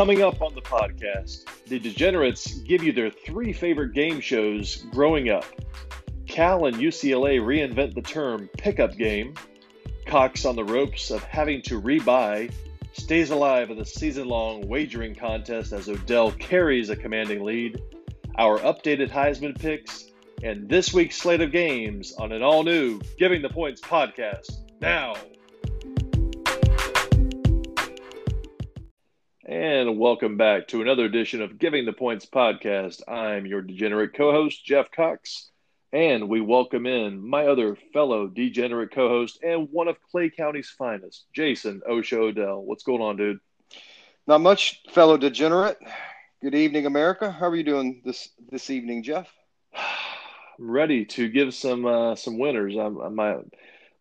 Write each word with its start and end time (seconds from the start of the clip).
Coming 0.00 0.22
up 0.22 0.40
on 0.40 0.54
the 0.54 0.62
podcast, 0.62 1.44
the 1.66 1.78
Degenerates 1.78 2.54
give 2.60 2.82
you 2.82 2.90
their 2.90 3.10
three 3.10 3.52
favorite 3.52 3.92
game 3.92 4.18
shows 4.22 4.76
growing 4.92 5.28
up. 5.28 5.44
Cal 6.26 6.64
and 6.64 6.78
UCLA 6.78 7.38
reinvent 7.38 7.94
the 7.94 8.00
term 8.00 8.48
pickup 8.56 8.96
game. 8.96 9.34
Cox 10.06 10.46
on 10.46 10.56
the 10.56 10.64
ropes 10.64 11.10
of 11.10 11.22
having 11.24 11.60
to 11.64 11.78
rebuy 11.78 12.50
stays 12.94 13.28
alive 13.28 13.68
in 13.68 13.76
the 13.76 13.84
season 13.84 14.26
long 14.26 14.66
wagering 14.66 15.14
contest 15.14 15.74
as 15.74 15.86
Odell 15.86 16.32
carries 16.32 16.88
a 16.88 16.96
commanding 16.96 17.44
lead. 17.44 17.82
Our 18.38 18.58
updated 18.60 19.10
Heisman 19.10 19.60
picks 19.60 20.06
and 20.42 20.66
this 20.66 20.94
week's 20.94 21.16
slate 21.16 21.42
of 21.42 21.52
games 21.52 22.14
on 22.14 22.32
an 22.32 22.42
all 22.42 22.62
new 22.62 23.02
Giving 23.18 23.42
the 23.42 23.50
Points 23.50 23.82
podcast. 23.82 24.50
Now. 24.80 25.16
And 29.50 29.98
welcome 29.98 30.36
back 30.36 30.68
to 30.68 30.80
another 30.80 31.04
edition 31.04 31.42
of 31.42 31.58
Giving 31.58 31.84
the 31.84 31.92
Points 31.92 32.24
podcast. 32.24 33.02
I'm 33.08 33.46
your 33.46 33.62
degenerate 33.62 34.14
co 34.14 34.30
host, 34.30 34.64
Jeff 34.64 34.92
Cox, 34.92 35.50
and 35.92 36.28
we 36.28 36.40
welcome 36.40 36.86
in 36.86 37.28
my 37.28 37.48
other 37.48 37.76
fellow 37.92 38.28
degenerate 38.28 38.92
co 38.92 39.08
host 39.08 39.40
and 39.42 39.66
one 39.72 39.88
of 39.88 40.00
Clay 40.12 40.30
County's 40.30 40.70
finest, 40.70 41.26
Jason 41.32 41.82
Osho 41.84 42.28
Odell. 42.28 42.62
What's 42.62 42.84
going 42.84 43.02
on, 43.02 43.16
dude? 43.16 43.40
Not 44.28 44.40
much, 44.40 44.82
fellow 44.90 45.16
degenerate. 45.16 45.78
Good 46.40 46.54
evening, 46.54 46.86
America. 46.86 47.32
How 47.32 47.48
are 47.48 47.56
you 47.56 47.64
doing 47.64 48.02
this 48.04 48.28
this 48.52 48.70
evening, 48.70 49.02
Jeff? 49.02 49.28
I'm 49.74 50.70
ready 50.70 51.06
to 51.06 51.28
give 51.28 51.54
some 51.54 51.86
uh, 51.86 52.14
some 52.14 52.38
winners. 52.38 52.76
I'm, 52.76 52.98
I'm 52.98 53.16
my 53.16 53.38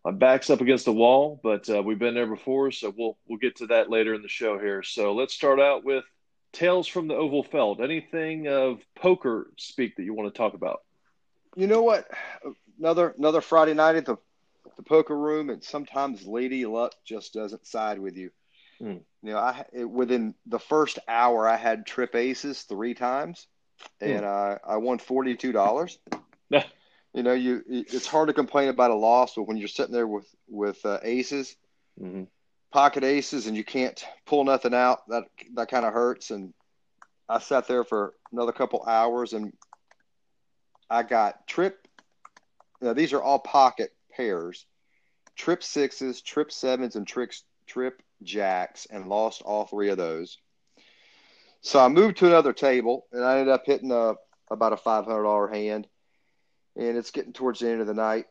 my 0.06 0.12
back's 0.12 0.50
up 0.50 0.62
against 0.62 0.86
the 0.86 0.94
wall, 0.94 1.40
but 1.44 1.70
uh, 1.70 1.84
we've 1.84 2.00
been 2.00 2.14
there 2.14 2.28
before, 2.28 2.72
so 2.72 2.94
we'll 2.96 3.18
we'll 3.28 3.40
get 3.40 3.58
to 3.58 3.68
that 3.68 3.90
later 3.90 4.14
in 4.14 4.22
the 4.22 4.30
show 4.30 4.58
here. 4.58 4.82
So 4.82 5.14
let's 5.14 5.34
start 5.34 5.60
out 5.60 5.84
with 5.84 6.06
tales 6.54 6.88
from 6.88 7.08
the 7.08 7.16
oval 7.16 7.44
felt. 7.44 7.82
Anything 7.82 8.48
of 8.48 8.82
poker 8.96 9.52
speak 9.58 9.96
that 9.98 10.04
you 10.04 10.14
want 10.14 10.34
to 10.34 10.38
talk 10.38 10.54
about? 10.54 10.82
You 11.56 11.68
know 11.68 11.82
what? 11.82 12.10
Another 12.80 13.14
another 13.18 13.42
Friday 13.42 13.74
night 13.74 13.96
at 13.96 14.06
the 14.06 14.18
the 14.78 14.84
poker 14.84 15.18
room, 15.18 15.50
and 15.50 15.64
sometimes 15.64 16.26
lady 16.26 16.66
luck 16.66 16.94
just 17.06 17.34
doesn't 17.34 17.68
side 17.68 18.00
with 18.00 18.16
you. 18.16 18.32
Mm. 18.82 19.02
You 19.24 19.34
know, 19.34 19.38
I 19.38 19.66
it, 19.74 19.90
within 19.90 20.34
the 20.46 20.60
first 20.60 21.00
hour, 21.08 21.48
I 21.48 21.58
had 21.58 21.86
trip 21.86 22.16
aces 22.16 22.62
three 22.62 22.94
times, 22.94 23.48
and 24.00 24.24
mm. 24.24 24.26
I 24.26 24.60
I 24.66 24.78
won 24.78 25.00
forty 25.00 25.36
two 25.36 25.52
dollars. 25.52 25.98
you 27.14 27.24
know, 27.24 27.34
you 27.34 27.64
it's 27.68 28.08
hard 28.08 28.28
to 28.28 28.34
complain 28.34 28.70
about 28.70 28.92
a 28.92 28.96
loss, 28.96 29.34
but 29.36 29.48
when 29.48 29.58
you're 29.58 29.68
sitting 29.68 29.94
there 29.94 30.08
with 30.08 30.28
with 30.48 30.84
uh, 30.86 31.00
aces, 31.02 31.56
mm-hmm. 32.00 32.24
pocket 32.72 33.04
aces, 33.04 33.48
and 33.48 33.58
you 33.58 33.64
can't 33.64 34.04
pull 34.26 34.44
nothing 34.44 34.74
out, 34.76 35.08
that 35.10 35.24
that 35.56 35.70
kind 35.70 35.86
of 35.86 35.94
hurts. 35.94 36.30
And 36.30 36.54
I 37.28 37.40
sat 37.40 37.68
there 37.68 37.84
for 37.84 38.14
another 38.32 38.52
couple 38.52 38.84
hours, 38.86 39.34
and 39.34 39.54
I 40.90 41.04
got 41.04 41.48
trip. 41.48 41.88
Know, 42.82 42.94
these 42.94 43.12
are 43.12 43.22
all 43.22 43.40
pocket 43.40 43.92
pairs, 44.16 44.66
trip 45.36 45.64
sixes, 45.64 46.22
trip 46.22 46.52
sevens, 46.52 46.96
and 46.96 47.08
tricks 47.08 47.44
trip 47.66 48.02
jacks, 48.22 48.88
and 48.90 49.10
lost 49.10 49.42
all 49.42 49.66
three 49.66 49.90
of 49.90 49.98
those. 49.98 50.38
So 51.62 51.80
I 51.80 51.88
moved 51.88 52.18
to 52.18 52.28
another 52.28 52.54
table, 52.54 53.08
and 53.12 53.26
I 53.26 53.40
ended 53.40 53.54
up 53.54 53.66
hitting 53.66 53.92
a 53.92 54.14
about 54.52 54.74
a 54.74 54.78
five 54.78 55.06
hundred 55.06 55.24
dollar 55.24 55.48
hand 55.48 55.88
and 56.80 56.98
it's 56.98 57.12
getting 57.12 57.34
towards 57.34 57.60
the 57.60 57.70
end 57.70 57.82
of 57.82 57.88
the 57.88 57.94
night. 57.94 58.26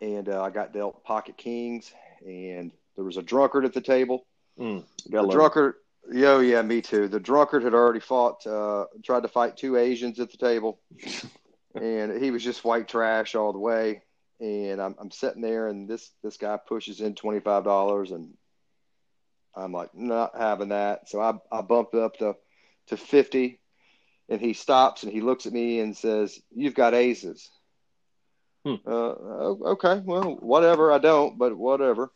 And 0.00 0.28
uh, 0.28 0.42
I 0.42 0.50
got 0.50 0.72
dealt 0.72 1.02
pocket 1.04 1.36
kings, 1.36 1.92
and 2.24 2.70
there 2.94 3.04
was 3.04 3.16
a 3.16 3.22
drunkard 3.22 3.64
at 3.64 3.72
the 3.72 3.80
table. 3.80 4.26
Mm, 4.58 4.84
the 5.08 5.26
drunkard, 5.26 5.74
yo, 6.12 6.40
yeah, 6.40 6.62
me 6.62 6.80
too. 6.80 7.08
The 7.08 7.20
drunkard 7.20 7.62
had 7.62 7.74
already 7.74 8.00
fought, 8.00 8.46
uh, 8.46 8.84
tried 9.04 9.22
to 9.22 9.28
fight 9.28 9.56
two 9.56 9.76
Asians 9.76 10.20
at 10.20 10.30
the 10.30 10.36
table, 10.36 10.80
and 11.74 12.22
he 12.22 12.30
was 12.30 12.44
just 12.44 12.64
white 12.64 12.88
trash 12.88 13.34
all 13.34 13.52
the 13.52 13.58
way. 13.58 14.02
And 14.38 14.80
I'm, 14.82 14.94
I'm 14.98 15.10
sitting 15.10 15.40
there, 15.40 15.68
and 15.68 15.88
this 15.88 16.10
this 16.22 16.36
guy 16.36 16.58
pushes 16.58 17.00
in 17.00 17.14
twenty 17.14 17.40
five 17.40 17.64
dollars, 17.64 18.10
and 18.10 18.34
I'm 19.54 19.72
like, 19.72 19.94
not 19.94 20.32
having 20.38 20.68
that. 20.68 21.08
So 21.08 21.20
I 21.22 21.32
I 21.50 21.62
bumped 21.62 21.94
up 21.94 22.18
to 22.18 22.36
to 22.88 22.98
fifty, 22.98 23.60
and 24.28 24.40
he 24.40 24.52
stops 24.52 25.02
and 25.02 25.12
he 25.12 25.20
looks 25.20 25.46
at 25.46 25.52
me 25.52 25.80
and 25.80 25.96
says, 25.96 26.40
"You've 26.50 26.74
got 26.74 26.94
aces." 26.94 27.50
Hmm. 28.64 28.74
Uh, 28.84 29.12
okay, 29.72 30.02
well, 30.04 30.36
whatever. 30.40 30.92
I 30.92 30.98
don't, 30.98 31.38
but 31.38 31.56
whatever. 31.56 32.12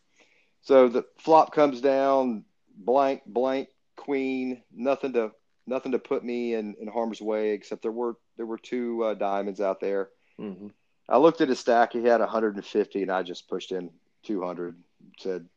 So 0.62 0.88
the 0.88 1.04
flop 1.18 1.54
comes 1.54 1.80
down, 1.80 2.44
blank, 2.76 3.22
blank, 3.26 3.68
queen. 3.96 4.62
Nothing 4.74 5.12
to 5.14 5.30
nothing 5.66 5.92
to 5.92 5.98
put 5.98 6.24
me 6.24 6.54
in, 6.54 6.74
in 6.80 6.88
harm's 6.88 7.20
way 7.20 7.50
except 7.50 7.82
there 7.82 7.92
were 7.92 8.16
there 8.36 8.46
were 8.46 8.58
two 8.58 9.04
uh, 9.04 9.14
diamonds 9.14 9.60
out 9.60 9.80
there. 9.80 10.10
Mm-hmm. 10.40 10.68
I 11.08 11.18
looked 11.18 11.40
at 11.40 11.48
his 11.48 11.58
stack. 11.58 11.92
He 11.92 12.02
had 12.02 12.20
150, 12.20 13.02
and 13.02 13.10
I 13.10 13.22
just 13.22 13.48
pushed 13.48 13.72
in 13.72 13.90
200. 14.24 14.76
Said, 15.18 15.48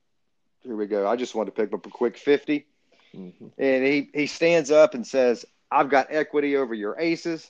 "Here 0.62 0.76
we 0.76 0.86
go." 0.86 1.08
I 1.08 1.16
just 1.16 1.34
wanted 1.34 1.56
to 1.56 1.62
pick 1.62 1.74
up 1.74 1.86
a 1.86 1.90
quick 1.90 2.18
50. 2.18 2.68
Mm-hmm. 3.16 3.48
And 3.58 3.84
he 3.86 4.10
he 4.14 4.28
stands 4.28 4.72
up 4.72 4.94
and 4.94 5.06
says, 5.06 5.46
I've 5.74 5.90
got 5.90 6.08
equity 6.10 6.56
over 6.56 6.74
your 6.74 7.00
aces. 7.00 7.50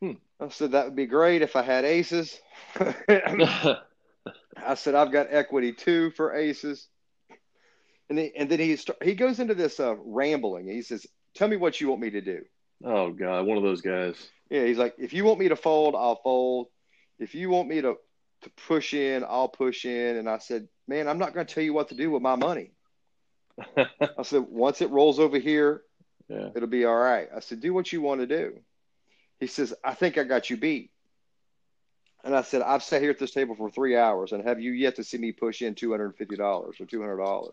Hmm. 0.00 0.12
I 0.40 0.48
said 0.48 0.72
that 0.72 0.84
would 0.84 0.96
be 0.96 1.06
great 1.06 1.42
if 1.42 1.56
I 1.56 1.62
had 1.62 1.84
aces. 1.84 2.38
I 2.78 4.74
said 4.74 4.94
I've 4.94 5.12
got 5.12 5.28
equity 5.30 5.72
too 5.72 6.10
for 6.10 6.34
aces. 6.34 6.86
And, 8.08 8.18
he, 8.18 8.32
and 8.36 8.48
then 8.48 8.60
he 8.60 8.78
he 9.02 9.14
goes 9.14 9.40
into 9.40 9.54
this 9.54 9.80
uh, 9.80 9.96
rambling. 9.96 10.68
He 10.68 10.82
says, 10.82 11.06
"Tell 11.34 11.48
me 11.48 11.56
what 11.56 11.80
you 11.80 11.88
want 11.88 12.02
me 12.02 12.10
to 12.10 12.20
do." 12.20 12.44
Oh 12.84 13.10
God, 13.10 13.46
one 13.46 13.56
of 13.56 13.64
those 13.64 13.80
guys. 13.80 14.16
Yeah, 14.50 14.64
he's 14.64 14.78
like, 14.78 14.94
if 14.98 15.12
you 15.12 15.24
want 15.24 15.40
me 15.40 15.48
to 15.48 15.56
fold, 15.56 15.96
I'll 15.96 16.20
fold. 16.22 16.68
If 17.18 17.34
you 17.34 17.50
want 17.50 17.68
me 17.68 17.80
to 17.80 17.96
to 18.42 18.50
push 18.68 18.94
in, 18.94 19.24
I'll 19.24 19.48
push 19.48 19.84
in. 19.84 20.16
And 20.16 20.28
I 20.28 20.38
said, 20.38 20.68
man, 20.86 21.08
I'm 21.08 21.18
not 21.18 21.34
going 21.34 21.46
to 21.46 21.54
tell 21.54 21.64
you 21.64 21.72
what 21.72 21.88
to 21.88 21.94
do 21.94 22.10
with 22.10 22.22
my 22.22 22.36
money. 22.36 22.72
I 23.76 24.22
said, 24.22 24.42
once 24.42 24.82
it 24.82 24.90
rolls 24.90 25.18
over 25.18 25.38
here, 25.38 25.82
yeah. 26.28 26.48
It'll 26.54 26.68
be 26.68 26.84
all 26.84 26.96
right. 26.96 27.28
I 27.34 27.40
said, 27.40 27.60
do 27.60 27.72
what 27.72 27.92
you 27.92 28.00
want 28.00 28.20
to 28.20 28.26
do. 28.26 28.58
He 29.38 29.46
says, 29.46 29.74
I 29.84 29.94
think 29.94 30.18
I 30.18 30.24
got 30.24 30.50
you 30.50 30.56
beat. 30.56 30.90
And 32.24 32.34
I 32.34 32.42
said, 32.42 32.62
I've 32.62 32.82
sat 32.82 33.02
here 33.02 33.10
at 33.10 33.18
this 33.18 33.30
table 33.30 33.54
for 33.54 33.70
three 33.70 33.96
hours 33.96 34.32
and 34.32 34.42
have 34.42 34.60
you 34.60 34.72
yet 34.72 34.96
to 34.96 35.04
see 35.04 35.18
me 35.18 35.30
push 35.30 35.62
in 35.62 35.74
$250 35.74 36.40
or 36.40 36.72
$200? 36.72 37.50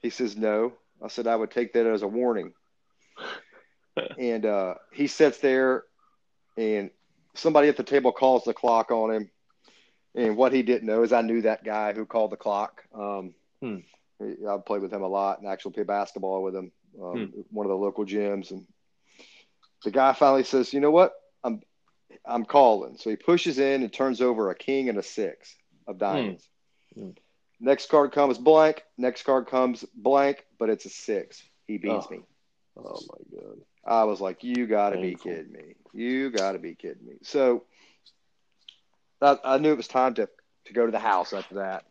He 0.00 0.10
says, 0.10 0.36
no. 0.36 0.72
I 1.02 1.08
said, 1.08 1.26
I 1.26 1.36
would 1.36 1.50
take 1.50 1.74
that 1.74 1.86
as 1.86 2.02
a 2.02 2.08
warning. 2.08 2.52
and 4.18 4.44
uh, 4.44 4.74
he 4.92 5.06
sits 5.06 5.38
there 5.38 5.84
and 6.56 6.90
somebody 7.34 7.68
at 7.68 7.76
the 7.76 7.84
table 7.84 8.10
calls 8.10 8.44
the 8.44 8.54
clock 8.54 8.90
on 8.90 9.14
him. 9.14 9.30
And 10.16 10.36
what 10.36 10.52
he 10.52 10.62
didn't 10.62 10.86
know 10.86 11.02
is 11.02 11.12
I 11.12 11.20
knew 11.20 11.42
that 11.42 11.62
guy 11.62 11.92
who 11.92 12.06
called 12.06 12.32
the 12.32 12.36
clock. 12.36 12.82
Um, 12.94 13.34
hmm. 13.60 13.76
I 14.20 14.56
played 14.64 14.80
with 14.80 14.92
him 14.92 15.02
a 15.02 15.08
lot 15.08 15.38
and 15.38 15.46
actually 15.46 15.72
played 15.72 15.86
basketball 15.86 16.42
with 16.42 16.56
him 16.56 16.72
um, 17.02 17.26
hmm. 17.26 17.40
one 17.50 17.66
of 17.66 17.70
the 17.70 17.76
local 17.76 18.04
gyms, 18.04 18.50
and 18.50 18.66
the 19.84 19.90
guy 19.90 20.12
finally 20.12 20.44
says, 20.44 20.72
"You 20.72 20.80
know 20.80 20.90
what? 20.90 21.14
I'm 21.44 21.62
I'm 22.24 22.44
calling." 22.44 22.96
So 22.98 23.10
he 23.10 23.16
pushes 23.16 23.58
in 23.58 23.82
and 23.82 23.92
turns 23.92 24.20
over 24.20 24.50
a 24.50 24.54
king 24.54 24.88
and 24.88 24.98
a 24.98 25.02
six 25.02 25.54
of 25.86 25.98
diamonds. 25.98 26.48
Hmm. 26.94 27.00
Hmm. 27.00 27.10
Next 27.58 27.88
card 27.88 28.12
comes 28.12 28.38
blank. 28.38 28.84
Next 28.98 29.22
card 29.22 29.46
comes 29.46 29.84
blank, 29.94 30.44
but 30.58 30.68
it's 30.68 30.84
a 30.84 30.90
six. 30.90 31.42
He 31.66 31.78
beats 31.78 32.06
oh. 32.08 32.10
me. 32.10 32.20
Oh 32.76 33.00
my 33.08 33.38
god! 33.38 33.58
I 33.84 34.04
was 34.04 34.20
like, 34.20 34.44
"You 34.44 34.66
got 34.66 34.90
to 34.90 35.00
be 35.00 35.14
kidding 35.14 35.52
me! 35.52 35.74
You 35.94 36.30
got 36.30 36.52
to 36.52 36.58
be 36.58 36.74
kidding 36.74 37.06
me!" 37.06 37.14
So 37.22 37.64
I, 39.22 39.38
I 39.44 39.58
knew 39.58 39.72
it 39.72 39.76
was 39.76 39.88
time 39.88 40.14
to 40.14 40.28
to 40.66 40.72
go 40.72 40.84
to 40.84 40.92
the 40.92 40.98
house 40.98 41.32
after 41.32 41.56
that. 41.56 41.84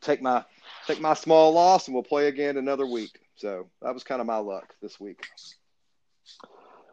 Take 0.00 0.22
my 0.22 0.44
take 0.86 1.00
my 1.00 1.14
small 1.14 1.52
loss, 1.52 1.86
and 1.86 1.94
we'll 1.94 2.04
play 2.04 2.28
again 2.28 2.56
another 2.56 2.86
week. 2.86 3.18
So 3.40 3.70
that 3.80 3.94
was 3.94 4.04
kind 4.04 4.20
of 4.20 4.26
my 4.26 4.36
luck 4.36 4.74
this 4.82 5.00
week. 5.00 5.26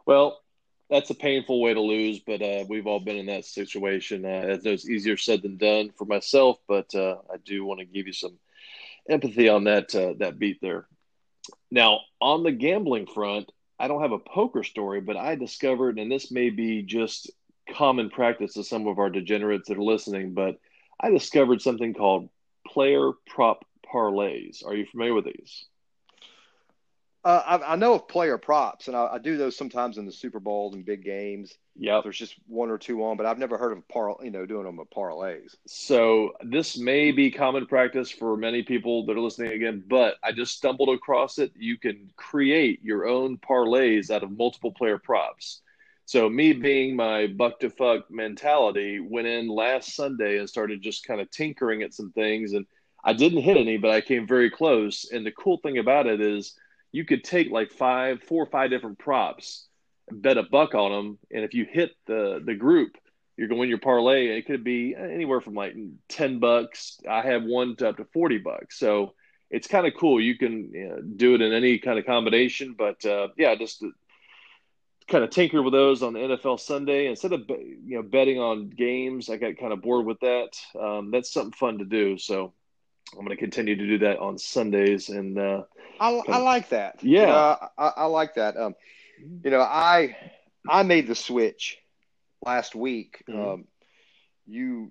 Well, 0.06 0.40
that's 0.88 1.10
a 1.10 1.14
painful 1.14 1.60
way 1.60 1.74
to 1.74 1.80
lose, 1.80 2.20
but 2.20 2.40
uh, 2.40 2.64
we've 2.66 2.86
all 2.86 3.00
been 3.00 3.18
in 3.18 3.26
that 3.26 3.44
situation. 3.44 4.24
Uh, 4.24 4.56
it's 4.64 4.88
easier 4.88 5.18
said 5.18 5.42
than 5.42 5.58
done 5.58 5.90
for 5.98 6.06
myself, 6.06 6.56
but 6.66 6.94
uh, 6.94 7.16
I 7.30 7.36
do 7.44 7.66
want 7.66 7.80
to 7.80 7.84
give 7.84 8.06
you 8.06 8.14
some 8.14 8.38
empathy 9.10 9.50
on 9.50 9.64
that 9.64 9.94
uh, 9.94 10.14
that 10.20 10.38
beat 10.38 10.62
there. 10.62 10.86
Now, 11.70 12.00
on 12.18 12.44
the 12.44 12.52
gambling 12.52 13.06
front, 13.06 13.52
I 13.78 13.88
don't 13.88 14.00
have 14.00 14.12
a 14.12 14.18
poker 14.18 14.64
story, 14.64 15.02
but 15.02 15.18
I 15.18 15.34
discovered, 15.34 15.98
and 15.98 16.10
this 16.10 16.30
may 16.30 16.48
be 16.48 16.80
just 16.80 17.30
common 17.74 18.08
practice 18.08 18.54
to 18.54 18.64
some 18.64 18.86
of 18.86 18.98
our 18.98 19.10
degenerates 19.10 19.68
that 19.68 19.76
are 19.76 19.82
listening, 19.82 20.32
but 20.32 20.58
I 20.98 21.10
discovered 21.10 21.60
something 21.60 21.92
called 21.92 22.30
player 22.66 23.12
prop 23.26 23.66
parlays. 23.84 24.64
Are 24.64 24.74
you 24.74 24.86
familiar 24.86 25.12
with 25.12 25.26
these? 25.26 25.66
Uh, 27.24 27.42
I, 27.44 27.72
I, 27.72 27.76
know 27.76 27.94
of 27.94 28.06
player 28.06 28.38
props, 28.38 28.86
and 28.86 28.96
I, 28.96 29.14
I, 29.14 29.18
do 29.18 29.36
those 29.36 29.56
sometimes 29.56 29.98
in 29.98 30.06
the 30.06 30.12
Super 30.12 30.38
Bowl 30.38 30.72
and 30.72 30.84
big 30.84 31.04
games. 31.04 31.52
Yeah, 31.76 32.00
there's 32.00 32.16
just 32.16 32.36
one 32.46 32.70
or 32.70 32.78
two 32.78 33.04
on, 33.04 33.16
but 33.16 33.26
I've 33.26 33.38
never 33.38 33.58
heard 33.58 33.76
of 33.76 33.86
par, 33.88 34.14
you 34.22 34.30
know, 34.30 34.46
doing 34.46 34.64
them 34.64 34.76
with 34.76 34.88
parlays. 34.90 35.56
So 35.66 36.34
this 36.42 36.78
may 36.78 37.10
be 37.10 37.32
common 37.32 37.66
practice 37.66 38.08
for 38.08 38.36
many 38.36 38.62
people 38.62 39.04
that 39.06 39.16
are 39.16 39.20
listening 39.20 39.52
again, 39.52 39.82
but 39.88 40.14
I 40.22 40.30
just 40.30 40.56
stumbled 40.56 40.90
across 40.90 41.38
it. 41.38 41.50
You 41.56 41.76
can 41.76 42.08
create 42.16 42.84
your 42.84 43.08
own 43.08 43.38
parlays 43.38 44.10
out 44.10 44.22
of 44.22 44.30
multiple 44.30 44.72
player 44.72 44.98
props. 44.98 45.60
So 46.04 46.30
me 46.30 46.52
being 46.52 46.94
my 46.94 47.26
buck 47.26 47.58
to 47.60 47.68
fuck 47.68 48.10
mentality 48.10 49.00
went 49.00 49.26
in 49.26 49.48
last 49.48 49.94
Sunday 49.94 50.38
and 50.38 50.48
started 50.48 50.82
just 50.82 51.04
kind 51.04 51.20
of 51.20 51.30
tinkering 51.32 51.82
at 51.82 51.92
some 51.92 52.12
things, 52.12 52.52
and 52.52 52.64
I 53.04 53.12
didn't 53.12 53.42
hit 53.42 53.56
any, 53.56 53.76
but 53.76 53.90
I 53.90 54.00
came 54.02 54.26
very 54.26 54.50
close. 54.50 55.10
And 55.10 55.26
the 55.26 55.32
cool 55.32 55.58
thing 55.58 55.78
about 55.78 56.06
it 56.06 56.20
is 56.20 56.54
you 56.92 57.04
could 57.04 57.24
take 57.24 57.50
like 57.50 57.70
five, 57.70 58.22
four 58.22 58.42
or 58.42 58.46
five 58.46 58.70
different 58.70 58.98
props, 58.98 59.66
bet 60.10 60.38
a 60.38 60.42
buck 60.42 60.74
on 60.74 60.90
them, 60.90 61.18
and 61.30 61.44
if 61.44 61.54
you 61.54 61.66
hit 61.70 61.92
the 62.06 62.42
the 62.44 62.54
group, 62.54 62.96
you're 63.36 63.48
going 63.48 63.62
to 63.62 63.68
your 63.68 63.78
parlay. 63.78 64.28
It 64.28 64.46
could 64.46 64.64
be 64.64 64.94
anywhere 64.94 65.40
from 65.40 65.54
like 65.54 65.74
ten 66.08 66.38
bucks. 66.38 66.98
I 67.08 67.22
have 67.22 67.44
one 67.44 67.76
to 67.76 67.90
up 67.90 67.96
to 67.98 68.04
forty 68.06 68.38
bucks. 68.38 68.78
So 68.78 69.14
it's 69.50 69.68
kind 69.68 69.86
of 69.86 69.94
cool. 69.98 70.20
You 70.20 70.36
can 70.36 70.70
you 70.72 70.88
know, 70.88 71.00
do 71.00 71.34
it 71.34 71.40
in 71.40 71.52
any 71.52 71.78
kind 71.78 71.98
of 71.98 72.06
combination, 72.06 72.74
but 72.76 73.04
uh, 73.04 73.28
yeah, 73.36 73.54
just 73.54 73.82
kind 75.08 75.24
of 75.24 75.30
tinker 75.30 75.62
with 75.62 75.72
those 75.72 76.02
on 76.02 76.12
the 76.12 76.20
NFL 76.20 76.60
Sunday 76.60 77.06
instead 77.06 77.32
of 77.32 77.48
you 77.48 77.96
know 77.96 78.02
betting 78.02 78.38
on 78.38 78.68
games. 78.68 79.30
I 79.30 79.36
got 79.36 79.56
kind 79.56 79.72
of 79.72 79.82
bored 79.82 80.06
with 80.06 80.20
that. 80.20 80.50
Um, 80.78 81.10
that's 81.10 81.32
something 81.32 81.52
fun 81.52 81.78
to 81.78 81.84
do. 81.84 82.18
So 82.18 82.52
I'm 83.12 83.24
going 83.24 83.36
to 83.36 83.36
continue 83.36 83.76
to 83.76 83.86
do 83.86 83.98
that 83.98 84.18
on 84.18 84.38
Sundays. 84.38 85.08
And 85.08 85.38
uh, 85.38 85.62
I, 86.00 86.20
I 86.28 86.38
like 86.38 86.68
that. 86.70 87.02
Yeah, 87.02 87.20
you 87.20 87.26
know, 87.26 87.56
I, 87.78 87.88
I, 87.96 88.04
like 88.04 88.34
that. 88.34 88.56
Um, 88.56 88.74
you 89.44 89.50
know, 89.50 89.60
I 89.60 90.16
I 90.68 90.82
made 90.82 91.06
the 91.06 91.14
switch 91.14 91.78
last 92.44 92.74
week. 92.74 93.24
Mm-hmm. 93.28 93.40
Um, 93.40 93.64
you, 94.46 94.90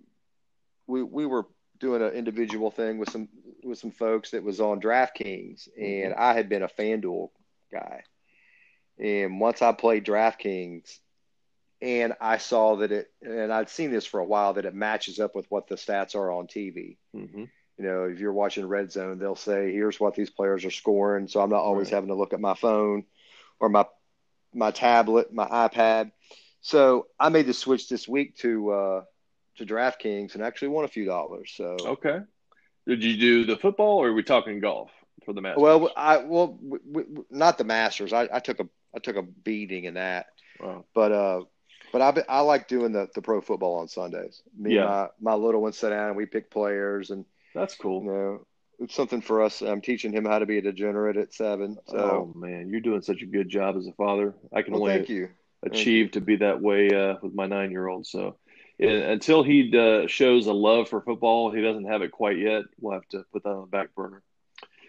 we 0.87 1.03
we 1.03 1.25
were 1.25 1.47
doing 1.79 2.01
an 2.01 2.11
individual 2.11 2.71
thing 2.71 2.97
with 2.97 3.11
some 3.11 3.29
with 3.63 3.77
some 3.77 3.91
folks 3.91 4.31
that 4.31 4.43
was 4.43 4.59
on 4.59 4.81
DraftKings, 4.81 5.67
and 5.77 6.13
mm-hmm. 6.13 6.21
I 6.21 6.33
had 6.33 6.49
been 6.49 6.63
a 6.63 6.67
FanDuel 6.67 7.29
guy. 7.71 8.03
And 8.99 9.39
once 9.39 9.61
I 9.61 9.73
played 9.73 10.05
DraftKings, 10.05 10.97
and 11.81 12.13
I 12.19 12.39
saw 12.39 12.77
that 12.77 12.91
it, 12.91 13.11
and 13.21 13.53
I'd 13.53 13.69
seen 13.69 13.91
this 13.91 14.07
for 14.07 14.19
a 14.19 14.25
while, 14.25 14.55
that 14.55 14.65
it 14.65 14.73
matches 14.73 15.19
up 15.19 15.35
with 15.35 15.45
what 15.49 15.67
the 15.67 15.75
stats 15.75 16.15
are 16.15 16.31
on 16.31 16.47
TV. 16.47 16.97
Mm-hmm 17.15 17.43
you 17.77 17.85
know, 17.85 18.05
if 18.05 18.19
you're 18.19 18.33
watching 18.33 18.65
Red 18.65 18.91
Zone, 18.91 19.19
they'll 19.19 19.35
say, 19.35 19.71
"Here's 19.71 19.99
what 19.99 20.15
these 20.15 20.29
players 20.29 20.65
are 20.65 20.71
scoring." 20.71 21.27
So 21.27 21.41
I'm 21.41 21.49
not 21.49 21.61
always 21.61 21.87
right. 21.87 21.95
having 21.95 22.09
to 22.09 22.15
look 22.15 22.33
at 22.33 22.39
my 22.39 22.55
phone 22.55 23.05
or 23.59 23.69
my 23.69 23.85
my 24.53 24.71
tablet, 24.71 25.31
my 25.31 25.45
iPad. 25.45 26.11
So 26.61 27.07
I 27.19 27.29
made 27.29 27.45
the 27.45 27.53
switch 27.53 27.87
this 27.87 28.07
week 28.07 28.37
to 28.37 28.71
uh, 28.71 29.03
to 29.57 29.65
DraftKings 29.65 30.33
and 30.33 30.43
actually 30.43 30.69
won 30.69 30.85
a 30.85 30.89
few 30.89 31.05
dollars. 31.05 31.53
So 31.55 31.77
okay, 31.79 32.19
did 32.87 33.03
you 33.03 33.17
do 33.17 33.45
the 33.45 33.57
football 33.57 33.99
or 33.99 34.09
are 34.09 34.13
we 34.13 34.23
talking 34.23 34.59
golf 34.59 34.89
for 35.23 35.33
the 35.33 35.41
Masters? 35.41 35.61
Well, 35.61 35.91
I 35.95 36.17
well 36.17 36.57
we, 36.61 36.79
we, 36.83 37.03
not 37.29 37.59
the 37.59 37.63
Masters. 37.63 38.11
I, 38.11 38.27
I 38.33 38.39
took 38.39 38.59
a 38.59 38.67
I 38.95 38.99
took 38.99 39.17
a 39.17 39.21
beating 39.21 39.83
in 39.83 39.93
that. 39.95 40.27
Wow. 40.59 40.85
But 40.95 41.11
uh, 41.11 41.41
but 41.91 42.01
I 42.01 42.23
I 42.27 42.39
like 42.41 42.67
doing 42.67 42.91
the 42.91 43.07
the 43.13 43.21
pro 43.21 43.41
football 43.41 43.79
on 43.79 43.87
Sundays. 43.87 44.41
Me 44.57 44.75
yeah. 44.75 44.81
and 44.81 44.89
my, 45.21 45.33
my 45.33 45.33
little 45.35 45.61
one 45.61 45.73
sit 45.73 45.89
down 45.89 46.07
and 46.07 46.17
we 46.17 46.25
pick 46.25 46.49
players 46.49 47.11
and 47.11 47.25
that's 47.53 47.75
cool. 47.75 48.03
You 48.03 48.11
know, 48.11 48.47
it's 48.79 48.95
something 48.95 49.21
for 49.21 49.41
us. 49.41 49.61
I'm 49.61 49.81
teaching 49.81 50.13
him 50.13 50.25
how 50.25 50.39
to 50.39 50.45
be 50.45 50.57
a 50.57 50.61
degenerate 50.61 51.17
at 51.17 51.33
seven. 51.33 51.77
So. 51.87 51.97
Oh 51.97 52.39
man, 52.39 52.69
you're 52.69 52.81
doing 52.81 53.01
such 53.01 53.21
a 53.21 53.25
good 53.25 53.49
job 53.49 53.75
as 53.77 53.87
a 53.87 53.93
father. 53.93 54.35
I 54.53 54.61
can 54.61 54.73
well, 54.73 54.83
only 54.83 54.95
thank 54.95 55.09
you. 55.09 55.29
achieve 55.63 56.05
thank 56.05 56.13
to 56.13 56.21
be 56.21 56.35
that 56.37 56.61
way 56.61 56.89
uh, 56.89 57.15
with 57.21 57.33
my 57.33 57.47
nine 57.47 57.71
year 57.71 57.87
old. 57.87 58.05
So 58.05 58.37
until 58.79 59.43
he 59.43 59.75
uh, 59.75 60.07
shows 60.07 60.47
a 60.47 60.53
love 60.53 60.89
for 60.89 61.01
football, 61.01 61.51
he 61.51 61.61
doesn't 61.61 61.85
have 61.85 62.01
it 62.01 62.11
quite 62.11 62.37
yet. 62.37 62.63
We'll 62.79 62.93
have 62.93 63.07
to 63.09 63.23
put 63.33 63.43
that 63.43 63.49
on 63.49 63.61
the 63.61 63.67
back 63.67 63.95
burner. 63.95 64.21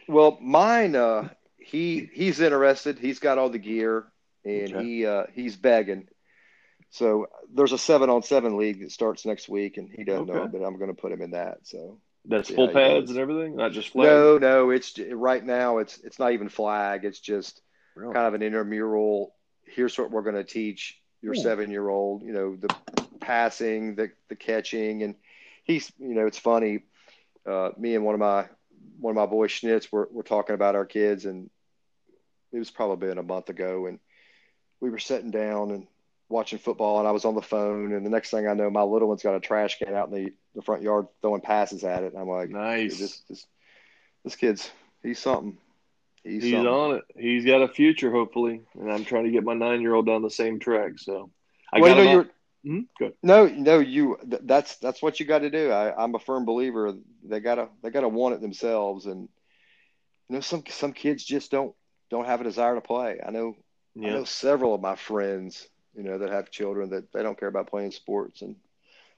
Well, 0.06 0.38
mine, 0.40 0.96
uh, 0.96 1.28
he 1.58 2.08
he's 2.12 2.40
interested. 2.40 2.98
He's 2.98 3.18
got 3.18 3.38
all 3.38 3.50
the 3.50 3.58
gear, 3.58 4.06
and 4.44 4.74
okay. 4.74 4.84
he 4.84 5.06
uh, 5.06 5.24
he's 5.32 5.56
begging. 5.56 6.08
So 6.90 7.26
there's 7.52 7.72
a 7.72 7.78
seven 7.78 8.08
on 8.08 8.22
seven 8.22 8.56
league 8.56 8.80
that 8.80 8.92
starts 8.92 9.26
next 9.26 9.48
week, 9.48 9.76
and 9.76 9.90
he 9.90 10.04
doesn't 10.04 10.30
okay. 10.30 10.38
know, 10.38 10.48
but 10.48 10.64
I'm 10.64 10.78
going 10.78 10.94
to 10.94 11.00
put 11.00 11.12
him 11.12 11.20
in 11.20 11.32
that. 11.32 11.58
So 11.64 12.00
that's 12.24 12.50
full 12.50 12.68
pads 12.68 13.10
and 13.10 13.18
everything, 13.18 13.56
not 13.56 13.72
just 13.72 13.90
flag. 13.90 14.06
No, 14.06 14.38
no, 14.38 14.70
it's 14.70 14.98
right 14.98 15.44
now. 15.44 15.78
It's 15.78 15.98
it's 15.98 16.18
not 16.18 16.32
even 16.32 16.48
flag. 16.48 17.04
It's 17.04 17.20
just 17.20 17.60
really? 17.94 18.14
kind 18.14 18.26
of 18.26 18.34
an 18.34 18.42
intramural. 18.42 19.34
Here's 19.64 19.96
what 19.98 20.10
we're 20.10 20.22
going 20.22 20.34
to 20.34 20.44
teach 20.44 21.00
your 21.22 21.34
seven 21.34 21.70
year 21.70 21.88
old. 21.88 22.22
You 22.22 22.32
know, 22.32 22.56
the 22.56 22.74
passing, 23.20 23.94
the 23.94 24.10
the 24.28 24.36
catching, 24.36 25.02
and 25.02 25.14
he's 25.64 25.90
you 25.98 26.14
know 26.14 26.26
it's 26.26 26.38
funny. 26.38 26.80
Uh, 27.46 27.70
me 27.78 27.94
and 27.94 28.04
one 28.04 28.14
of 28.14 28.20
my 28.20 28.46
one 29.00 29.12
of 29.12 29.16
my 29.16 29.26
boys 29.26 29.50
Schnitz 29.50 29.90
were 29.90 30.08
were 30.10 30.22
talking 30.22 30.54
about 30.54 30.74
our 30.74 30.86
kids, 30.86 31.24
and 31.24 31.50
it 32.52 32.58
was 32.58 32.70
probably 32.70 33.08
been 33.08 33.18
a 33.18 33.22
month 33.22 33.48
ago, 33.48 33.86
and 33.86 33.98
we 34.80 34.90
were 34.90 34.98
sitting 34.98 35.30
down 35.30 35.70
and 35.70 35.86
watching 36.28 36.58
football 36.58 36.98
and 36.98 37.08
I 37.08 37.12
was 37.12 37.24
on 37.24 37.34
the 37.34 37.42
phone 37.42 37.92
and 37.92 38.04
the 38.04 38.10
next 38.10 38.30
thing 38.30 38.46
I 38.46 38.54
know 38.54 38.70
my 38.70 38.82
little 38.82 39.08
one's 39.08 39.22
got 39.22 39.34
a 39.34 39.40
trash 39.40 39.78
can 39.78 39.94
out 39.94 40.08
in 40.08 40.14
the, 40.14 40.32
the 40.54 40.62
front 40.62 40.82
yard 40.82 41.06
throwing 41.22 41.40
passes 41.40 41.84
at 41.84 42.02
it. 42.02 42.12
And 42.12 42.20
I'm 42.20 42.28
like 42.28 42.50
nice. 42.50 42.98
this, 42.98 43.20
this, 43.28 43.46
this 44.24 44.36
kid's 44.36 44.70
he's 45.02 45.18
something. 45.18 45.56
He's, 46.22 46.42
he's 46.42 46.52
something. 46.52 46.68
on 46.68 46.94
it. 46.96 47.04
He's 47.16 47.44
got 47.44 47.62
a 47.62 47.68
future 47.68 48.10
hopefully. 48.10 48.62
And 48.78 48.92
I'm 48.92 49.04
trying 49.04 49.24
to 49.24 49.30
get 49.30 49.44
my 49.44 49.54
nine 49.54 49.80
year 49.80 49.94
old 49.94 50.06
down 50.06 50.22
the 50.22 50.30
same 50.30 50.58
track 50.58 50.92
so. 50.98 51.30
I 51.72 51.80
well, 51.80 51.94
got 51.94 52.00
you 52.00 52.04
know, 52.04 52.12
you're, 52.12 52.24
mm-hmm. 52.66 53.06
no 53.22 53.46
no 53.46 53.78
you 53.78 54.18
that's 54.24 54.76
that's 54.76 55.02
what 55.02 55.20
you 55.20 55.26
got 55.26 55.40
to 55.40 55.50
do. 55.50 55.70
I, 55.70 56.02
I'm 56.02 56.14
a 56.14 56.18
firm 56.18 56.44
believer 56.44 56.94
they 57.24 57.40
gotta 57.40 57.68
they 57.82 57.90
gotta 57.90 58.08
want 58.08 58.34
it 58.34 58.40
themselves. 58.40 59.06
And 59.06 59.28
you 60.28 60.34
know 60.34 60.40
some 60.40 60.64
some 60.68 60.92
kids 60.92 61.24
just 61.24 61.50
don't 61.50 61.74
don't 62.10 62.26
have 62.26 62.42
a 62.42 62.44
desire 62.44 62.74
to 62.74 62.80
play. 62.82 63.20
I 63.26 63.30
know 63.30 63.54
yeah. 63.94 64.08
I 64.08 64.10
know 64.12 64.24
several 64.24 64.74
of 64.74 64.80
my 64.80 64.96
friends 64.96 65.66
you 65.98 66.04
know, 66.04 66.18
that 66.18 66.30
have 66.30 66.52
children 66.52 66.90
that 66.90 67.12
they 67.12 67.24
don't 67.24 67.38
care 67.38 67.48
about 67.48 67.66
playing 67.66 67.90
sports. 67.90 68.40
And 68.40 68.54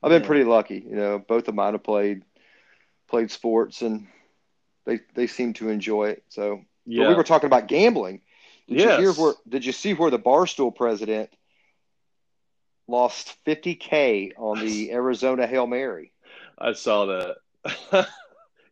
I've 0.02 0.08
been 0.08 0.22
yeah. 0.22 0.26
pretty 0.26 0.44
lucky. 0.44 0.82
You 0.88 0.96
know, 0.96 1.18
both 1.18 1.46
of 1.46 1.54
mine 1.54 1.74
have 1.74 1.84
played 1.84 2.22
played 3.06 3.30
sports, 3.30 3.82
and 3.82 4.08
they 4.86 5.00
they 5.14 5.26
seem 5.26 5.52
to 5.54 5.68
enjoy 5.68 6.08
it. 6.08 6.24
So 6.30 6.62
yeah. 6.86 7.08
we 7.08 7.14
were 7.14 7.22
talking 7.22 7.48
about 7.48 7.68
gambling. 7.68 8.22
Did 8.66 8.78
yes. 8.78 8.98
you 8.98 9.04
hear 9.04 9.12
where? 9.12 9.34
Did 9.46 9.66
you 9.66 9.72
see 9.72 9.92
where 9.92 10.10
the 10.10 10.18
Barstool 10.18 10.74
president 10.74 11.28
lost 12.88 13.36
50k 13.46 14.32
on 14.38 14.60
the 14.60 14.90
Arizona 14.92 15.46
Hail 15.46 15.66
Mary? 15.66 16.12
I 16.58 16.72
saw 16.72 17.06
that. 17.06 17.36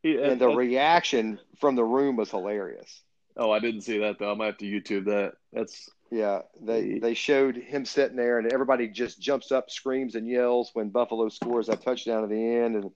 yeah. 0.03 0.21
and 0.21 0.41
the 0.41 0.51
uh, 0.51 0.55
reaction 0.55 1.39
from 1.59 1.77
the 1.77 1.85
room 1.85 2.17
was 2.17 2.31
hilarious. 2.31 3.03
Oh, 3.37 3.51
I 3.51 3.59
didn't 3.59 3.83
see 3.83 3.99
that 3.99 4.19
though. 4.19 4.33
I 4.33 4.35
might 4.35 4.47
have 4.47 4.59
to 4.59 4.65
YouTube 4.65 5.05
that. 5.07 5.35
That's 5.53 5.91
yeah, 6.11 6.43
they 6.61 6.99
they 6.99 7.15
showed 7.15 7.57
him 7.57 7.85
sitting 7.85 8.17
there, 8.17 8.39
and 8.39 8.53
everybody 8.53 8.89
just 8.89 9.21
jumps 9.21 9.53
up, 9.53 9.71
screams, 9.71 10.15
and 10.15 10.27
yells 10.27 10.71
when 10.73 10.89
Buffalo 10.89 11.29
scores 11.29 11.67
that 11.67 11.83
touchdown 11.83 12.25
at 12.25 12.31
the 12.31 12.57
end, 12.57 12.77
and 12.77 12.91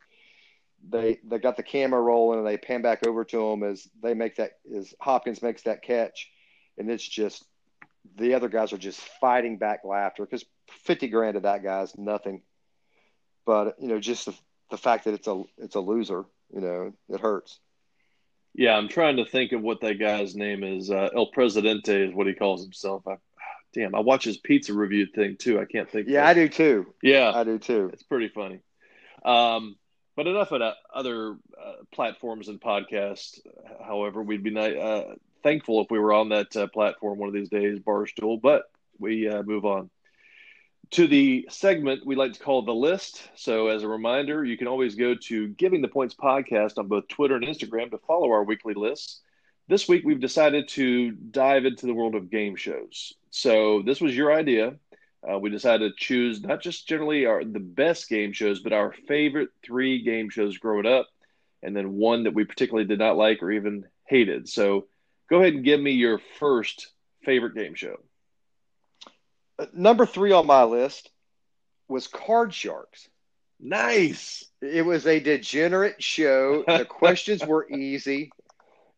they 0.89 1.19
they 1.25 1.39
got 1.39 1.57
the 1.57 1.63
camera 1.63 2.01
rolling, 2.01 2.39
and 2.39 2.49
they 2.49 2.57
pan 2.57 2.83
back 2.83 3.07
over 3.07 3.25
to 3.25 3.51
him 3.51 3.63
as 3.63 3.87
they 4.03 4.15
make 4.15 4.37
that 4.37 4.53
as 4.77 4.95
Hopkins 5.01 5.43
makes 5.43 5.63
that 5.63 5.83
catch, 5.83 6.31
and 6.79 6.91
it's 6.91 7.07
just 7.07 7.45
the 8.17 8.35
other 8.35 8.49
guys 8.49 8.73
are 8.73 8.79
just 8.79 9.01
fighting 9.01 9.59
back 9.59 9.81
laughter 9.85 10.25
because 10.25 10.45
fifty 10.71 11.09
grand 11.09 11.37
of 11.37 11.43
that 11.43 11.63
guy's 11.63 11.97
nothing, 11.99 12.43
but 13.45 13.77
you 13.79 13.89
know 13.89 14.01
just 14.01 14.27
the 14.27 14.35
the 14.71 14.79
fact 14.79 15.05
that 15.05 15.15
it's 15.15 15.29
a 15.29 15.43
it's 15.59 15.75
a 15.77 15.81
loser, 15.81 16.25
you 16.53 16.61
know, 16.61 16.93
it 17.11 17.21
hurts. 17.21 17.61
Yeah, 18.55 18.77
I'm 18.77 18.89
trying 18.89 19.17
to 19.17 19.25
think 19.25 19.53
of 19.53 19.63
what 19.63 19.81
that 19.81 19.99
guy's 19.99 20.35
name 20.35 20.63
is. 20.63 20.91
Uh, 20.91 21.09
El 21.15 21.27
Presidente 21.27 22.09
is 22.09 22.15
what 22.15 22.27
he 22.27 22.35
calls 22.35 22.63
himself. 22.63 23.07
I, 23.09 23.17
damn, 23.73 23.95
I 23.95 24.01
watch 24.01 24.25
his 24.25 24.37
pizza 24.37 24.75
review 24.75 25.07
thing 25.07 25.37
too. 25.39 25.59
I 25.59 25.65
can't 25.65 25.91
think. 25.91 26.09
Yeah, 26.09 26.27
I 26.27 26.35
do 26.35 26.49
too. 26.49 26.93
Yeah, 27.03 27.33
I 27.35 27.45
do 27.45 27.59
too. 27.59 27.91
It's 27.93 28.03
pretty 28.03 28.29
funny. 28.29 28.61
Um, 29.25 29.77
but 30.17 30.27
enough 30.27 30.53
of 30.53 30.61
that, 30.61 30.75
other 30.93 31.33
uh, 31.33 31.73
platforms 31.93 32.49
and 32.49 32.61
podcasts. 32.61 33.41
However, 33.83 34.23
we'd 34.23 34.43
be 34.43 34.57
uh, 34.59 35.15
thankful 35.43 35.81
if 35.81 35.91
we 35.91 35.99
were 35.99 36.13
on 36.13 36.29
that 36.31 36.55
uh, 36.55 36.67
platform 36.67 37.19
one 37.19 37.29
of 37.29 37.35
these 37.35 37.49
days, 37.49 37.79
Barstool. 37.79 38.41
But 38.41 38.65
we 38.99 39.29
uh, 39.29 39.43
move 39.43 39.65
on 39.65 39.89
to 40.93 41.07
the 41.07 41.49
segment 41.51 42.05
we 42.05 42.15
like 42.15 42.35
to 42.35 42.41
call 42.41 42.63
the 42.63 42.75
list. 42.75 43.31
So, 43.35 43.69
as 43.69 43.83
a 43.83 43.89
reminder, 43.89 44.45
you 44.45 44.59
can 44.59 44.69
always 44.69 44.95
go 44.95 45.15
to 45.15 45.49
Giving 45.49 45.81
the 45.81 45.89
Points 45.89 46.15
podcast 46.15 46.77
on 46.77 46.87
both 46.87 47.09
Twitter 47.09 47.35
and 47.35 47.45
Instagram 47.45 47.91
to 47.91 47.99
follow 47.99 48.31
our 48.31 48.45
weekly 48.45 48.75
lists. 48.75 49.21
This 49.69 49.89
week, 49.89 50.03
we've 50.05 50.21
decided 50.21 50.69
to 50.69 51.13
dive 51.13 51.65
into 51.65 51.87
the 51.87 51.95
world 51.95 52.15
of 52.15 52.31
game 52.31 52.57
shows. 52.57 53.15
So, 53.31 53.81
this 53.83 54.03
was 54.03 54.15
your 54.15 54.35
idea. 54.35 54.75
Uh, 55.27 55.39
we 55.39 55.49
decided 55.49 55.93
to 55.97 56.05
choose 56.05 56.43
not 56.43 56.61
just 56.61 56.87
generally 56.87 57.25
our 57.25 57.43
the 57.43 57.59
best 57.59 58.11
game 58.11 58.33
shows, 58.33 58.61
but 58.61 58.75
our 58.75 58.93
favorite 59.09 59.49
three 59.65 60.03
game 60.03 60.29
shows 60.29 60.59
growing 60.59 60.87
up, 60.87 61.09
and 61.63 61.75
then 61.75 61.95
one 61.95 62.25
that 62.25 62.35
we 62.35 62.45
particularly 62.45 62.87
did 62.87 62.99
not 62.99 63.17
like 63.17 63.43
or 63.43 63.51
even 63.51 63.87
hated. 64.05 64.47
So, 64.47 64.89
go 65.31 65.41
ahead 65.41 65.55
and 65.55 65.65
give 65.65 65.81
me 65.81 65.93
your 65.93 66.21
first 66.39 66.89
favorite 67.25 67.55
game 67.55 67.75
show. 67.75 67.97
Number 69.73 70.07
three 70.07 70.33
on 70.33 70.47
my 70.47 70.65
list 70.65 71.11
was 71.89 72.07
Card 72.07 72.55
Sharks. 72.55 73.09
Nice. 73.61 74.45
It 74.61 74.85
was 74.85 75.07
a 75.07 75.21
degenerate 75.21 76.03
show. 76.03 76.65
The 76.67 76.85
questions 76.89 77.45
were 77.45 77.69
easy. 77.71 78.31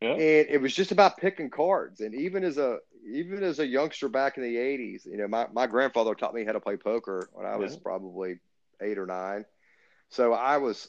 Yeah. 0.01 0.13
And 0.13 0.49
it 0.49 0.61
was 0.61 0.75
just 0.75 0.93
about 0.93 1.19
picking 1.19 1.51
cards. 1.51 2.01
And 2.01 2.15
even 2.15 2.45
as 2.45 2.59
a 2.59 2.79
even 3.07 3.43
as 3.43 3.59
a 3.59 3.67
youngster 3.67 4.09
back 4.09 4.39
in 4.39 4.43
the 4.43 4.57
eighties, 4.57 5.07
you 5.11 5.19
know, 5.19 5.29
my, 5.29 5.47
my 5.53 5.67
grandfather 5.67 6.15
taught 6.15 6.35
me 6.35 6.45
how 6.45 6.53
to 6.53 6.61
play 6.61 6.77
poker 6.77 7.29
when 7.33 7.47
I 7.47 7.57
was 7.57 7.75
yeah. 7.75 7.81
probably 7.83 8.39
eight 8.81 8.99
or 8.99 9.07
nine. 9.07 9.45
So 10.09 10.33
I 10.33 10.59
was 10.59 10.89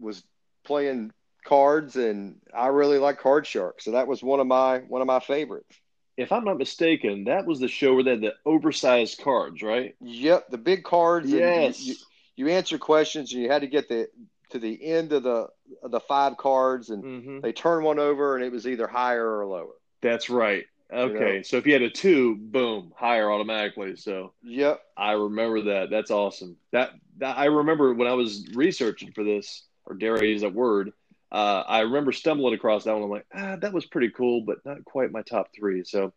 was 0.00 0.22
playing 0.64 1.12
cards 1.44 1.96
and 1.96 2.36
I 2.54 2.68
really 2.68 2.98
like 2.98 3.18
Card 3.18 3.46
sharks. 3.46 3.84
So 3.84 3.92
that 3.92 4.08
was 4.08 4.22
one 4.22 4.40
of 4.40 4.46
my 4.46 4.78
one 4.78 5.00
of 5.00 5.06
my 5.06 5.20
favorites. 5.20 5.76
If 6.16 6.30
I'm 6.32 6.44
not 6.44 6.58
mistaken, 6.58 7.24
that 7.24 7.46
was 7.46 7.58
the 7.58 7.68
show 7.68 7.94
where 7.94 8.04
they 8.04 8.10
had 8.10 8.20
the 8.20 8.34
oversized 8.44 9.20
cards, 9.22 9.62
right? 9.62 9.96
Yep, 10.00 10.50
the 10.50 10.58
big 10.58 10.84
cards. 10.84 11.30
Yes. 11.30 11.80
You, 11.80 11.94
you, 11.94 11.98
you 12.36 12.48
answer 12.48 12.78
questions 12.78 13.32
and 13.32 13.42
you 13.42 13.50
had 13.50 13.62
to 13.62 13.68
get 13.68 13.88
the 13.88 14.08
to 14.50 14.58
the 14.58 14.84
end 14.84 15.12
of 15.12 15.22
the 15.22 15.48
of 15.82 15.90
the 15.90 16.00
five 16.00 16.36
cards 16.36 16.90
and 16.90 17.02
mm-hmm. 17.02 17.40
they 17.40 17.52
turn 17.52 17.82
one 17.82 17.98
over 17.98 18.36
and 18.36 18.44
it 18.44 18.52
was 18.52 18.66
either 18.66 18.86
higher 18.86 19.38
or 19.38 19.46
lower. 19.46 19.72
That's 20.00 20.28
right. 20.28 20.66
Okay, 20.92 21.12
you 21.12 21.36
know? 21.36 21.42
so 21.42 21.56
if 21.56 21.66
you 21.66 21.72
had 21.72 21.82
a 21.82 21.90
two, 21.90 22.36
boom, 22.36 22.92
higher 22.94 23.32
automatically. 23.32 23.96
So 23.96 24.32
yep, 24.42 24.82
I 24.96 25.12
remember 25.12 25.62
that. 25.62 25.88
That's 25.90 26.10
awesome. 26.10 26.56
That, 26.70 26.90
that 27.18 27.38
I 27.38 27.46
remember 27.46 27.94
when 27.94 28.08
I 28.08 28.12
was 28.12 28.46
researching 28.54 29.12
for 29.12 29.24
this, 29.24 29.62
or 29.86 29.94
dare 29.94 30.18
I 30.18 30.24
use 30.24 30.42
that 30.42 30.54
word. 30.54 30.92
Uh, 31.32 31.64
I 31.66 31.80
remember 31.80 32.12
stumbling 32.12 32.52
across 32.52 32.84
that 32.84 32.92
one. 32.92 33.02
I'm 33.02 33.10
like, 33.10 33.26
ah, 33.34 33.56
that 33.56 33.72
was 33.72 33.86
pretty 33.86 34.10
cool, 34.10 34.42
but 34.42 34.58
not 34.66 34.84
quite 34.84 35.10
my 35.10 35.22
top 35.22 35.48
three. 35.56 35.82
So 35.82 36.12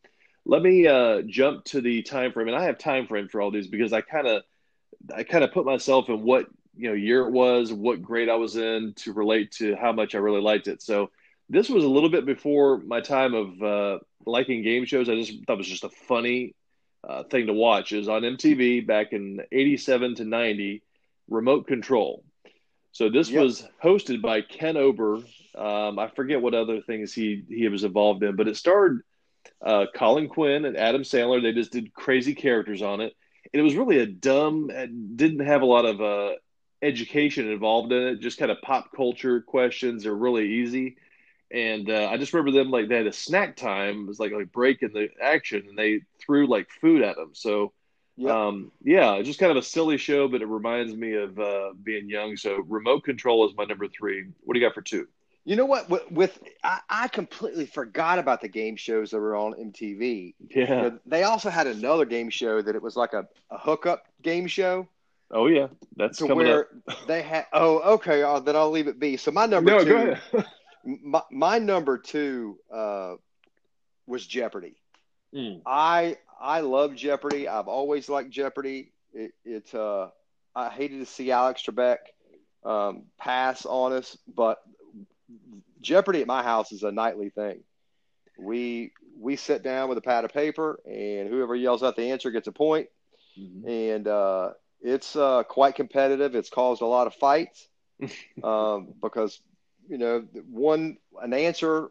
let 0.45 0.61
me 0.61 0.87
uh, 0.87 1.21
jump 1.21 1.63
to 1.65 1.79
the 1.79 2.01
time 2.01 2.33
frame, 2.33 2.49
and 2.49 2.57
I 2.57 2.65
have 2.65 2.77
time 2.77 3.07
frame 3.07 3.29
for 3.29 3.41
all 3.41 3.49
these 3.49 3.67
because 3.67 3.93
I 3.93 4.01
kind 4.01 4.27
of, 4.27 4.43
I 5.15 5.23
kind 5.23 5.45
of 5.45 5.53
put 5.53 5.65
myself 5.65 6.09
in 6.09 6.21
what 6.21 6.47
you 6.75 6.89
know 6.89 6.95
year 6.95 7.21
it 7.21 7.31
was, 7.31 7.71
what 7.71 8.01
grade 8.01 8.27
I 8.27 8.35
was 8.35 8.57
in 8.57 8.93
to 8.97 9.13
relate 9.13 9.53
to 9.53 9.77
how 9.77 9.93
much 9.93 10.15
I 10.15 10.17
really 10.17 10.41
liked 10.41 10.67
it. 10.67 10.81
So 10.81 11.11
this 11.49 11.69
was 11.69 11.85
a 11.85 11.89
little 11.89 12.09
bit 12.09 12.25
before 12.25 12.79
my 12.79 12.99
time 12.99 13.33
of 13.33 13.63
uh, 13.63 13.99
liking 14.25 14.63
game 14.63 14.83
shows. 14.83 15.07
I 15.07 15.15
just 15.15 15.31
thought 15.47 15.53
it 15.53 15.57
was 15.59 15.67
just 15.67 15.85
a 15.85 15.89
funny 15.89 16.55
uh, 17.07 17.23
thing 17.23 17.47
to 17.47 17.53
watch. 17.53 17.93
Is 17.93 18.09
on 18.09 18.23
MTV 18.23 18.85
back 18.85 19.13
in 19.13 19.39
'87 19.49 20.15
to 20.15 20.25
'90. 20.25 20.81
Remote 21.27 21.67
Control. 21.67 22.23
So 22.95 23.09
this 23.09 23.29
yep. 23.29 23.43
was 23.43 23.67
hosted 23.83 24.21
by 24.21 24.39
Ken 24.39 24.77
Ober. 24.77 25.15
Um, 25.53 25.99
I 25.99 26.09
forget 26.15 26.41
what 26.41 26.53
other 26.53 26.79
things 26.79 27.11
he 27.13 27.43
he 27.49 27.67
was 27.67 27.83
involved 27.83 28.23
in, 28.23 28.37
but 28.37 28.47
it 28.47 28.55
starred 28.55 29.01
uh, 29.61 29.87
Colin 29.93 30.29
Quinn 30.29 30.63
and 30.63 30.77
Adam 30.77 31.01
Sandler. 31.01 31.41
They 31.41 31.51
just 31.51 31.73
did 31.73 31.93
crazy 31.93 32.33
characters 32.33 32.81
on 32.81 33.01
it, 33.01 33.13
and 33.51 33.59
it 33.59 33.63
was 33.63 33.75
really 33.75 33.99
a 33.99 34.05
dumb. 34.05 34.71
Didn't 35.13 35.45
have 35.45 35.61
a 35.61 35.65
lot 35.65 35.83
of 35.83 35.99
uh, 35.99 36.35
education 36.81 37.51
involved 37.51 37.91
in 37.91 38.01
it. 38.01 38.21
Just 38.21 38.37
kind 38.37 38.49
of 38.49 38.61
pop 38.61 38.93
culture 38.95 39.41
questions. 39.41 40.05
are 40.05 40.15
really 40.15 40.47
easy 40.61 40.95
and 41.51 41.89
uh, 41.89 42.09
I 42.11 42.17
just 42.17 42.33
remember 42.33 42.57
them 42.57 42.71
like 42.71 42.89
they 42.89 42.97
had 42.97 43.07
a 43.07 43.13
snack 43.13 43.55
time. 43.55 44.01
It 44.01 44.07
was 44.07 44.19
like 44.19 44.31
like 44.31 44.51
break 44.51 44.81
in 44.81 44.93
the 44.93 45.09
action, 45.21 45.65
and 45.69 45.77
they 45.77 46.01
threw 46.19 46.47
like 46.47 46.69
food 46.81 47.01
at 47.01 47.15
them. 47.15 47.31
So, 47.33 47.71
yep. 48.17 48.31
um, 48.31 48.71
yeah, 48.83 49.21
just 49.21 49.39
kind 49.39 49.51
of 49.51 49.57
a 49.57 49.61
silly 49.61 49.97
show, 49.97 50.27
but 50.27 50.41
it 50.41 50.47
reminds 50.47 50.95
me 50.95 51.13
of 51.13 51.37
uh, 51.39 51.73
being 51.83 52.09
young. 52.09 52.37
So, 52.37 52.57
remote 52.67 53.03
control 53.03 53.47
is 53.47 53.55
my 53.55 53.65
number 53.65 53.87
three. 53.87 54.25
What 54.41 54.53
do 54.53 54.59
you 54.59 54.65
got 54.65 54.73
for 54.73 54.81
two? 54.81 55.07
You 55.45 55.55
know 55.55 55.65
what? 55.65 55.89
With, 55.89 56.11
with 56.11 56.39
I, 56.63 56.79
I, 56.89 57.07
completely 57.07 57.67
forgot 57.67 58.17
about 58.17 58.41
the 58.41 58.47
game 58.47 58.75
shows 58.75 59.11
that 59.11 59.19
were 59.19 59.35
on 59.35 59.53
MTV. 59.53 60.33
Yeah, 60.49 60.61
you 60.61 60.67
know, 60.67 60.99
they 61.05 61.21
also 61.21 61.51
had 61.51 61.67
another 61.67 62.05
game 62.05 62.31
show 62.31 62.63
that 62.63 62.75
it 62.75 62.81
was 62.81 62.95
like 62.95 63.13
a, 63.13 63.27
a 63.51 63.57
hookup 63.59 64.07
game 64.23 64.47
show. 64.47 64.87
Oh 65.29 65.45
yeah, 65.45 65.67
that's 65.95 66.17
to 66.17 66.33
where 66.33 66.67
up. 66.87 67.07
they 67.07 67.21
had. 67.21 67.45
Oh, 67.53 67.93
okay. 67.95 68.23
Uh, 68.23 68.39
then 68.39 68.55
I'll 68.55 68.71
leave 68.71 68.87
it 68.87 68.99
be. 68.99 69.17
So 69.17 69.31
my 69.31 69.45
number 69.45 69.71
no, 69.71 69.79
two. 69.83 69.89
Go 69.89 69.95
ahead. 69.97 70.45
my, 71.03 71.21
my 71.31 71.59
number 71.59 71.99
two 71.99 72.57
uh, 72.73 73.15
was 74.07 74.25
Jeopardy. 74.25 74.75
Mm. 75.33 75.61
I 75.65 76.17
I 76.39 76.61
love 76.61 76.95
Jeopardy. 76.95 77.47
I've 77.47 77.67
always 77.67 78.09
liked 78.09 78.29
Jeopardy. 78.29 78.91
It, 79.13 79.31
it 79.43 79.73
uh, 79.73 80.09
I 80.55 80.69
hated 80.69 80.99
to 80.99 81.05
see 81.05 81.31
Alex 81.31 81.63
Trebek 81.63 81.97
um, 82.63 83.03
pass 83.17 83.65
on 83.65 83.93
us, 83.93 84.17
but 84.27 84.59
Jeopardy 85.81 86.21
at 86.21 86.27
my 86.27 86.43
house 86.43 86.71
is 86.71 86.83
a 86.83 86.91
nightly 86.91 87.29
thing. 87.29 87.63
We 88.37 88.91
we 89.17 89.37
sit 89.37 89.63
down 89.63 89.87
with 89.87 89.97
a 89.97 90.01
pad 90.01 90.25
of 90.25 90.33
paper, 90.33 90.79
and 90.85 91.29
whoever 91.29 91.55
yells 91.55 91.83
out 91.83 91.95
the 91.95 92.11
answer 92.11 92.31
gets 92.31 92.47
a 92.47 92.51
point. 92.51 92.87
Mm-hmm. 93.39 93.67
And 93.67 94.07
uh, 94.07 94.49
it's 94.81 95.15
uh, 95.15 95.43
quite 95.43 95.75
competitive. 95.75 96.35
It's 96.35 96.49
caused 96.49 96.81
a 96.81 96.85
lot 96.85 97.07
of 97.07 97.15
fights 97.15 97.67
um, 98.43 98.93
because 99.01 99.39
you 99.87 99.97
know, 99.97 100.25
one 100.49 100.97
an 101.21 101.33
answer 101.33 101.89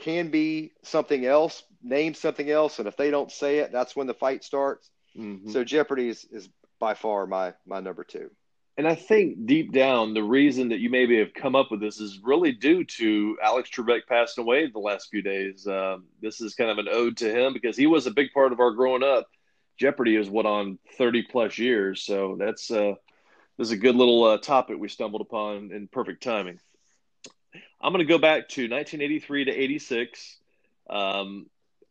can 0.00 0.30
be 0.30 0.72
something 0.82 1.24
else, 1.24 1.62
name 1.82 2.14
something 2.14 2.50
else, 2.50 2.78
and 2.78 2.88
if 2.88 2.96
they 2.96 3.10
don't 3.10 3.30
say 3.30 3.58
it, 3.58 3.72
that's 3.72 3.94
when 3.94 4.06
the 4.06 4.14
fight 4.14 4.44
starts. 4.44 4.90
Mm-hmm. 5.16 5.50
So 5.50 5.64
Jeopardy 5.64 6.08
is, 6.08 6.24
is 6.30 6.48
by 6.78 6.94
far 6.94 7.26
my 7.26 7.54
my 7.66 7.80
number 7.80 8.04
two. 8.04 8.30
And 8.76 8.88
I 8.88 8.94
think 8.94 9.44
deep 9.46 9.72
down, 9.72 10.14
the 10.14 10.22
reason 10.22 10.70
that 10.70 10.78
you 10.78 10.88
maybe 10.88 11.18
have 11.18 11.34
come 11.34 11.54
up 11.54 11.70
with 11.70 11.80
this 11.80 12.00
is 12.00 12.20
really 12.22 12.52
due 12.52 12.84
to 12.84 13.36
Alex 13.42 13.68
Trebek 13.68 14.06
passing 14.08 14.42
away 14.42 14.68
the 14.68 14.78
last 14.78 15.10
few 15.10 15.20
days. 15.20 15.66
Um, 15.66 16.04
this 16.22 16.40
is 16.40 16.54
kind 16.54 16.70
of 16.70 16.78
an 16.78 16.88
ode 16.90 17.18
to 17.18 17.30
him 17.30 17.52
because 17.52 17.76
he 17.76 17.86
was 17.86 18.06
a 18.06 18.10
big 18.10 18.32
part 18.32 18.52
of 18.52 18.60
our 18.60 18.70
growing 18.70 19.02
up. 19.02 19.28
Jeopardy 19.76 20.16
is 20.16 20.30
what 20.30 20.46
on 20.46 20.78
30 20.96 21.24
plus 21.24 21.58
years. 21.58 22.02
So 22.02 22.36
that's 22.38 22.70
uh, 22.70 22.94
this 23.58 23.68
is 23.68 23.72
a 23.72 23.76
good 23.76 23.96
little 23.96 24.24
uh, 24.24 24.38
topic 24.38 24.78
we 24.78 24.88
stumbled 24.88 25.20
upon 25.20 25.72
in 25.72 25.86
perfect 25.88 26.22
timing. 26.22 26.58
I'm 27.80 27.92
going 27.92 28.06
to 28.06 28.12
go 28.12 28.18
back 28.18 28.48
to 28.50 28.62
1983 28.62 29.46
to 29.46 29.50
86. 29.52 30.36
Um, 30.88 31.46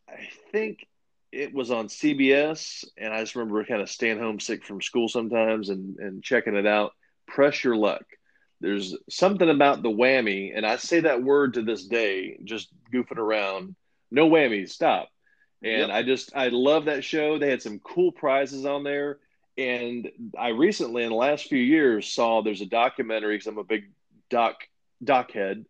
I 0.07 0.29
think 0.51 0.87
it 1.31 1.53
was 1.53 1.71
on 1.71 1.87
CBS, 1.87 2.85
and 2.97 3.13
I 3.13 3.21
just 3.21 3.35
remember 3.35 3.63
kind 3.65 3.81
of 3.81 3.89
staying 3.89 4.19
home 4.19 4.39
sick 4.39 4.65
from 4.65 4.81
school 4.81 5.07
sometimes 5.07 5.69
and, 5.69 5.97
and 5.99 6.23
checking 6.23 6.55
it 6.55 6.65
out. 6.65 6.93
Press 7.27 7.63
your 7.63 7.75
luck. 7.75 8.03
There's 8.61 8.95
something 9.09 9.49
about 9.49 9.83
the 9.83 9.89
whammy, 9.89 10.51
and 10.55 10.65
I 10.65 10.77
say 10.77 11.01
that 11.01 11.23
word 11.23 11.53
to 11.53 11.61
this 11.61 11.85
day, 11.85 12.37
just 12.43 12.69
goofing 12.93 13.17
around. 13.17 13.75
No 14.11 14.29
whammies, 14.29 14.69
stop. 14.69 15.09
And 15.61 15.87
yep. 15.87 15.89
I 15.89 16.03
just, 16.03 16.35
I 16.35 16.47
love 16.49 16.85
that 16.85 17.03
show. 17.03 17.37
They 17.37 17.49
had 17.49 17.61
some 17.61 17.79
cool 17.79 18.11
prizes 18.11 18.65
on 18.65 18.83
there. 18.83 19.19
And 19.57 20.09
I 20.37 20.49
recently, 20.49 21.03
in 21.03 21.09
the 21.09 21.15
last 21.15 21.47
few 21.47 21.59
years, 21.59 22.07
saw 22.07 22.41
there's 22.41 22.61
a 22.61 22.65
documentary 22.65 23.35
because 23.35 23.47
I'm 23.47 23.57
a 23.57 23.63
big 23.63 23.91
doc 24.29 24.55
doc 25.03 25.31
head 25.31 25.65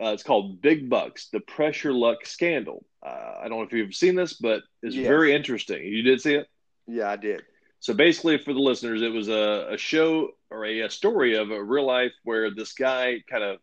uh, 0.00 0.12
it's 0.12 0.22
called 0.22 0.62
Big 0.62 0.88
Bucks: 0.88 1.28
The 1.28 1.40
Press 1.40 1.84
Your 1.84 1.92
Luck 1.92 2.24
Scandal. 2.24 2.84
Uh, 3.04 3.34
I 3.42 3.48
don't 3.48 3.58
know 3.58 3.64
if 3.64 3.72
you've 3.72 3.94
seen 3.94 4.14
this, 4.14 4.32
but 4.34 4.62
it's 4.82 4.96
yes. 4.96 5.06
very 5.06 5.34
interesting. 5.34 5.84
You 5.84 6.02
did 6.02 6.20
see 6.20 6.34
it? 6.34 6.48
Yeah, 6.86 7.10
I 7.10 7.16
did. 7.16 7.42
So 7.80 7.92
basically, 7.92 8.38
for 8.38 8.54
the 8.54 8.60
listeners, 8.60 9.02
it 9.02 9.12
was 9.12 9.28
a, 9.28 9.68
a 9.72 9.78
show 9.78 10.30
or 10.50 10.64
a, 10.64 10.80
a 10.80 10.90
story 10.90 11.36
of 11.36 11.50
a 11.50 11.62
real 11.62 11.86
life 11.86 12.12
where 12.24 12.50
this 12.50 12.72
guy 12.72 13.22
kind 13.28 13.44
of 13.44 13.58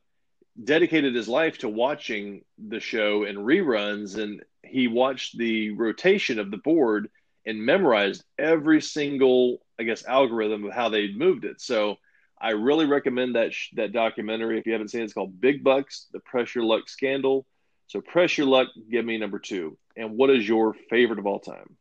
dedicated 0.63 1.15
his 1.15 1.27
life 1.27 1.59
to 1.59 1.69
watching 1.69 2.43
the 2.57 2.79
show 2.79 3.23
and 3.23 3.39
reruns, 3.39 4.21
and 4.21 4.43
he 4.63 4.87
watched 4.87 5.37
the 5.37 5.71
rotation 5.71 6.39
of 6.39 6.51
the 6.51 6.57
board 6.57 7.09
and 7.47 7.63
memorized 7.63 8.23
every 8.37 8.81
single, 8.81 9.59
I 9.79 9.83
guess, 9.83 10.05
algorithm 10.05 10.65
of 10.65 10.73
how 10.73 10.89
they 10.89 11.11
moved 11.11 11.45
it. 11.45 11.61
So 11.61 11.97
I 12.39 12.51
really 12.51 12.85
recommend 12.85 13.35
that 13.35 13.53
sh- 13.53 13.71
that 13.75 13.93
documentary 13.93 14.59
if 14.59 14.65
you 14.65 14.73
haven't 14.73 14.89
seen 14.89 15.01
it. 15.01 15.05
It's 15.05 15.13
called 15.13 15.41
Big 15.41 15.63
Bucks: 15.63 16.07
The 16.11 16.19
Press 16.19 16.53
Your 16.53 16.63
Luck 16.63 16.87
Scandal. 16.89 17.45
So 17.87 18.01
Press 18.01 18.37
Your 18.37 18.47
Luck, 18.47 18.67
give 18.91 19.05
me 19.05 19.17
number 19.17 19.39
two. 19.39 19.77
And 19.95 20.17
what 20.17 20.29
is 20.29 20.47
your 20.47 20.75
favorite 20.89 21.19
of 21.19 21.25
all 21.25 21.39
time? 21.39 21.77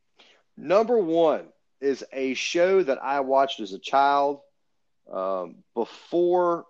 Number 0.56 0.98
one 0.98 1.48
is 1.80 2.04
a 2.12 2.34
show 2.34 2.82
that 2.82 3.02
I 3.02 3.20
watched 3.20 3.60
as 3.60 3.72
a 3.72 3.78
child 3.78 4.40
um, 5.12 5.56
before 5.75 6.64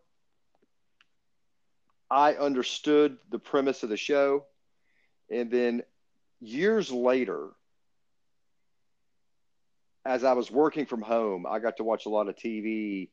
I 2.10 2.34
understood 2.34 3.18
the 3.30 3.38
premise 3.38 3.82
of 3.82 3.88
the 3.88 3.96
show, 3.96 4.44
and 5.30 5.50
then 5.50 5.82
years 6.40 6.90
later, 6.90 7.50
as 10.04 10.22
I 10.22 10.34
was 10.34 10.50
working 10.50 10.86
from 10.86 11.02
home, 11.02 11.46
I 11.48 11.58
got 11.58 11.78
to 11.78 11.84
watch 11.84 12.06
a 12.06 12.10
lot 12.10 12.28
of 12.28 12.36
TV 12.36 13.08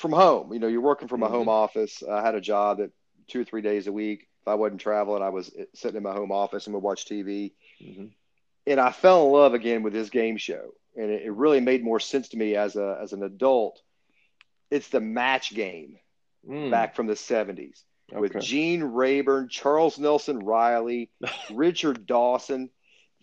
from 0.00 0.12
home. 0.12 0.52
You 0.52 0.58
know, 0.58 0.66
you're 0.66 0.80
working 0.80 1.08
from 1.08 1.22
a 1.22 1.26
mm-hmm. 1.26 1.34
home 1.34 1.48
office. 1.48 2.02
I 2.02 2.22
had 2.22 2.34
a 2.34 2.40
job 2.40 2.78
that 2.78 2.90
two 3.28 3.40
or 3.40 3.44
three 3.44 3.62
days 3.62 3.86
a 3.86 3.92
week. 3.92 4.26
If 4.42 4.48
I 4.48 4.54
wasn't 4.54 4.80
traveling, 4.80 5.22
I 5.22 5.28
was 5.28 5.50
sitting 5.74 5.96
in 5.96 6.02
my 6.02 6.12
home 6.12 6.32
office 6.32 6.66
and 6.66 6.74
would 6.74 6.82
watch 6.82 7.04
TV. 7.04 7.52
Mm-hmm. 7.82 8.06
And 8.66 8.80
I 8.80 8.90
fell 8.90 9.26
in 9.26 9.32
love 9.32 9.54
again 9.54 9.82
with 9.82 9.92
this 9.92 10.10
game 10.10 10.36
show, 10.36 10.74
and 10.96 11.10
it, 11.10 11.22
it, 11.24 11.32
really 11.32 11.60
made 11.60 11.82
more 11.82 12.00
sense 12.00 12.28
to 12.30 12.36
me 12.36 12.56
as 12.56 12.76
a 12.76 12.98
as 13.02 13.12
an 13.12 13.22
adult. 13.22 13.80
It's 14.70 14.88
the 14.88 15.00
match 15.00 15.54
game 15.54 15.96
mm. 16.48 16.70
back 16.70 16.94
from 16.94 17.06
the 17.06 17.14
'70s. 17.14 17.82
okay. 18.10 18.20
with 18.20 18.38
Gene 18.40 18.82
Rayburn, 18.82 19.48
Charles 19.48 19.98
Nelson 19.98 20.38
Reilly, 20.38 21.10
Richard 21.52 22.06
Dawson. 22.06 22.70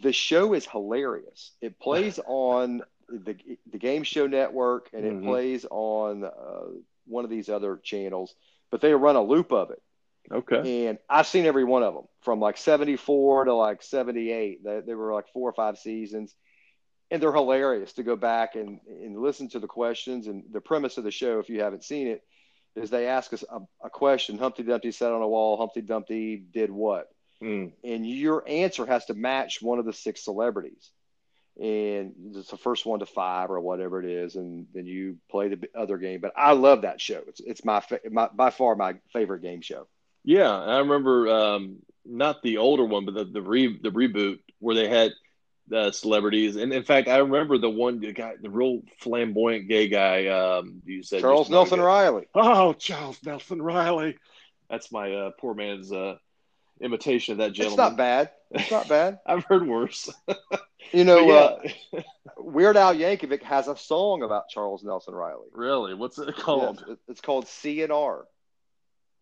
The 0.02 0.14
show 0.14 0.54
is 0.54 0.66
hilarious. 0.66 1.52
It 1.62 1.80
plays 1.80 2.20
on 2.28 2.82
the 3.10 3.36
the 3.72 3.78
Game 3.78 4.04
Show 4.04 4.28
Network 4.28 4.90
and 4.94 5.06
it 5.06 5.14
mm-hmm. 5.14 5.28
plays 5.28 5.66
on 5.70 6.24
uh, 6.24 6.72
one 7.06 7.24
of 7.24 7.30
these 7.30 7.50
other 7.50 7.78
channels, 7.78 8.36
but 8.72 8.82
they 8.82 8.94
run 8.94 9.16
a 9.16 9.22
loop 9.22 9.52
of 9.52 9.72
it. 9.72 9.82
Okay. 10.32 10.88
And 10.88 10.98
I've 11.10 11.28
seen 11.28 11.46
every 11.46 11.64
one 11.64 11.84
of 11.84 11.94
them 11.94 12.06
from 12.22 12.40
like 12.40 12.58
74 12.58 13.46
to 13.46 13.54
like 13.54 13.82
78. 13.82 14.64
They, 14.64 14.82
they 14.86 14.94
were 14.94 15.14
like 15.14 15.30
four 15.30 15.50
or 15.50 15.54
five 15.54 15.78
seasons. 15.78 16.36
And 17.10 17.24
they're 17.24 17.34
hilarious 17.34 17.94
to 17.94 18.04
go 18.04 18.18
back 18.18 18.56
and, 18.56 18.82
and 18.86 19.18
listen 19.18 19.48
to 19.50 19.60
the 19.60 19.68
questions. 19.68 20.28
And 20.28 20.44
the 20.52 20.60
premise 20.60 20.98
of 20.98 21.06
the 21.06 21.12
show, 21.12 21.40
if 21.40 21.48
you 21.48 21.62
haven't 21.62 21.86
seen 21.86 22.08
it, 22.08 22.22
is 22.76 22.90
they 22.90 23.08
ask 23.08 23.32
us 23.32 23.46
a, 23.50 23.60
a 23.84 23.90
question 23.90 24.38
Humpty 24.38 24.64
Dumpty 24.64 24.92
sat 24.92 25.14
on 25.14 25.22
a 25.22 25.28
wall, 25.28 25.58
Humpty 25.58 25.82
Dumpty 25.82 26.36
did 26.36 26.70
what? 26.70 27.08
Mm. 27.42 27.72
And 27.84 28.08
your 28.08 28.44
answer 28.48 28.86
has 28.86 29.06
to 29.06 29.14
match 29.14 29.62
one 29.62 29.80
of 29.80 29.86
the 29.86 29.94
six 29.94 30.24
celebrities. 30.24 30.92
And 31.60 32.14
it's 32.36 32.52
the 32.52 32.58
first 32.58 32.86
one 32.86 33.00
to 33.00 33.08
five 33.08 33.50
or 33.50 33.60
whatever 33.60 34.00
it 34.00 34.10
is, 34.10 34.36
and 34.36 34.68
then 34.74 34.86
you 34.86 35.18
play 35.30 35.48
the 35.50 35.68
other 35.76 35.98
game. 35.98 36.20
But 36.22 36.34
I 36.38 36.54
love 36.54 36.84
that 36.84 37.02
show. 37.02 37.24
It's 37.28 37.40
it's 37.40 37.66
my, 37.66 37.84
my 38.12 38.30
by 38.34 38.52
far 38.52 38.76
my 38.76 38.96
favorite 39.12 39.42
game 39.42 39.62
show. 39.62 39.88
Yeah, 40.24 40.52
I 40.52 40.80
remember 40.80 41.30
um, 41.30 41.78
not 42.06 42.44
the 42.44 42.58
older 42.58 42.86
one, 42.86 43.06
but 43.06 43.16
the 43.16 43.24
the, 43.26 43.42
re, 43.42 43.80
the 43.82 43.90
reboot 43.90 44.40
where 44.60 44.76
they 44.76 44.88
had 44.88 45.14
uh, 45.74 45.92
celebrities, 45.92 46.56
and 46.56 46.72
in 46.72 46.84
fact, 46.84 47.08
I 47.08 47.18
remember 47.18 47.58
the 47.58 47.70
one 47.70 48.00
the 48.00 48.14
guy, 48.14 48.34
the 48.42 48.50
real 48.50 48.82
flamboyant 49.00 49.68
gay 49.68 49.88
guy. 49.88 50.28
Um, 50.28 50.82
you 50.86 51.02
said 51.02 51.22
Charles 51.22 51.50
Nelson 51.50 51.82
Reilly. 51.82 52.28
Oh, 52.36 52.74
Charles 52.74 53.18
Nelson 53.26 53.62
Reilly. 53.62 54.18
That's 54.70 54.92
my 54.92 55.14
uh, 55.14 55.32
poor 55.40 55.54
man's 55.54 55.92
uh, 55.92 56.18
imitation 56.82 57.34
of 57.34 57.38
that 57.40 57.54
gentleman. 57.54 57.74
It's 57.74 57.90
not 57.90 57.98
bad. 57.98 58.30
It's 58.52 58.72
not 58.72 58.88
bad. 58.88 59.20
I've 59.26 59.44
heard 59.44 59.68
worse. 59.68 60.10
you 60.92 61.04
know, 61.04 61.20
yeah. 61.20 62.00
uh, 62.00 62.02
Weird 62.38 62.78
Al 62.78 62.96
Yankovic 62.96 63.44
has 63.44 63.68
a 63.68 63.76
song 63.76 64.24
about 64.24 64.50
Charles 64.50 64.84
Nelson 64.84 65.14
Reilly. 65.14 65.48
Really? 65.54 65.94
What's 65.94 66.18
it 66.18 66.36
called? 66.36 66.84
Yes, 66.88 66.98
it's 67.08 67.22
called 67.22 67.46
CNR. 67.46 68.24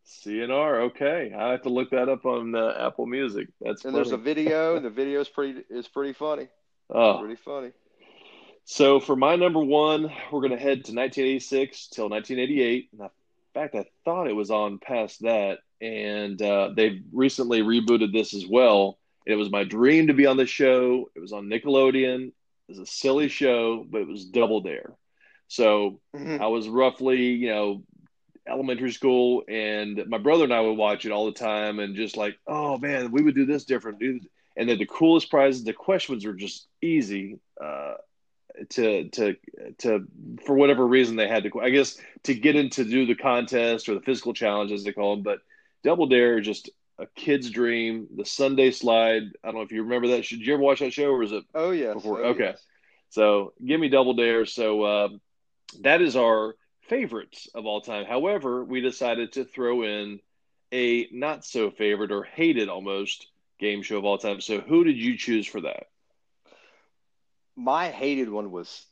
CNR. 0.06 0.82
Okay, 0.90 1.34
I 1.36 1.52
have 1.52 1.64
to 1.64 1.70
look 1.70 1.92
that 1.92 2.10
up 2.10 2.26
on 2.26 2.56
uh, 2.56 2.76
Apple 2.80 3.08
Music. 3.08 3.48
That's 3.60 3.84
and 3.84 3.94
funny. 3.94 3.96
there's 3.96 4.12
a 4.12 4.18
video, 4.18 4.76
and 4.76 4.86
the 4.86 4.90
video 4.92 5.22
is 5.22 5.30
pretty 5.30 5.64
is 5.70 5.88
pretty 5.88 6.14
funny. 6.14 6.48
Oh, 6.90 7.20
pretty 7.20 7.36
funny. 7.36 7.72
So 8.66 9.00
for 9.00 9.16
my 9.16 9.36
number 9.36 9.60
one, 9.60 10.12
we're 10.32 10.42
going 10.42 10.52
to 10.52 10.58
head 10.58 10.86
to 10.86 10.94
1986 10.94 11.88
till 11.88 12.10
1988. 12.10 12.90
In 12.94 13.10
fact, 13.54 13.76
I 13.76 13.86
thought 14.04 14.28
it 14.28 14.36
was 14.36 14.50
on 14.50 14.80
past 14.80 15.22
that, 15.22 15.60
and 15.86 16.42
uh, 16.42 16.70
they've 16.76 17.04
recently 17.12 17.62
rebooted 17.62 18.12
this 18.12 18.34
as 18.34 18.46
well. 18.46 18.98
It 19.26 19.36
was 19.36 19.52
my 19.52 19.64
dream 19.64 20.08
to 20.08 20.14
be 20.14 20.26
on 20.26 20.38
the 20.38 20.46
show. 20.46 21.10
It 21.16 21.20
was 21.20 21.34
on 21.34 21.46
Nickelodeon. 21.46 22.28
It 22.28 22.34
was 22.68 22.80
a 22.80 22.86
silly 22.86 23.28
show, 23.28 23.86
but 23.90 24.02
it 24.02 24.08
was 24.08 24.26
Double 24.26 24.62
Dare. 24.62 24.94
So 25.48 26.00
mm-hmm. 26.16 26.42
I 26.42 26.48
was 26.48 26.68
roughly, 26.68 27.22
you 27.22 27.50
know, 27.50 27.84
elementary 28.48 28.92
school, 28.92 29.44
and 29.48 30.04
my 30.08 30.18
brother 30.18 30.44
and 30.44 30.54
I 30.54 30.62
would 30.62 30.78
watch 30.78 31.06
it 31.06 31.12
all 31.12 31.26
the 31.26 31.32
time, 31.32 31.80
and 31.80 31.96
just 31.96 32.18
like, 32.18 32.38
oh 32.48 32.78
man, 32.78 33.12
we 33.12 33.22
would 33.22 33.36
do 33.36 33.46
this 33.46 33.66
different. 33.66 34.02
And 34.02 34.70
then 34.70 34.78
the 34.78 34.86
coolest 34.86 35.30
prizes, 35.30 35.64
the 35.64 35.74
questions 35.74 36.26
were 36.26 36.34
just 36.34 36.68
easy 36.82 37.40
uh, 37.64 37.96
to 38.70 39.10
to 39.10 39.36
to 39.80 40.08
for 40.46 40.56
whatever 40.56 40.86
reason 40.88 41.16
they 41.16 41.28
had 41.28 41.44
to. 41.44 41.62
I 41.62 41.70
guess 41.70 42.00
to 42.24 42.34
get 42.34 42.56
into 42.56 42.84
do 42.84 43.06
the 43.06 43.16
contest 43.16 43.90
or 43.90 43.96
the 43.96 44.02
physical 44.02 44.34
challenge 44.34 44.72
as 44.72 44.84
they 44.84 44.94
call 44.94 45.16
them, 45.16 45.24
but 45.24 45.40
Double 45.86 46.08
Dare 46.08 46.42
just 46.42 46.72
a 46.98 47.06
kid's 47.16 47.52
dream. 47.52 48.08
The 48.18 48.26
Sundae 48.26 48.72
Slide. 48.72 49.22
I 49.44 49.48
don't 49.48 49.56
know 49.56 49.62
if 49.62 49.72
you 49.72 49.84
remember 49.84 50.10
that. 50.10 50.26
Should 50.26 50.40
you 50.40 50.56
ever 50.56 50.64
watch 50.64 50.80
that 50.80 50.92
show, 50.92 51.12
or 51.12 51.24
is 51.24 51.32
it? 51.32 51.44
Oh 51.54 51.72
yes. 51.72 51.94
Before? 51.94 52.20
Oh, 52.22 52.30
okay. 52.30 52.46
Yes. 52.46 52.66
So 53.10 53.54
give 53.64 53.80
me 53.80 53.88
Double 53.88 54.16
Dare. 54.16 54.46
So 54.48 54.82
uh, 54.82 55.10
that 55.82 56.02
is 56.02 56.16
our 56.16 56.56
favorites 56.90 57.48
of 57.54 57.68
all 57.68 57.82
time. 57.82 58.06
However, 58.06 58.66
we 58.66 58.82
decided 58.82 59.34
to 59.34 59.46
throw 59.46 59.84
in 59.84 60.20
a 60.74 61.08
not 61.12 61.46
so 61.46 61.70
favorite 61.70 62.12
or 62.12 62.24
hated 62.24 62.68
almost 62.68 63.28
game 63.60 63.84
show 63.84 64.00
of 64.00 64.06
all 64.06 64.18
time. 64.18 64.42
So 64.42 64.60
who 64.60 64.84
did 64.84 64.98
you 64.98 65.18
choose 65.18 65.46
for 65.46 65.62
that? 65.62 65.84
My 67.56 67.90
hated 67.90 68.30
one 68.30 68.50
was 68.50 68.88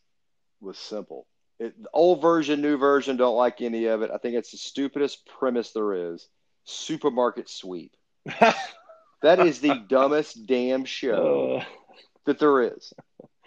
was 0.62 0.78
simple. 0.78 1.26
It, 1.60 1.74
old 1.92 2.22
version, 2.22 2.62
new 2.62 2.78
version, 2.78 3.18
don't 3.18 3.36
like 3.36 3.62
any 3.62 3.86
of 3.86 4.04
it. 4.04 4.12
I 4.14 4.18
think 4.18 4.36
it's 4.36 4.52
the 4.52 4.58
stupidest 4.58 5.26
premise 5.26 5.72
there 5.72 6.14
is. 6.14 6.28
Supermarket 6.66 7.50
sweep. 7.50 7.96
that 9.22 9.40
is 9.40 9.60
the 9.60 9.84
dumbest 9.88 10.46
damn 10.46 10.86
show 10.86 11.62
uh... 11.62 11.66
that 12.26 12.40
there 12.40 12.62
is. 12.62 12.94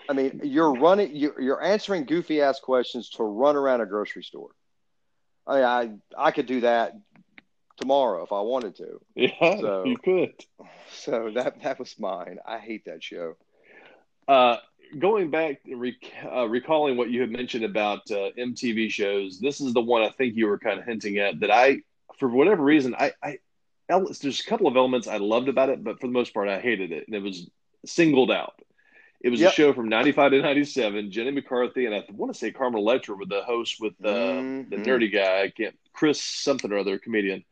I 0.09 0.13
mean, 0.13 0.41
you're 0.45 0.75
running, 0.75 1.15
you're, 1.15 1.41
you're 1.41 1.63
answering 1.63 2.05
goofy 2.05 2.41
ass 2.41 2.61
questions 2.61 3.11
to 3.11 3.25
run 3.25 3.57
around 3.57 3.81
a 3.81 3.87
grocery 3.87 4.23
store. 4.23 4.51
I, 5.47 5.63
I, 5.63 5.91
I 6.17 6.31
could 6.31 6.47
do 6.47 6.61
that 6.61 6.95
tomorrow 7.77 8.23
if 8.23 8.33
I 8.33 8.41
wanted 8.41 8.77
to. 8.77 9.01
Yeah, 9.15 9.61
so, 9.61 9.85
you 9.85 9.97
could. 9.97 10.35
So 10.93 11.31
that 11.35 11.63
that 11.63 11.79
was 11.79 11.99
mine. 11.99 12.39
I 12.47 12.59
hate 12.59 12.85
that 12.87 13.03
show. 13.03 13.37
Uh, 14.29 14.57
going 14.99 15.31
back 15.31 15.61
and 15.67 15.81
rec- 15.81 16.13
uh, 16.25 16.49
recalling 16.49 16.97
what 16.97 17.11
you 17.11 17.21
had 17.21 17.31
mentioned 17.31 17.65
about 17.65 18.11
uh, 18.11 18.31
MTV 18.39 18.91
shows, 18.91 19.39
this 19.41 19.61
is 19.61 19.73
the 19.73 19.81
one 19.81 20.03
I 20.03 20.11
think 20.11 20.37
you 20.37 20.47
were 20.47 20.59
kind 20.59 20.79
of 20.79 20.85
hinting 20.85 21.19
at 21.19 21.41
that 21.41 21.51
I, 21.51 21.79
for 22.19 22.29
whatever 22.29 22.63
reason, 22.63 22.95
I, 22.95 23.13
I 23.23 23.39
there's 23.89 24.41
a 24.41 24.45
couple 24.45 24.67
of 24.67 24.77
elements 24.77 25.07
I 25.07 25.19
loved 25.19 25.49
about 25.49 25.69
it, 25.69 25.85
but 25.85 26.01
for 26.01 26.07
the 26.07 26.13
most 26.13 26.35
part, 26.35 26.49
I 26.49 26.61
hated 26.61 26.93
it, 26.93 27.07
and 27.07 27.15
it 27.15 27.23
was 27.23 27.49
singled 27.85 28.31
out. 28.31 28.61
It 29.21 29.31
was 29.31 29.41
yep. 29.41 29.53
a 29.53 29.55
show 29.55 29.73
from 29.73 29.89
95 29.89 30.33
to 30.33 30.43
97. 30.43 31.11
Jenny 31.11 31.31
McCarthy 31.31 31.87
and 31.87 31.95
I 31.95 32.05
want 32.13 32.33
to 32.33 32.39
say 32.39 32.51
Carmen 32.51 32.79
Electra 32.79 33.17
were 33.17 33.27
the 33.27 33.43
host 33.43 33.77
with 33.81 33.95
uh, 34.05 34.09
mm-hmm. 34.09 34.71
the 34.71 34.77
nerdy 34.77 35.13
guy. 35.13 35.43
I 35.43 35.51
can't 35.51 35.75
Chris 35.93 36.23
something 36.23 36.71
or 36.71 36.79
other 36.79 36.99
comedian. 36.99 37.45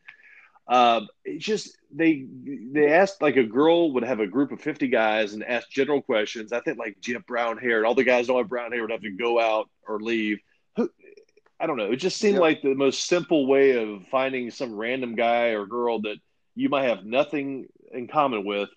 Um, 0.67 1.09
it's 1.25 1.45
just 1.45 1.77
they 1.91 2.27
they 2.73 2.93
asked 2.93 3.21
like 3.21 3.37
a 3.37 3.45
girl 3.45 3.93
would 3.93 4.05
have 4.05 4.21
a 4.21 4.27
group 4.27 4.53
of 4.53 4.61
50 4.61 4.89
guys 4.89 5.35
and 5.35 5.45
ask 5.45 5.69
general 5.71 6.01
questions. 6.01 6.53
I 6.53 6.61
think 6.61 6.79
like 6.79 7.01
Jeff 7.01 7.27
brown 7.27 7.59
hair 7.59 7.79
and 7.79 7.87
all 7.87 7.95
the 7.95 8.05
guys 8.05 8.27
don't 8.27 8.39
have 8.39 8.49
brown 8.49 8.73
hair 8.73 8.83
would 8.83 8.91
have 8.91 9.03
to 9.03 9.11
go 9.11 9.41
out 9.41 9.69
or 9.87 10.01
leave. 10.01 10.39
I 11.61 11.67
don't 11.67 11.77
know. 11.77 11.93
It 11.93 11.97
just 11.97 12.19
seemed 12.19 12.35
yep. 12.35 12.43
like 12.43 12.63
the 12.63 12.75
most 12.75 13.07
simple 13.07 13.47
way 13.47 13.83
of 13.83 14.07
finding 14.11 14.51
some 14.51 14.75
random 14.75 15.15
guy 15.15 15.49
or 15.49 15.67
girl 15.67 16.01
that 16.03 16.17
you 16.55 16.69
might 16.69 16.85
have 16.85 17.05
nothing 17.05 17.69
in 17.93 18.09
common 18.09 18.45
with 18.45 18.69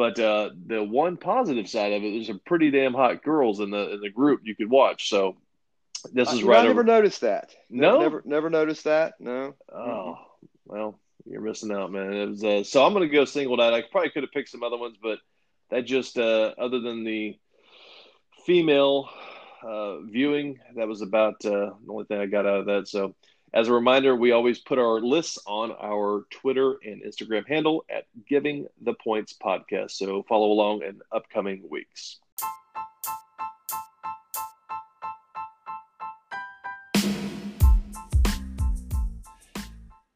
but 0.00 0.18
uh, 0.18 0.48
the 0.64 0.82
one 0.82 1.18
positive 1.18 1.68
side 1.68 1.92
of 1.92 2.02
it, 2.02 2.10
there's 2.12 2.28
some 2.28 2.40
pretty 2.46 2.70
damn 2.70 2.94
hot 2.94 3.22
girls 3.22 3.60
in 3.60 3.70
the 3.70 3.92
in 3.92 4.00
the 4.00 4.08
group 4.08 4.40
you 4.44 4.56
could 4.56 4.70
watch. 4.70 5.10
So 5.10 5.36
this 6.10 6.32
is 6.32 6.42
right. 6.42 6.60
I 6.60 6.62
never 6.62 6.80
over... 6.80 6.84
noticed 6.84 7.20
that. 7.20 7.54
No, 7.68 8.00
never 8.00 8.22
never 8.24 8.48
noticed 8.48 8.84
that. 8.84 9.20
No. 9.20 9.54
Oh 9.70 10.16
well, 10.64 10.98
you're 11.26 11.42
missing 11.42 11.70
out, 11.70 11.92
man. 11.92 12.14
It 12.14 12.30
was 12.30 12.42
uh, 12.42 12.64
so 12.64 12.82
I'm 12.82 12.94
going 12.94 13.06
to 13.06 13.14
go 13.14 13.26
singled 13.26 13.60
out. 13.60 13.74
I 13.74 13.82
probably 13.82 14.08
could 14.08 14.22
have 14.22 14.32
picked 14.32 14.48
some 14.48 14.62
other 14.62 14.78
ones, 14.78 14.96
but 15.02 15.18
that 15.68 15.84
just 15.84 16.16
uh, 16.16 16.54
other 16.56 16.80
than 16.80 17.04
the 17.04 17.38
female 18.46 19.10
uh, 19.62 20.00
viewing, 20.00 20.58
that 20.76 20.88
was 20.88 21.02
about 21.02 21.44
uh, 21.44 21.70
the 21.84 21.88
only 21.88 22.04
thing 22.04 22.20
I 22.20 22.26
got 22.26 22.46
out 22.46 22.60
of 22.60 22.66
that. 22.66 22.88
So 22.88 23.14
as 23.52 23.66
a 23.66 23.72
reminder, 23.72 24.14
we 24.14 24.30
always 24.30 24.60
put 24.60 24.78
our 24.78 25.00
lists 25.00 25.38
on 25.44 25.72
our 25.72 26.24
Twitter 26.30 26.76
and 26.84 27.02
Instagram 27.02 27.48
handle 27.48 27.84
at 27.90 28.04
Giving 28.28 28.66
the 28.80 28.94
Points 28.94 29.34
Podcast. 29.42 29.92
So 29.92 30.22
follow 30.28 30.52
along 30.52 30.82
in 30.82 31.00
upcoming 31.10 31.68
weeks. 31.68 32.18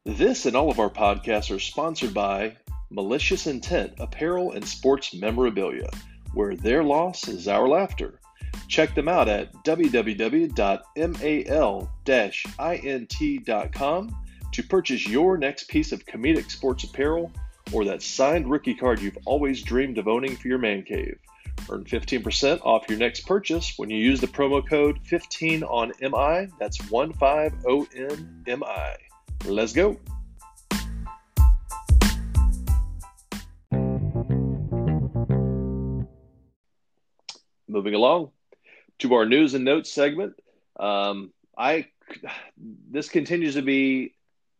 This 0.05 0.45
and 0.45 0.55
all 0.55 0.71
of 0.71 0.79
our 0.79 0.89
podcasts 0.89 1.53
are 1.53 1.59
sponsored 1.59 2.13
by 2.13 2.55
Malicious 2.89 3.47
Intent 3.47 3.95
Apparel 3.99 4.53
and 4.53 4.65
Sports 4.65 5.13
Memorabilia, 5.13 5.89
where 6.33 6.55
their 6.55 6.83
loss 6.83 7.27
is 7.27 7.49
our 7.49 7.67
laughter. 7.67 8.21
Check 8.67 8.95
them 8.95 9.07
out 9.07 9.27
at 9.27 9.53
www.mal-int.com 9.63 10.55
to 14.51 14.63
purchase 14.63 15.07
your 15.07 15.37
next 15.37 15.67
piece 15.67 15.91
of 15.91 16.05
comedic 16.05 16.49
sports 16.49 16.83
apparel 16.83 17.31
or 17.71 17.83
that 17.85 18.01
signed 18.01 18.49
rookie 18.49 18.73
card 18.73 19.01
you've 19.01 19.17
always 19.25 19.61
dreamed 19.61 19.97
of 19.97 20.07
owning 20.07 20.35
for 20.35 20.47
your 20.47 20.57
man 20.57 20.83
cave. 20.83 21.17
Earn 21.69 21.83
15% 21.83 22.61
off 22.63 22.85
your 22.87 22.97
next 22.97 23.21
purchase 23.21 23.73
when 23.77 23.89
you 23.89 23.97
use 23.97 24.21
the 24.21 24.27
promo 24.27 24.67
code 24.67 24.99
15 25.03 25.63
on 25.63 25.91
MI. 26.01 26.47
That's 26.59 26.77
15 26.77 28.43
MI. 28.47 28.95
Let's 29.45 29.73
go. 29.73 29.99
Moving 37.67 37.93
along 37.93 38.31
to 38.99 39.13
our 39.15 39.25
news 39.25 39.53
and 39.53 39.65
notes 39.65 39.91
segment. 39.91 40.33
Um, 40.79 41.31
I 41.57 41.87
this 42.91 43.09
continues 43.09 43.55
to 43.55 43.61
be 43.61 44.13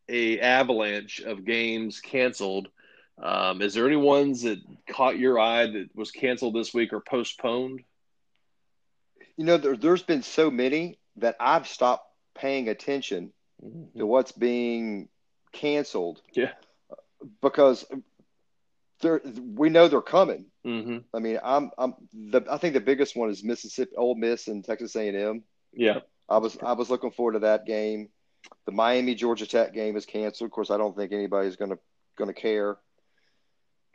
a 0.10 0.40
avalanche 0.40 1.20
of 1.20 1.46
games 1.46 2.00
canceled. 2.00 2.68
Um, 3.22 3.62
is 3.62 3.74
there 3.74 3.88
any 3.88 3.96
ones 3.96 4.42
that 4.44 4.60
caught 4.90 5.18
your 5.18 5.40
eye 5.40 5.68
that 5.68 5.90
was 5.96 6.12
canceled 6.12 6.56
this 6.56 6.74
week 6.74 6.92
or 6.94 7.00
postponed? 7.00 7.82
You 9.38 9.46
know, 9.46 9.58
there, 9.58 9.76
has 9.92 10.04
been 10.04 10.24
so 10.24 10.50
many 10.50 11.00
that 11.18 11.36
I've 11.40 11.68
stopped 11.68 12.10
paying 12.36 12.68
attention 12.68 13.32
mm-hmm. 13.64 14.00
to 14.00 14.06
what's 14.06 14.32
being 14.32 15.10
canceled. 15.54 16.22
Yeah, 16.34 16.52
because 17.42 17.86
they're 19.02 19.22
we 19.24 19.70
know 19.70 19.88
they're 19.88 20.02
coming. 20.02 20.46
Mm-hmm. 20.66 20.98
I 21.14 21.20
mean, 21.20 21.40
I'm 21.44 21.70
I'm 21.78 21.94
the 22.14 22.44
I 22.50 22.58
think 22.58 22.74
the 22.74 22.80
biggest 22.80 23.16
one 23.16 23.30
is 23.30 23.44
Mississippi 23.44 23.96
Ole 23.98 24.16
Miss 24.16 24.48
and 24.48 24.66
Texas 24.66 24.96
A 24.96 25.08
and 25.08 25.18
M. 25.18 25.44
Yeah, 25.74 26.00
I 26.28 26.40
was 26.40 26.58
I 26.64 26.74
was 26.74 26.90
looking 26.90 27.12
forward 27.12 27.34
to 27.34 27.40
that 27.40 27.66
game. 27.66 28.10
The 28.66 28.72
Miami 28.72 29.14
Georgia 29.14 29.46
Tech 29.46 29.74
game 29.74 29.96
is 29.96 30.06
canceled. 30.06 30.48
Of 30.48 30.52
course, 30.52 30.72
I 30.72 30.78
don't 30.78 30.96
think 30.96 31.12
anybody's 31.12 31.56
gonna 31.56 31.78
gonna 32.18 32.34
care. 32.34 32.78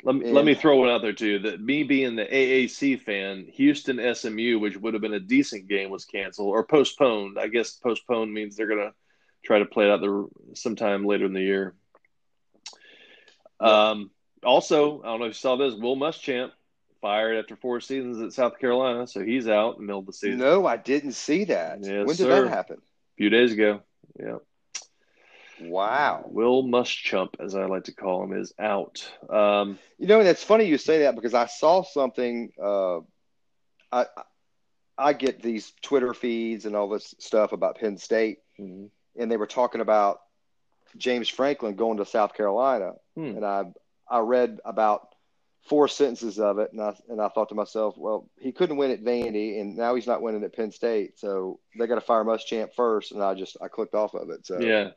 Let 0.02 0.14
me, 0.14 0.26
and, 0.26 0.34
let 0.34 0.44
me 0.44 0.54
throw 0.54 0.76
one 0.76 0.88
out 0.88 1.02
there 1.02 1.12
too. 1.12 1.40
That 1.40 1.60
me 1.60 1.82
being 1.82 2.16
the 2.16 2.24
AAC 2.24 3.00
fan, 3.00 3.46
Houston 3.54 4.00
SMU, 4.14 4.58
which 4.58 4.76
would 4.76 4.94
have 4.94 5.02
been 5.02 5.12
a 5.12 5.20
decent 5.20 5.68
game, 5.68 5.90
was 5.90 6.04
canceled 6.04 6.48
or 6.48 6.64
postponed. 6.64 7.36
I 7.38 7.48
guess 7.48 7.72
postponed 7.72 8.32
means 8.32 8.56
they're 8.56 8.68
gonna 8.68 8.94
try 9.44 9.58
to 9.58 9.66
play 9.66 9.86
it 9.86 9.90
out 9.90 10.00
there 10.00 10.24
sometime 10.54 11.04
later 11.04 11.26
in 11.26 11.32
the 11.32 11.42
year. 11.42 11.74
Um, 13.58 14.10
also, 14.44 15.02
I 15.02 15.06
don't 15.06 15.18
know 15.18 15.26
if 15.26 15.30
you 15.30 15.34
saw 15.34 15.56
this. 15.56 15.74
Will 15.74 15.96
Muschamp 15.96 16.52
fired 17.00 17.38
after 17.38 17.56
four 17.56 17.80
seasons 17.80 18.20
at 18.20 18.32
South 18.32 18.58
Carolina, 18.58 19.06
so 19.06 19.22
he's 19.22 19.48
out 19.48 19.76
in 19.76 19.82
the 19.82 19.86
middle 19.86 20.00
of 20.00 20.06
the 20.06 20.12
season. 20.12 20.38
No, 20.38 20.66
I 20.66 20.76
didn't 20.76 21.12
see 21.12 21.44
that. 21.44 21.78
Yes, 21.82 22.06
when 22.06 22.06
did 22.06 22.18
sir. 22.18 22.44
that 22.44 22.48
happen? 22.48 22.76
A 22.76 23.16
few 23.16 23.30
days 23.30 23.52
ago. 23.52 23.80
Yeah. 24.18 24.38
Wow. 25.62 26.24
Will 26.26 26.62
Muschamp, 26.62 27.34
as 27.38 27.54
I 27.54 27.66
like 27.66 27.84
to 27.84 27.94
call 27.94 28.24
him, 28.24 28.32
is 28.32 28.52
out. 28.58 29.10
Um, 29.28 29.78
you 29.98 30.06
know, 30.06 30.20
and 30.20 30.28
it's 30.28 30.42
funny 30.42 30.64
you 30.64 30.78
say 30.78 31.00
that 31.00 31.14
because 31.14 31.34
I 31.34 31.46
saw 31.46 31.82
something. 31.82 32.52
Uh, 32.62 33.00
I 33.92 34.06
I 34.96 35.12
get 35.12 35.42
these 35.42 35.72
Twitter 35.82 36.14
feeds 36.14 36.66
and 36.66 36.76
all 36.76 36.88
this 36.88 37.14
stuff 37.18 37.52
about 37.52 37.78
Penn 37.78 37.96
State, 37.96 38.38
mm-hmm. 38.58 38.86
and 39.20 39.30
they 39.30 39.36
were 39.36 39.46
talking 39.46 39.80
about 39.80 40.20
James 40.96 41.28
Franklin 41.28 41.76
going 41.76 41.98
to 41.98 42.06
South 42.06 42.34
Carolina, 42.34 42.92
hmm. 43.14 43.36
and 43.36 43.44
I 43.44 43.64
I 44.08 44.18
read 44.20 44.60
about 44.64 45.09
four 45.68 45.88
sentences 45.88 46.38
of 46.38 46.58
it, 46.58 46.72
and 46.72 46.80
I 46.80 46.94
and 47.08 47.20
I 47.20 47.28
thought 47.28 47.48
to 47.50 47.54
myself, 47.54 47.96
well, 47.96 48.28
he 48.38 48.52
couldn't 48.52 48.76
win 48.76 48.90
at 48.90 49.04
Vandy, 49.04 49.60
and 49.60 49.76
now 49.76 49.94
he's 49.94 50.06
not 50.06 50.22
winning 50.22 50.44
at 50.44 50.54
Penn 50.54 50.72
State, 50.72 51.18
so 51.18 51.60
they 51.78 51.86
got 51.86 51.96
to 51.96 52.00
fire 52.00 52.24
Muschamp 52.24 52.74
first, 52.74 53.12
and 53.12 53.22
I 53.22 53.34
just 53.34 53.56
I 53.60 53.68
clicked 53.68 53.94
off 53.94 54.14
of 54.14 54.30
it. 54.30 54.46
So 54.46 54.60
yeah, 54.60 54.90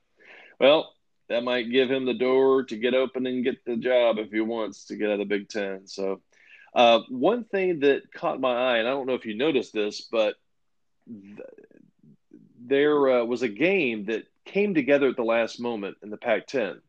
well, 0.59 0.93
that 1.29 1.43
might 1.43 1.71
give 1.71 1.89
him 1.89 2.05
the 2.05 2.13
door 2.13 2.63
to 2.63 2.77
get 2.77 2.93
open 2.93 3.25
and 3.27 3.43
get 3.43 3.63
the 3.65 3.77
job 3.77 4.17
if 4.17 4.31
he 4.31 4.41
wants 4.41 4.85
to 4.85 4.95
get 4.95 5.07
out 5.07 5.13
of 5.13 5.19
the 5.19 5.25
Big 5.25 5.49
Ten. 5.49 5.87
So, 5.87 6.21
uh, 6.73 6.99
one 7.09 7.43
thing 7.43 7.81
that 7.81 8.11
caught 8.13 8.39
my 8.41 8.53
eye, 8.53 8.77
and 8.77 8.87
I 8.87 8.91
don't 8.91 9.07
know 9.07 9.15
if 9.15 9.25
you 9.25 9.35
noticed 9.35 9.73
this, 9.73 10.01
but 10.01 10.35
th- 11.07 11.39
there 12.65 13.21
uh, 13.21 13.25
was 13.25 13.41
a 13.41 13.49
game 13.49 14.05
that 14.05 14.23
came 14.45 14.73
together 14.73 15.09
at 15.09 15.17
the 15.17 15.23
last 15.23 15.59
moment 15.59 15.97
in 16.03 16.09
the 16.09 16.17
Pac 16.17 16.47
10 16.47 16.81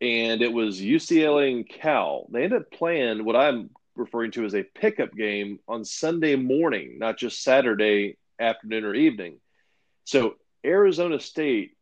and 0.00 0.42
it 0.42 0.52
was 0.52 0.80
UCLA 0.80 1.52
and 1.52 1.68
Cal. 1.68 2.26
They 2.30 2.44
ended 2.44 2.62
up 2.62 2.70
playing 2.70 3.24
what 3.24 3.36
I'm 3.36 3.70
referring 3.96 4.32
to 4.32 4.44
as 4.44 4.54
a 4.54 4.62
pickup 4.62 5.14
game 5.14 5.60
on 5.68 5.84
Sunday 5.84 6.36
morning, 6.36 6.98
not 6.98 7.16
just 7.16 7.42
Saturday 7.42 8.16
afternoon 8.38 8.84
or 8.84 8.94
evening. 8.94 9.38
So 10.04 10.34
Arizona 10.64 11.20
State 11.20 11.76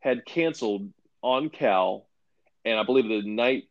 had 0.00 0.24
canceled 0.24 0.90
on 1.22 1.50
Cal, 1.50 2.06
and 2.64 2.78
I 2.78 2.84
believe 2.84 3.08
the 3.08 3.28
night 3.28 3.64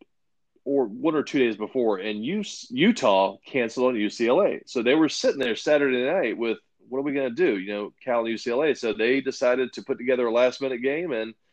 or 0.63 0.85
one 0.85 1.15
or 1.15 1.23
two 1.23 1.39
days 1.39 1.55
before, 1.55 1.97
and 1.97 2.23
Utah 2.23 3.37
canceled 3.45 3.87
on 3.87 3.95
UCLA. 3.95 4.61
So 4.67 4.83
they 4.83 4.95
were 4.95 5.09
sitting 5.09 5.39
there 5.39 5.55
Saturday 5.55 6.05
night 6.05 6.37
with 6.37 6.57
what 6.89 6.99
are 6.99 7.03
we 7.03 7.13
going 7.13 7.33
to 7.33 7.35
do? 7.35 7.57
You 7.57 7.73
know, 7.73 7.93
Cal 8.03 8.25
and 8.25 8.35
UCLA. 8.35 8.77
So 8.77 8.93
they 8.93 9.21
decided 9.21 9.73
to 9.73 9.81
put 9.81 9.97
together 9.97 10.27
a 10.27 10.31
last 10.31 10.61
minute 10.61 10.81
game 10.81 11.11
and– 11.11 11.33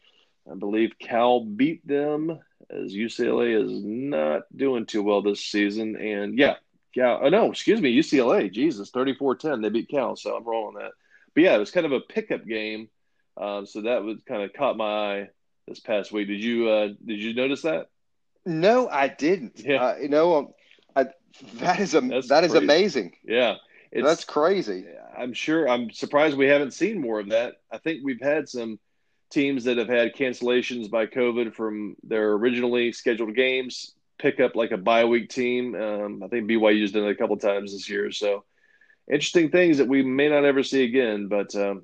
I 0.50 0.54
believe 0.54 0.98
Cal 0.98 1.44
beat 1.44 1.86
them 1.86 2.38
as 2.70 2.92
UCLA 2.92 3.62
is 3.62 3.84
not 3.84 4.42
doing 4.54 4.86
too 4.86 5.02
well 5.02 5.22
this 5.22 5.44
season. 5.44 5.96
And 5.96 6.38
yeah, 6.38 6.56
Cal, 6.94 7.20
oh 7.22 7.28
no, 7.28 7.50
excuse 7.50 7.80
me, 7.80 7.96
UCLA, 7.96 8.52
Jesus, 8.52 8.90
34 8.90 9.36
10. 9.36 9.60
They 9.60 9.68
beat 9.68 9.88
Cal, 9.88 10.16
so 10.16 10.36
I'm 10.36 10.44
wrong 10.44 10.68
on 10.68 10.74
that. 10.74 10.92
But 11.34 11.44
yeah, 11.44 11.54
it 11.54 11.58
was 11.58 11.70
kind 11.70 11.86
of 11.86 11.92
a 11.92 12.00
pickup 12.00 12.46
game. 12.46 12.88
Um, 13.36 13.66
so 13.66 13.82
that 13.82 14.04
was 14.04 14.18
kind 14.28 14.42
of 14.42 14.52
caught 14.52 14.76
my 14.76 14.84
eye 14.84 15.28
this 15.66 15.80
past 15.80 16.12
week. 16.12 16.28
Did 16.28 16.42
you 16.42 16.68
uh, 16.68 16.88
did 17.04 17.20
you 17.20 17.34
notice 17.34 17.62
that? 17.62 17.88
No, 18.46 18.88
I 18.88 19.08
didn't. 19.08 19.60
Yeah. 19.64 19.82
Uh, 19.82 19.96
you 19.96 20.08
know, 20.08 20.36
um, 20.36 20.48
I, 20.94 21.06
that 21.54 21.80
is 21.80 21.94
a 21.94 22.00
That's 22.02 22.28
that 22.28 22.44
is 22.44 22.54
amazing. 22.54 23.16
Yeah, 23.24 23.56
that's 23.92 24.24
crazy. 24.24 24.84
I'm 25.16 25.32
sure. 25.32 25.68
I'm 25.68 25.90
surprised 25.90 26.36
we 26.36 26.46
haven't 26.46 26.72
seen 26.72 27.00
more 27.00 27.18
of 27.18 27.30
that. 27.30 27.54
I 27.72 27.78
think 27.78 28.04
we've 28.04 28.20
had 28.20 28.48
some 28.48 28.78
teams 29.34 29.64
that 29.64 29.78
have 29.78 29.88
had 29.88 30.14
cancellations 30.14 30.90
by 30.90 31.06
COVID 31.06 31.54
from 31.54 31.96
their 32.02 32.32
originally 32.32 32.92
scheduled 32.92 33.34
games 33.34 33.94
pick 34.18 34.40
up 34.40 34.54
like 34.54 34.70
a 34.70 34.78
bye 34.78 35.04
week 35.04 35.28
team. 35.28 35.74
Um, 35.74 36.22
I 36.22 36.28
think 36.28 36.48
BYU's 36.48 36.92
done 36.92 37.04
it 37.04 37.10
a 37.10 37.14
couple 37.14 37.36
times 37.36 37.72
this 37.72 37.88
year. 37.88 38.10
So 38.10 38.44
interesting 39.10 39.50
things 39.50 39.78
that 39.78 39.88
we 39.88 40.02
may 40.02 40.28
not 40.28 40.44
ever 40.44 40.62
see 40.62 40.84
again. 40.84 41.28
But 41.28 41.54
um, 41.54 41.82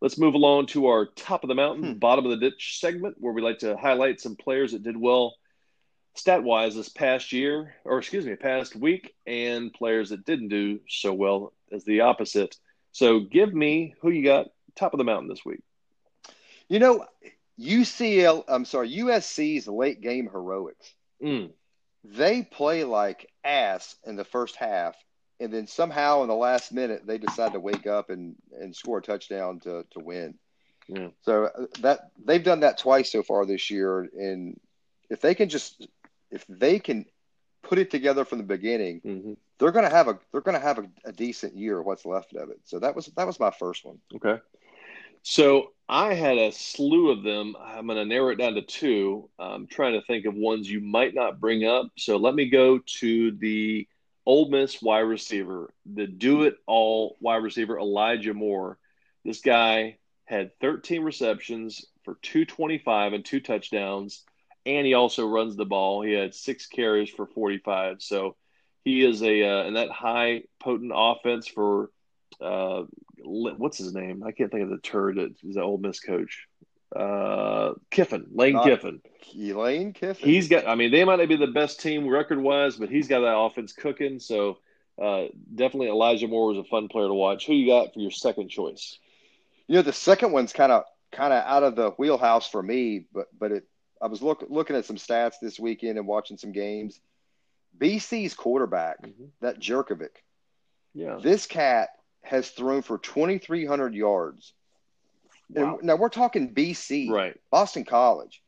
let's 0.00 0.18
move 0.18 0.34
along 0.34 0.66
to 0.66 0.88
our 0.88 1.06
top 1.06 1.44
of 1.44 1.48
the 1.48 1.54
mountain, 1.54 1.92
hmm. 1.92 1.98
bottom 1.98 2.26
of 2.26 2.32
the 2.32 2.50
ditch 2.50 2.78
segment, 2.80 3.16
where 3.18 3.32
we 3.32 3.42
like 3.42 3.60
to 3.60 3.76
highlight 3.76 4.20
some 4.20 4.36
players 4.36 4.72
that 4.72 4.82
did 4.82 4.96
well 4.96 5.34
stat 6.16 6.42
wise 6.42 6.76
this 6.76 6.88
past 6.88 7.32
year, 7.32 7.74
or 7.84 7.98
excuse 7.98 8.24
me, 8.26 8.36
past 8.36 8.76
week, 8.76 9.14
and 9.26 9.72
players 9.72 10.10
that 10.10 10.24
didn't 10.24 10.48
do 10.48 10.78
so 10.88 11.12
well 11.12 11.52
as 11.72 11.84
the 11.84 12.02
opposite. 12.02 12.56
So 12.92 13.20
give 13.20 13.52
me 13.52 13.94
who 14.00 14.10
you 14.10 14.22
got 14.22 14.46
top 14.76 14.94
of 14.94 14.98
the 14.98 15.04
mountain 15.04 15.28
this 15.28 15.44
week. 15.44 15.63
You 16.68 16.78
know, 16.78 17.06
UCL, 17.60 18.44
I'm 18.48 18.64
sorry, 18.64 18.90
USC's 18.96 19.68
late 19.68 20.00
game 20.00 20.28
heroics. 20.30 20.92
Mm. 21.22 21.50
They 22.04 22.42
play 22.42 22.84
like 22.84 23.30
ass 23.44 23.96
in 24.04 24.16
the 24.16 24.24
first 24.24 24.56
half, 24.56 24.94
and 25.40 25.52
then 25.52 25.66
somehow 25.66 26.22
in 26.22 26.28
the 26.28 26.34
last 26.34 26.72
minute 26.72 27.06
they 27.06 27.18
decide 27.18 27.52
to 27.52 27.60
wake 27.60 27.86
up 27.86 28.10
and, 28.10 28.36
and 28.52 28.74
score 28.74 28.98
a 28.98 29.02
touchdown 29.02 29.60
to, 29.60 29.84
to 29.92 30.00
win. 30.00 30.34
Yeah. 30.88 31.08
So 31.22 31.44
uh, 31.44 31.66
that 31.80 32.10
they've 32.22 32.42
done 32.42 32.60
that 32.60 32.78
twice 32.78 33.10
so 33.10 33.22
far 33.22 33.46
this 33.46 33.70
year, 33.70 34.00
and 34.00 34.60
if 35.08 35.20
they 35.20 35.34
can 35.34 35.48
just 35.48 35.86
if 36.30 36.44
they 36.48 36.78
can 36.78 37.06
put 37.62 37.78
it 37.78 37.90
together 37.90 38.24
from 38.24 38.38
the 38.38 38.44
beginning, 38.44 39.00
mm-hmm. 39.00 39.32
they're 39.58 39.72
gonna 39.72 39.88
have 39.88 40.08
a 40.08 40.18
they're 40.30 40.42
gonna 40.42 40.58
have 40.58 40.78
a, 40.78 40.86
a 41.06 41.12
decent 41.12 41.56
year. 41.56 41.80
What's 41.80 42.04
left 42.04 42.34
of 42.34 42.50
it. 42.50 42.60
So 42.64 42.80
that 42.80 42.94
was 42.94 43.06
that 43.16 43.26
was 43.26 43.40
my 43.40 43.50
first 43.50 43.84
one. 43.84 43.98
Okay. 44.14 44.40
So 45.24 45.72
I 45.88 46.12
had 46.12 46.36
a 46.36 46.52
slew 46.52 47.10
of 47.10 47.22
them. 47.22 47.56
I'm 47.58 47.86
going 47.86 47.96
to 47.96 48.04
narrow 48.04 48.28
it 48.28 48.36
down 48.36 48.54
to 48.54 48.62
two. 48.62 49.30
I'm 49.38 49.66
trying 49.66 49.94
to 49.94 50.06
think 50.06 50.26
of 50.26 50.34
ones 50.34 50.70
you 50.70 50.82
might 50.82 51.14
not 51.14 51.40
bring 51.40 51.64
up. 51.64 51.88
So 51.96 52.18
let 52.18 52.34
me 52.34 52.50
go 52.50 52.78
to 52.98 53.30
the 53.32 53.88
Ole 54.26 54.50
Miss 54.50 54.82
wide 54.82 55.00
receiver, 55.00 55.72
the 55.86 56.06
do 56.06 56.42
it 56.42 56.56
all 56.66 57.16
wide 57.20 57.42
receiver, 57.42 57.78
Elijah 57.78 58.34
Moore. 58.34 58.78
This 59.24 59.40
guy 59.40 59.96
had 60.26 60.58
13 60.60 61.02
receptions 61.02 61.86
for 62.04 62.18
225 62.20 63.14
and 63.14 63.24
two 63.24 63.40
touchdowns, 63.40 64.24
and 64.66 64.86
he 64.86 64.92
also 64.92 65.26
runs 65.26 65.56
the 65.56 65.64
ball. 65.64 66.02
He 66.02 66.12
had 66.12 66.34
six 66.34 66.66
carries 66.66 67.08
for 67.08 67.26
45. 67.26 68.02
So 68.02 68.36
he 68.84 69.02
is 69.02 69.22
a 69.22 69.42
uh, 69.42 69.64
in 69.64 69.74
that 69.74 69.90
high 69.90 70.42
potent 70.60 70.92
offense 70.94 71.46
for 71.46 71.90
uh, 72.42 72.82
what's 73.24 73.78
his 73.78 73.94
name? 73.94 74.22
I 74.22 74.32
can't 74.32 74.50
think 74.50 74.64
of 74.64 74.70
the 74.70 74.78
turd 74.78 75.16
that 75.16 75.34
is 75.42 75.54
the 75.54 75.62
Ole 75.62 75.78
Miss 75.78 76.00
coach. 76.00 76.46
Uh, 76.94 77.72
Kiffin, 77.90 78.26
Lane 78.32 78.54
Not, 78.54 78.64
Kiffin. 78.64 79.00
Lane 79.34 79.92
Kiffin. 79.92 80.28
He's 80.28 80.48
got. 80.48 80.68
I 80.68 80.74
mean, 80.74 80.92
they 80.92 81.04
might 81.04 81.18
not 81.18 81.28
be 81.28 81.36
the 81.36 81.48
best 81.48 81.80
team 81.80 82.06
record 82.06 82.40
wise, 82.40 82.76
but 82.76 82.88
he's 82.88 83.08
got 83.08 83.20
that 83.20 83.36
offense 83.36 83.72
cooking. 83.72 84.20
So 84.20 84.58
uh, 85.00 85.24
definitely, 85.52 85.88
Elijah 85.88 86.28
Moore 86.28 86.48
was 86.48 86.58
a 86.58 86.64
fun 86.64 86.88
player 86.88 87.08
to 87.08 87.14
watch. 87.14 87.46
Who 87.46 87.54
you 87.54 87.66
got 87.66 87.94
for 87.94 88.00
your 88.00 88.12
second 88.12 88.48
choice? 88.48 88.98
You 89.66 89.76
know, 89.76 89.82
the 89.82 89.92
second 89.92 90.32
one's 90.32 90.52
kind 90.52 90.70
of 90.70 90.84
kind 91.10 91.32
of 91.32 91.42
out 91.44 91.62
of 91.62 91.74
the 91.74 91.90
wheelhouse 91.90 92.48
for 92.48 92.62
me, 92.62 93.06
but 93.12 93.26
but 93.36 93.52
it. 93.52 93.64
I 94.02 94.06
was 94.06 94.20
look, 94.20 94.44
looking 94.48 94.76
at 94.76 94.84
some 94.84 94.96
stats 94.96 95.36
this 95.40 95.58
weekend 95.58 95.96
and 95.98 96.06
watching 96.06 96.36
some 96.36 96.52
games. 96.52 97.00
BC's 97.78 98.34
quarterback, 98.34 99.02
mm-hmm. 99.02 99.24
that 99.40 99.58
Jurkovec. 99.58 100.10
Yeah. 100.94 101.18
This 101.20 101.46
cat 101.46 101.88
has 102.24 102.50
thrown 102.50 102.82
for 102.82 102.98
2,300 102.98 103.94
yards. 103.94 104.52
Wow. 105.50 105.76
And 105.76 105.86
now 105.86 105.96
we're 105.96 106.08
talking 106.08 106.54
BC, 106.54 107.10
right? 107.10 107.38
Boston 107.50 107.84
College, 107.84 108.42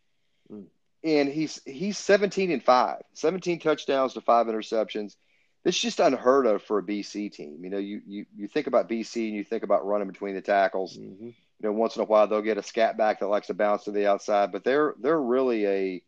mm. 0.51 0.65
and 1.05 1.29
he's 1.29 1.61
he's 1.65 1.99
17 1.99 2.51
and 2.51 2.63
five, 2.63 3.03
17 3.13 3.61
touchdowns 3.61 4.15
to 4.15 4.23
five 4.23 4.47
interceptions. 4.47 5.15
It's 5.65 5.79
just 5.79 6.01
unheard 6.01 6.47
of 6.47 6.63
for 6.63 6.79
a 6.79 6.83
BC 6.83 7.33
team. 7.33 7.59
You 7.63 7.71
know, 7.71 7.79
you 7.79 8.01
you 8.07 8.27
you 8.37 8.49
think 8.49 8.67
about 8.67 8.89
BC 8.89 9.27
and 9.27 9.37
you 9.37 9.45
think 9.45 9.63
about 9.63 9.87
running 9.87 10.09
between 10.09 10.35
the 10.35 10.41
tackles. 10.41 10.97
Mm-hmm. 10.97 11.27
You 11.27 11.35
know, 11.61 11.73
once 11.73 11.97
in 11.97 12.03
a 12.03 12.07
while 12.07 12.27
they'll 12.27 12.43
get 12.43 12.59
a 12.59 12.63
scat 12.63 12.97
back 12.97 13.21
that 13.21 13.29
likes 13.29 13.49
to 13.49 13.55
bounce 13.55 13.85
to 13.85 13.91
the 13.91 14.07
outside, 14.07 14.53
but 14.53 14.65
they're 14.65 14.95
they're 15.01 15.21
really 15.21 15.67
a 15.67 16.03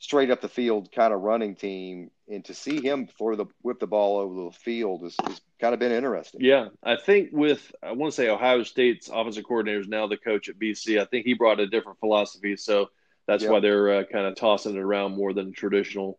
straight 0.00 0.30
up 0.30 0.40
the 0.40 0.48
field 0.48 0.90
kind 0.90 1.12
of 1.12 1.20
running 1.20 1.54
team. 1.54 2.10
And 2.28 2.44
to 2.46 2.54
see 2.54 2.80
him 2.80 3.06
throw 3.06 3.36
the 3.36 3.46
whip 3.62 3.78
the 3.78 3.86
ball 3.86 4.18
over 4.18 4.46
the 4.46 4.50
field 4.50 5.04
is, 5.04 5.14
is 5.28 5.40
kind 5.60 5.74
of 5.74 5.78
been 5.78 5.92
interesting. 5.92 6.40
Yeah, 6.42 6.68
I 6.82 6.96
think 6.96 7.30
with 7.32 7.72
I 7.82 7.92
want 7.92 8.12
to 8.12 8.16
say 8.16 8.28
Ohio 8.28 8.62
State's 8.64 9.08
offensive 9.08 9.44
coordinator 9.44 9.80
is 9.80 9.88
now 9.88 10.06
the 10.06 10.16
coach 10.16 10.48
at 10.48 10.58
BC. 10.58 11.00
I 11.00 11.04
think 11.04 11.26
he 11.26 11.34
brought 11.34 11.60
a 11.60 11.66
different 11.66 12.00
philosophy, 12.00 12.56
so 12.56 12.90
that's 13.26 13.42
yep. 13.42 13.52
why 13.52 13.60
they're 13.60 14.00
uh, 14.00 14.04
kind 14.04 14.26
of 14.26 14.36
tossing 14.36 14.74
it 14.74 14.80
around 14.80 15.16
more 15.16 15.32
than 15.32 15.52
traditional, 15.52 16.18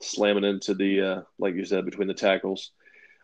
slamming 0.00 0.44
into 0.44 0.74
the 0.74 1.00
uh, 1.00 1.22
like 1.38 1.54
you 1.54 1.64
said 1.64 1.84
between 1.84 2.08
the 2.08 2.14
tackles. 2.14 2.70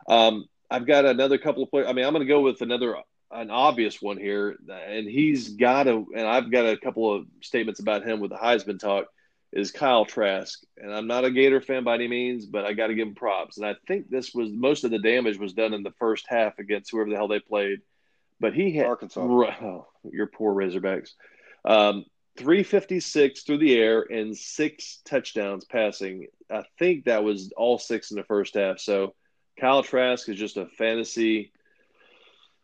Um, 0.09 0.47
I've 0.71 0.87
got 0.87 1.05
another 1.05 1.39
couple 1.39 1.63
of 1.63 1.71
players. 1.71 1.87
I 1.89 1.93
mean, 1.93 2.05
I'm 2.05 2.13
going 2.13 2.27
to 2.27 2.33
go 2.33 2.41
with 2.41 2.63
another 2.63 2.97
an 3.31 3.51
obvious 3.51 4.01
one 4.01 4.17
here, 4.17 4.57
and 4.69 5.07
he's 5.07 5.51
got 5.51 5.87
a. 5.87 5.97
And 5.97 6.27
I've 6.27 6.51
got 6.51 6.67
a 6.67 6.79
couple 6.79 7.15
of 7.15 7.27
statements 7.43 7.81
about 7.81 8.07
him 8.07 8.21
with 8.21 8.31
the 8.31 8.37
Heisman 8.37 8.79
talk. 8.79 9.07
Is 9.51 9.73
Kyle 9.73 10.05
Trask, 10.05 10.61
and 10.77 10.95
I'm 10.95 11.07
not 11.07 11.25
a 11.25 11.31
Gator 11.31 11.63
fan 11.63 11.83
by 11.83 11.95
any 11.95 12.07
means, 12.07 12.45
but 12.45 12.67
I 12.67 12.75
got 12.75 12.89
to 12.89 12.95
give 12.95 13.09
him 13.09 13.15
props. 13.15 13.57
And 13.57 13.67
I 13.67 13.77
think 13.87 14.11
this 14.11 14.35
was 14.35 14.51
most 14.53 14.85
of 14.85 14.91
the 14.91 14.99
damage 14.99 15.39
was 15.39 15.55
done 15.55 15.73
in 15.73 15.83
the 15.83 15.95
first 15.99 16.27
half 16.29 16.59
against 16.59 16.91
whoever 16.91 17.09
the 17.09 17.17
hell 17.17 17.29
they 17.29 17.41
played. 17.41 17.81
But 18.41 18.53
he 18.53 18.73
had 18.73 18.87
Arkansas. 18.87 19.21
Oh, 19.21 19.87
your 20.05 20.27
poor 20.27 20.55
Razorbacks. 20.55 21.13
Um, 21.65 22.05
356 22.37 23.43
through 23.43 23.59
the 23.59 23.77
air 23.77 24.03
and 24.03 24.37
six 24.37 25.01
touchdowns 25.05 25.65
passing. 25.65 26.29
I 26.51 26.63
think 26.79 27.07
that 27.07 27.25
was 27.25 27.53
all 27.57 27.79
six 27.79 28.11
in 28.11 28.17
the 28.17 28.25
first 28.25 28.55
half. 28.55 28.79
So 28.79 29.15
Kyle 29.59 29.83
Trask 29.83 30.29
is 30.29 30.39
just 30.39 30.57
a 30.57 30.67
fantasy 30.67 31.53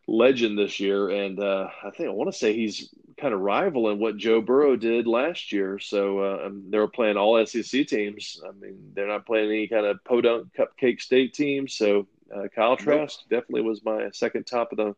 legend 0.07 0.59
this 0.59 0.79
year, 0.79 1.09
and 1.09 1.40
uh, 1.40 1.68
I 1.83 1.90
think 1.90 2.09
I 2.09 2.12
want 2.12 2.33
to 2.33 2.38
say 2.38 2.53
he's 2.53 2.94
kind 3.18 3.35
of 3.35 3.40
rivaling 3.40 3.98
what 3.98 4.16
Joe 4.16 4.40
Burrow 4.40 4.77
did 4.77 5.07
last 5.07 5.53
year. 5.53 5.79
So 5.79 6.20
uh, 6.20 6.46
um, 6.46 6.64
they 6.68 6.79
were 6.79 6.88
playing 6.88 7.16
all 7.16 7.44
SEC 7.46 7.87
teams. 7.87 8.40
I 8.46 8.53
mean, 8.53 8.92
they're 8.94 9.09
not 9.09 9.27
playing 9.27 9.50
any 9.50 9.68
kind 9.68 9.87
of 9.87 10.03
podunk 10.05 10.53
cupcake 10.55 11.00
state 11.00 11.35
teams. 11.35 11.74
So 11.74 12.07
uh, 12.35 12.48
Kyle 12.55 12.77
Trask 12.77 13.20
nope. 13.22 13.40
definitely 13.40 13.62
was 13.62 13.85
my 13.85 14.11
second 14.12 14.44
top 14.44 14.72
of 14.72 14.79
the 14.79 14.94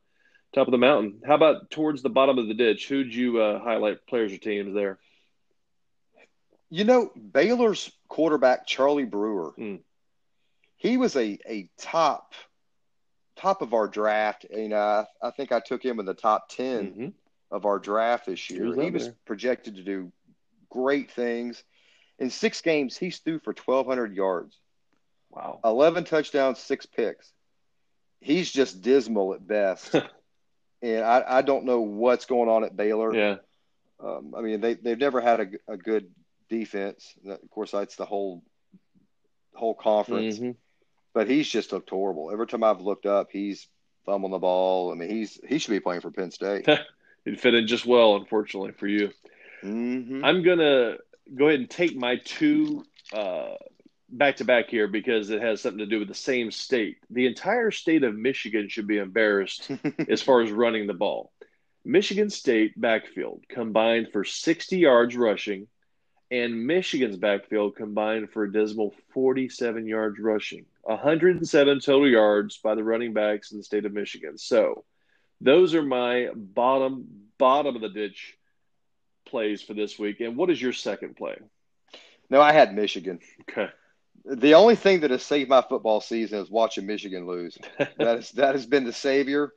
top 0.54 0.66
of 0.68 0.72
the 0.72 0.78
mountain. 0.78 1.20
How 1.26 1.34
about 1.34 1.70
towards 1.70 2.02
the 2.02 2.10
bottom 2.10 2.38
of 2.38 2.48
the 2.48 2.54
ditch? 2.54 2.88
Who'd 2.88 3.14
you 3.14 3.40
uh, 3.40 3.60
highlight 3.60 4.06
players 4.06 4.32
or 4.32 4.38
teams 4.38 4.74
there? 4.74 4.98
You 6.70 6.84
know, 6.84 7.10
Baylor's 7.14 7.90
quarterback 8.08 8.66
Charlie 8.66 9.04
Brewer. 9.04 9.52
Mm 9.58 9.80
he 10.76 10.96
was 10.96 11.16
a 11.16 11.38
a 11.48 11.68
top 11.78 12.34
top 13.36 13.62
of 13.62 13.74
our 13.74 13.88
draft. 13.88 14.46
Know, 14.50 14.76
I, 14.76 15.04
I 15.26 15.30
think 15.30 15.52
I 15.52 15.60
took 15.60 15.84
him 15.84 15.98
in 15.98 16.06
the 16.06 16.14
top 16.14 16.48
10 16.50 16.86
mm-hmm. 16.86 17.08
Of 17.50 17.64
our 17.64 17.78
draft 17.78 18.26
this 18.26 18.50
year. 18.50 18.64
He 18.64 18.68
was, 18.68 18.78
he 18.78 18.90
was 18.90 19.10
projected 19.24 19.76
to 19.76 19.82
do 19.82 20.12
great 20.70 21.10
things. 21.10 21.62
In 22.18 22.30
six 22.30 22.60
games, 22.60 22.96
he's 22.96 23.18
threw 23.18 23.38
for 23.38 23.52
twelve 23.52 23.86
hundred 23.86 24.14
yards. 24.14 24.56
Wow, 25.30 25.60
eleven 25.64 26.04
touchdowns, 26.04 26.58
six 26.58 26.86
picks. 26.86 27.32
He's 28.20 28.50
just 28.50 28.80
dismal 28.80 29.34
at 29.34 29.46
best. 29.46 29.94
and 30.82 31.04
I, 31.04 31.22
I 31.26 31.42
don't 31.42 31.64
know 31.64 31.82
what's 31.82 32.24
going 32.24 32.48
on 32.48 32.64
at 32.64 32.76
Baylor. 32.76 33.14
Yeah. 33.14 33.36
Um, 34.02 34.34
I 34.36 34.40
mean, 34.40 34.60
they, 34.60 34.74
they've 34.74 34.98
never 34.98 35.20
had 35.20 35.40
a, 35.40 35.72
a 35.72 35.76
good 35.76 36.10
defense. 36.48 37.14
Of 37.26 37.50
course, 37.50 37.70
that's 37.70 37.96
the 37.96 38.06
whole 38.06 38.42
whole 39.54 39.74
conference. 39.74 40.36
Mm-hmm 40.36 40.52
but 41.16 41.30
he's 41.30 41.48
just 41.48 41.72
looked 41.72 41.88
horrible. 41.88 42.30
Every 42.30 42.46
time 42.46 42.62
I've 42.62 42.82
looked 42.82 43.06
up, 43.06 43.28
he's 43.32 43.68
fumbling 44.04 44.32
the 44.32 44.38
ball. 44.38 44.92
I 44.92 44.96
mean, 44.96 45.08
he's 45.08 45.40
he 45.48 45.56
should 45.56 45.70
be 45.70 45.80
playing 45.80 46.02
for 46.02 46.10
Penn 46.10 46.30
State. 46.30 46.68
it 47.26 47.40
fit 47.40 47.54
in 47.54 47.66
just 47.66 47.84
well, 47.84 48.16
unfortunately 48.16 48.72
for 48.72 48.86
you. 48.86 49.10
Mm-hmm. 49.62 50.24
I'm 50.24 50.42
gonna 50.42 50.96
go 51.34 51.48
ahead 51.48 51.60
and 51.60 51.70
take 51.70 51.96
my 51.96 52.16
two 52.24 52.84
back 54.08 54.36
to 54.36 54.44
back 54.44 54.68
here 54.68 54.88
because 54.88 55.30
it 55.30 55.42
has 55.42 55.60
something 55.60 55.78
to 55.78 55.86
do 55.86 55.98
with 55.98 56.08
the 56.08 56.14
same 56.14 56.50
state. 56.50 56.98
The 57.10 57.26
entire 57.26 57.70
state 57.70 58.04
of 58.04 58.16
Michigan 58.16 58.68
should 58.68 58.86
be 58.86 58.98
embarrassed 58.98 59.70
as 60.08 60.22
far 60.22 60.42
as 60.42 60.50
running 60.50 60.86
the 60.86 60.94
ball. 60.94 61.32
Michigan 61.84 62.30
State 62.30 62.78
backfield 62.80 63.44
combined 63.48 64.08
for 64.12 64.24
60 64.24 64.76
yards 64.76 65.16
rushing, 65.16 65.68
and 66.32 66.66
Michigan's 66.66 67.16
backfield 67.16 67.76
combined 67.76 68.30
for 68.30 68.44
a 68.44 68.52
dismal 68.52 68.92
47 69.14 69.86
yards 69.86 70.18
rushing. 70.18 70.66
107 70.82 71.80
total 71.80 72.08
yards 72.08 72.58
by 72.58 72.74
the 72.74 72.82
running 72.82 73.12
backs 73.12 73.52
in 73.52 73.58
the 73.58 73.64
state 73.64 73.84
of 73.84 73.92
Michigan. 73.92 74.36
So 74.36 74.84
those 75.40 75.74
are 75.74 75.82
my 75.82 76.28
bottom 76.34 77.06
bottom 77.38 77.76
of 77.76 77.82
the 77.82 77.88
ditch 77.88 78.36
plays 79.26 79.62
for 79.62 79.74
this 79.74 79.98
week. 79.98 80.20
And 80.20 80.36
what 80.36 80.50
is 80.50 80.60
your 80.60 80.72
second 80.72 81.16
play? 81.16 81.36
No, 82.30 82.40
I 82.40 82.52
had 82.52 82.74
Michigan. 82.74 83.20
Okay. 83.42 83.68
The 84.24 84.54
only 84.54 84.74
thing 84.74 85.00
that 85.00 85.10
has 85.10 85.22
saved 85.22 85.48
my 85.48 85.62
football 85.62 86.00
season 86.00 86.40
is 86.40 86.50
watching 86.50 86.86
Michigan 86.86 87.26
lose. 87.26 87.56
that 87.78 88.18
is 88.18 88.30
that 88.32 88.54
has 88.54 88.66
been 88.66 88.84
the 88.84 88.92
savior. 88.92 89.52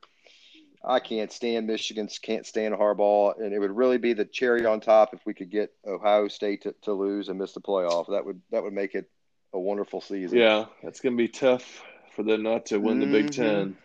I 0.84 1.00
can't 1.00 1.32
stand 1.32 1.68
Michigan, 1.68 2.08
can't 2.22 2.46
stand 2.46 2.74
Harbaugh, 2.74 3.38
and 3.38 3.54
it 3.54 3.60
would 3.60 3.76
really 3.76 3.98
be 3.98 4.14
the 4.14 4.24
cherry 4.24 4.66
on 4.66 4.80
top 4.80 5.14
if 5.14 5.26
we 5.26 5.34
could 5.34 5.50
get 5.50 5.74
Ohio 5.86 6.30
State 6.30 6.62
to, 6.64 6.74
to 6.84 6.94
lose 6.94 7.28
and 7.28 7.38
miss 7.38 7.52
the 7.52 7.60
playoff. 7.60 8.08
That 8.10 8.26
would 8.26 8.42
that 8.52 8.64
would 8.64 8.74
make 8.74 8.96
it 8.96 9.10
a 9.54 9.60
wonderful 9.60 10.02
season. 10.02 10.38
Yeah, 10.38 10.66
it's 10.84 11.00
going 11.00 11.18
to 11.18 11.22
be 11.22 11.28
tough 11.28 11.84
for 12.16 12.24
them 12.24 12.44
not 12.44 12.68
to 12.68 12.80
win 12.80 13.00
mm-hmm. 13.00 13.12
the 13.12 13.22
Big 13.22 13.32
mm-hmm. 13.32 13.44
Ten. 13.44 13.78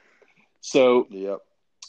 So, 0.60 1.06
yep. 1.10 1.40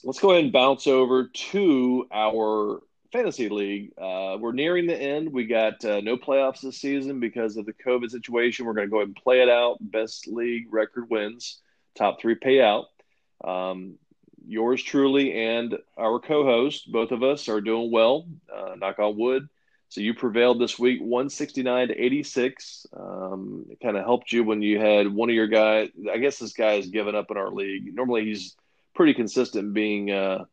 Let's 0.03 0.19
go 0.19 0.31
ahead 0.31 0.43
and 0.43 0.53
bounce 0.53 0.87
over 0.87 1.27
to 1.27 2.07
our 2.11 2.81
fantasy 3.11 3.49
league. 3.49 3.91
Uh, 3.97 4.37
we're 4.39 4.51
nearing 4.51 4.87
the 4.87 4.97
end. 4.97 5.31
We 5.31 5.45
got 5.45 5.83
uh, 5.85 6.01
no 6.01 6.17
playoffs 6.17 6.61
this 6.61 6.77
season 6.77 7.19
because 7.19 7.57
of 7.57 7.65
the 7.65 7.73
COVID 7.73 8.09
situation. 8.09 8.65
We're 8.65 8.73
going 8.73 8.87
to 8.87 8.91
go 8.91 8.97
ahead 8.97 9.07
and 9.07 9.15
play 9.15 9.41
it 9.41 9.49
out. 9.49 9.77
Best 9.79 10.27
league 10.27 10.67
record 10.71 11.09
wins. 11.09 11.59
Top 11.95 12.19
three 12.19 12.35
payout. 12.35 12.85
Um, 13.43 13.95
yours 14.45 14.83
truly 14.83 15.33
and 15.33 15.77
our 15.97 16.19
co-host, 16.19 16.91
both 16.91 17.11
of 17.11 17.23
us 17.23 17.47
are 17.47 17.61
doing 17.61 17.91
well. 17.91 18.27
Uh, 18.53 18.75
knock 18.75 18.99
on 18.99 19.17
wood. 19.17 19.47
So 19.89 20.01
you 20.01 20.13
prevailed 20.13 20.59
this 20.59 20.77
week, 20.77 20.99
169 20.99 21.89
to 21.89 21.93
86. 21.93 22.87
Um, 22.91 23.65
it 23.69 23.79
kind 23.79 23.95
of 23.95 24.03
helped 24.03 24.31
you 24.31 24.43
when 24.43 24.61
you 24.61 24.79
had 24.79 25.07
one 25.07 25.29
of 25.29 25.35
your 25.35 25.47
guys. 25.47 25.89
I 26.11 26.17
guess 26.17 26.39
this 26.39 26.53
guy 26.53 26.73
has 26.73 26.87
given 26.87 27.15
up 27.15 27.31
in 27.31 27.37
our 27.37 27.51
league. 27.51 27.95
Normally 27.95 28.25
he's 28.25 28.55
pretty 28.95 29.13
consistent 29.13 29.73
being 29.73 30.09
uh, 30.11 30.45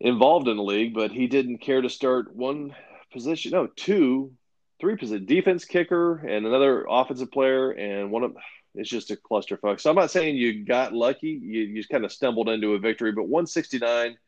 involved 0.00 0.48
in 0.48 0.56
the 0.56 0.62
league, 0.62 0.94
but 0.94 1.12
he 1.12 1.26
didn't 1.26 1.58
care 1.58 1.80
to 1.80 1.90
start 1.90 2.34
one 2.34 2.74
position. 3.12 3.52
No, 3.52 3.66
two, 3.66 4.32
three 4.80 4.96
position 4.96 5.26
defense 5.26 5.64
kicker 5.64 6.18
and 6.18 6.46
another 6.46 6.86
offensive 6.88 7.30
player, 7.30 7.70
and 7.70 8.10
one 8.10 8.24
of 8.24 8.36
it's 8.74 8.90
just 8.90 9.10
a 9.10 9.16
clusterfuck. 9.16 9.80
So 9.80 9.88
I'm 9.88 9.96
not 9.96 10.10
saying 10.10 10.36
you 10.36 10.64
got 10.64 10.92
lucky. 10.92 11.28
You, 11.28 11.62
you 11.62 11.76
just 11.76 11.88
kind 11.88 12.04
of 12.04 12.12
stumbled 12.12 12.48
into 12.48 12.74
a 12.74 12.78
victory, 12.78 13.12
but 13.12 13.22
169 13.22 14.18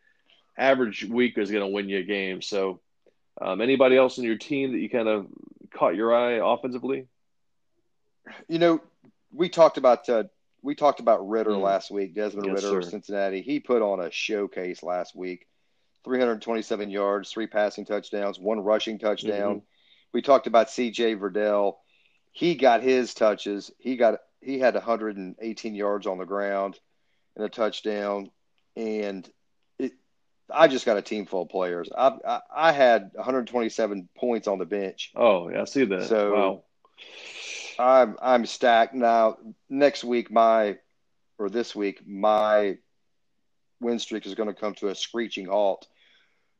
average 0.57 1.05
week 1.05 1.37
is 1.37 1.51
going 1.51 1.63
to 1.63 1.69
win 1.69 1.89
you 1.89 1.99
a 1.99 2.03
game. 2.03 2.41
So 2.41 2.81
um, 3.41 3.61
anybody 3.61 3.97
else 3.97 4.19
in 4.19 4.25
your 4.25 4.37
team 4.39 4.73
that 4.73 4.79
you 4.79 4.89
kind 4.89 5.09
of 5.09 5.27
caught 5.71 5.97
your 5.97 6.15
eye 6.15 6.41
offensively? 6.43 7.07
You 8.49 8.59
know, 8.59 8.81
we 9.33 9.49
talked 9.49 9.77
about 9.77 10.09
uh, 10.09 10.25
we 10.63 10.75
talked 10.75 11.01
about 11.01 11.29
Ridder 11.29 11.51
mm. 11.51 11.63
last 11.63 11.91
week, 11.91 12.15
Desmond 12.15 12.47
yes, 12.47 12.63
Ridder 12.63 12.79
of 12.79 12.85
Cincinnati. 12.85 13.43
He 13.43 13.61
put 13.61 13.83
on 13.83 14.01
a 14.01 14.11
showcase 14.11 14.83
last 14.83 15.15
week. 15.15 15.47
327 16.05 16.91
yards, 16.91 17.31
three 17.31 17.47
passing 17.47 17.85
touchdowns, 17.85 18.39
one 18.39 18.61
rushing 18.61 18.99
touchdown. 18.99 19.57
Mm-hmm. 19.57 19.65
We 20.13 20.23
talked 20.23 20.47
about 20.47 20.69
CJ 20.69 21.19
Verdell. 21.19 21.75
He 22.33 22.55
got 22.55 22.83
his 22.83 23.15
touches. 23.15 23.71
He 23.79 23.97
got 23.97 24.21
he 24.41 24.59
had 24.59 24.75
118 24.75 25.75
yards 25.75 26.07
on 26.07 26.19
the 26.19 26.25
ground 26.25 26.79
and 27.37 27.45
a 27.45 27.49
touchdown. 27.49 28.31
And 28.77 29.29
it, 29.79 29.93
I 30.51 30.69
just 30.69 30.87
got 30.87 30.97
a 30.97 31.03
team 31.03 31.27
full 31.27 31.43
of 31.43 31.49
players. 31.49 31.89
I, 31.97 32.13
I, 32.27 32.41
I 32.55 32.73
had 32.73 33.11
127 33.15 34.09
points 34.17 34.49
on 34.49 34.59
the 34.59 34.67
bench. 34.67 35.13
Oh, 35.17 35.49
yeah, 35.49 35.63
I 35.63 35.65
see 35.65 35.85
that. 35.87 36.09
So 36.09 36.33
wow. 36.33 36.65
I'm 37.79 38.17
I'm 38.21 38.47
stacked 38.47 38.95
now. 38.95 39.39
Next 39.69 40.05
week, 40.05 40.31
my 40.31 40.79
or 41.39 41.49
this 41.49 41.75
week, 41.75 42.07
my 42.07 42.79
win 43.81 43.99
streak 43.99 44.27
is 44.27 44.35
going 44.35 44.49
to 44.49 44.55
come 44.55 44.75
to 44.75 44.89
a 44.89 44.95
screeching 44.95 45.47
halt. 45.47 45.87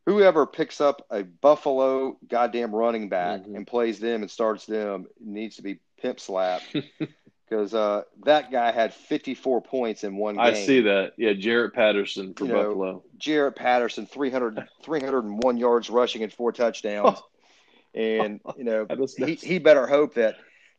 Whoever 0.07 0.47
picks 0.47 0.81
up 0.81 1.05
a 1.11 1.23
Buffalo 1.23 2.17
goddamn 2.27 2.75
running 2.75 3.09
back 3.09 3.41
mm-hmm. 3.41 3.57
and 3.57 3.67
plays 3.67 3.99
them 3.99 4.23
and 4.23 4.31
starts 4.31 4.65
them 4.65 5.07
needs 5.21 5.57
to 5.57 5.63
be 5.63 5.81
pimp 6.01 6.21
slapped 6.21 6.75
because 7.49 7.75
uh, 7.75 8.03
that 8.25 8.51
guy 8.51 8.71
had 8.71 8.95
54 8.95 9.61
points 9.63 10.05
in 10.05 10.17
one 10.17 10.37
game. 10.37 10.45
I 10.45 10.55
see 10.55 10.83
that. 10.83 11.13
Yeah, 11.19 11.33
Jaret 11.33 11.75
Patterson 11.75 12.35
for 12.35 12.47
you 12.47 12.53
Buffalo. 12.53 12.93
Know, 12.93 13.05
Jaret 13.19 13.57
Patterson, 13.57 14.07
300, 14.07 14.67
301 14.83 15.57
yards 15.57 15.91
rushing 15.91 16.23
and 16.23 16.33
four 16.33 16.53
touchdowns. 16.53 17.19
and, 17.95 18.41
you 18.57 18.65
know, 18.65 18.87
he, 19.19 19.35
he 19.35 19.59
better 19.59 19.87
hope 19.87 20.15
that 20.15 20.37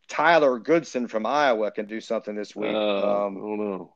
Tyler 0.10 0.60
Goodson 0.60 1.08
from 1.08 1.26
Iowa 1.26 1.72
can 1.72 1.86
do 1.86 2.02
something 2.02 2.36
this 2.36 2.56
week. 2.56 2.74
Uh, 2.74 3.26
um, 3.28 3.38
oh, 3.38 3.56
no. 3.56 3.93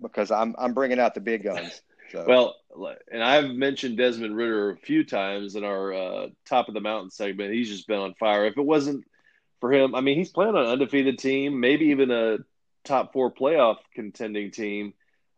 Because 0.00 0.30
I'm, 0.30 0.54
I'm 0.58 0.74
bringing 0.74 0.98
out 0.98 1.14
the 1.14 1.20
big 1.20 1.44
guns. 1.44 1.80
So. 2.12 2.24
Well, 2.24 2.54
and 3.10 3.20
I've 3.20 3.50
mentioned 3.50 3.96
Desmond 3.96 4.36
Ridder 4.36 4.70
a 4.70 4.76
few 4.76 5.04
times 5.04 5.56
in 5.56 5.64
our 5.64 5.92
uh, 5.92 6.26
top 6.48 6.68
of 6.68 6.74
the 6.74 6.80
mountain 6.80 7.10
segment. 7.10 7.52
He's 7.52 7.68
just 7.68 7.88
been 7.88 7.98
on 7.98 8.14
fire. 8.14 8.46
If 8.46 8.56
it 8.56 8.64
wasn't 8.64 9.04
for 9.60 9.72
him, 9.72 9.92
I 9.92 10.02
mean, 10.02 10.16
he's 10.16 10.30
playing 10.30 10.54
on 10.54 10.66
an 10.66 10.70
undefeated 10.70 11.18
team, 11.18 11.58
maybe 11.58 11.86
even 11.86 12.12
a 12.12 12.38
top 12.84 13.12
four 13.12 13.32
playoff 13.32 13.78
contending 13.94 14.50
team. 14.50 14.94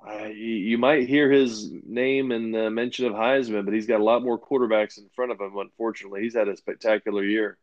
Uh, 0.06 0.26
you, 0.26 0.54
you, 0.54 0.78
might 0.78 1.08
hear 1.08 1.30
his 1.30 1.70
name 1.84 2.30
and 2.30 2.54
the 2.54 2.70
mention 2.70 3.06
of 3.06 3.14
Heisman, 3.14 3.64
but 3.64 3.74
he's 3.74 3.86
got 3.86 4.00
a 4.00 4.04
lot 4.04 4.22
more 4.22 4.38
quarterbacks 4.38 4.98
in 4.98 5.08
front 5.16 5.32
of 5.32 5.40
him. 5.40 5.56
Unfortunately, 5.56 6.22
he's 6.22 6.36
had 6.36 6.48
a 6.48 6.56
spectacular 6.56 7.24
year, 7.24 7.58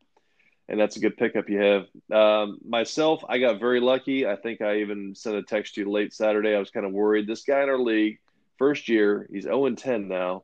and 0.68 0.80
that's 0.80 0.96
a 0.96 1.00
good 1.00 1.18
pickup 1.18 1.50
you 1.50 1.60
have. 1.60 1.88
Um, 2.12 2.60
myself, 2.68 3.24
I 3.28 3.38
got 3.38 3.60
very 3.60 3.80
lucky. 3.80 4.28
I 4.28 4.36
think 4.36 4.62
I 4.62 4.78
even 4.78 5.14
sent 5.16 5.36
a 5.36 5.44
text 5.44 5.76
to 5.76 5.82
you 5.82 5.92
late 5.92 6.14
Saturday. 6.14 6.56
I 6.56 6.60
was 6.60 6.72
kind 6.72 6.86
of 6.86 6.92
worried. 6.92 7.28
This 7.28 7.44
guy 7.44 7.62
in 7.62 7.70
our 7.70 7.80
league, 7.80 8.20
first 8.58 8.90
year, 8.90 9.28
he's 9.32 9.44
0 9.44 9.70
10 9.70 10.08
now. 10.08 10.44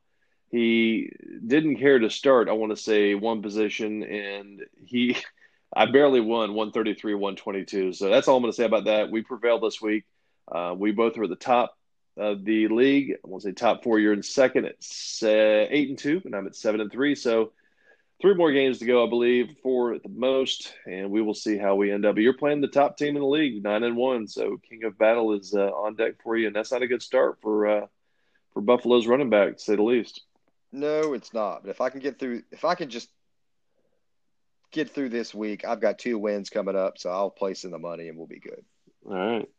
He 0.50 1.12
didn't 1.46 1.78
care 1.78 1.98
to 1.98 2.10
start, 2.10 2.50
I 2.50 2.54
want 2.54 2.72
to 2.72 2.82
say, 2.82 3.16
one 3.16 3.42
position, 3.42 4.04
and 4.04 4.62
he. 4.86 5.18
I 5.74 5.86
barely 5.86 6.20
won 6.20 6.54
133, 6.54 7.14
122. 7.14 7.94
So 7.94 8.10
that's 8.10 8.28
all 8.28 8.36
I'm 8.36 8.44
going 8.44 8.52
to 8.52 8.56
say 8.58 8.66
about 8.66 8.84
that. 8.86 9.10
We 9.10 9.22
prevailed 9.22 9.64
this 9.64 9.82
week. 9.82 10.04
Uh, 10.52 10.76
we 10.78 10.92
both 10.92 11.16
were 11.16 11.24
at 11.24 11.30
the 11.30 11.38
top 11.38 11.78
of 12.18 12.44
the 12.44 12.68
league. 12.68 13.14
I 13.24 13.28
won't 13.28 13.44
say 13.44 13.54
top 13.54 13.82
four. 13.82 13.98
You're 13.98 14.12
in 14.12 14.22
second 14.22 14.66
at 14.66 14.76
eight 15.24 15.88
and 15.88 15.98
two, 15.98 16.22
and 16.26 16.36
I'm 16.36 16.46
at 16.46 16.58
seven 16.58 16.82
and 16.82 16.92
three. 16.92 17.16
So 17.16 17.54
three 18.22 18.36
more 18.36 18.52
games 18.52 18.80
to 18.80 18.86
go, 18.86 19.06
I 19.06 19.10
believe, 19.10 19.56
four 19.64 19.94
at 19.94 20.04
the 20.04 20.10
most, 20.10 20.74
and 20.86 21.10
we 21.10 21.22
will 21.22 21.34
see 21.34 21.58
how 21.58 21.76
we 21.76 21.92
end 21.92 22.06
up. 22.06 22.16
But 22.16 22.22
you're 22.22 22.38
playing 22.38 22.62
the 22.62 22.68
top 22.68 22.98
team 22.98 23.16
in 23.16 23.22
the 23.22 23.28
league, 23.28 23.64
nine 23.64 23.84
and 23.84 23.98
one. 23.98 24.28
So 24.28 24.58
King 24.70 24.84
of 24.84 24.98
Battle 24.98 25.34
is 25.34 25.54
uh, 25.56 25.72
on 25.72 25.96
deck 25.96 26.14
for 26.24 26.38
you, 26.38 26.48
and 26.48 26.56
that's 26.56 26.72
not 26.72 26.84
a 26.84 26.88
good 26.88 27.02
start 27.02 27.40
for 27.42 27.68
uh, 27.68 27.88
for 28.54 28.62
Buffalo's 28.62 29.08
running 29.08 29.30
back, 29.30 29.58
to 29.58 29.64
say 29.64 29.76
the 29.76 29.84
least. 29.84 30.22
No, 30.72 31.14
it's 31.14 31.34
not. 31.34 31.64
But 31.64 31.72
if 31.72 31.82
I 31.82 31.90
can 31.90 32.00
get 32.00 32.20
through, 32.20 32.44
if 32.52 32.64
I 32.64 32.76
can 32.76 32.90
just 32.90 33.10
get 34.72 34.90
through 34.90 35.10
this 35.10 35.34
week, 35.34 35.66
I've 35.66 35.82
got 35.82 36.00
two 36.00 36.18
wins 36.18 36.50
coming 36.50 36.76
up, 36.76 36.98
so 36.98 37.10
I'll 37.10 37.30
place 37.30 37.66
in 37.66 37.72
the 37.72 37.80
money 37.80 38.08
and 38.08 38.18
we'll 38.18 38.28
be 38.28 38.40
good. 38.40 38.64
All 39.06 39.14
right. 39.14 39.50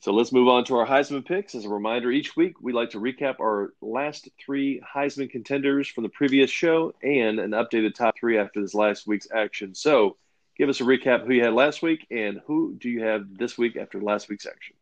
So 0.00 0.12
let's 0.12 0.32
move 0.32 0.48
on 0.48 0.64
to 0.64 0.76
our 0.76 0.86
Heisman 0.86 1.24
picks. 1.24 1.54
As 1.54 1.64
a 1.64 1.68
reminder, 1.68 2.10
each 2.10 2.36
week 2.36 2.60
we 2.60 2.72
like 2.72 2.90
to 2.90 3.00
recap 3.00 3.40
our 3.40 3.72
last 3.80 4.28
three 4.44 4.80
Heisman 4.80 5.30
contenders 5.30 5.88
from 5.88 6.04
the 6.04 6.08
previous 6.08 6.50
show 6.50 6.94
and 7.02 7.38
an 7.38 7.52
updated 7.52 7.94
top 7.94 8.16
three 8.18 8.38
after 8.38 8.60
this 8.60 8.74
last 8.74 9.06
week's 9.06 9.28
action. 9.32 9.74
So 9.74 10.16
give 10.56 10.68
us 10.68 10.80
a 10.80 10.84
recap 10.84 11.26
who 11.26 11.32
you 11.32 11.44
had 11.44 11.52
last 11.52 11.82
week 11.82 12.06
and 12.10 12.40
who 12.46 12.74
do 12.74 12.88
you 12.88 13.04
have 13.04 13.36
this 13.36 13.56
week 13.56 13.76
after 13.76 14.00
last 14.00 14.28
week's 14.28 14.46
action? 14.46 14.76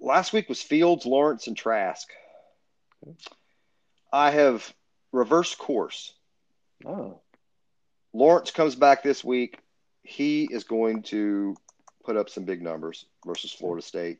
Last 0.00 0.32
week 0.32 0.48
was 0.48 0.62
Fields, 0.62 1.06
Lawrence, 1.06 1.46
and 1.46 1.56
Trask. 1.56 2.08
Okay. 3.06 3.16
I 4.12 4.30
have 4.30 4.72
reverse 5.12 5.54
course. 5.54 6.12
Oh. 6.84 7.20
Lawrence 8.12 8.50
comes 8.50 8.76
back 8.76 9.02
this 9.02 9.24
week. 9.24 9.58
He 10.02 10.44
is 10.44 10.64
going 10.64 11.02
to 11.04 11.56
put 12.04 12.16
up 12.16 12.28
some 12.28 12.44
big 12.44 12.62
numbers 12.62 13.06
versus 13.24 13.52
Florida 13.52 13.84
State. 13.84 14.18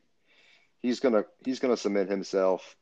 He's 0.81 0.99
gonna 0.99 1.25
he's 1.43 1.59
gonna 1.59 1.77
cement 1.77 2.09
himself. 2.09 2.75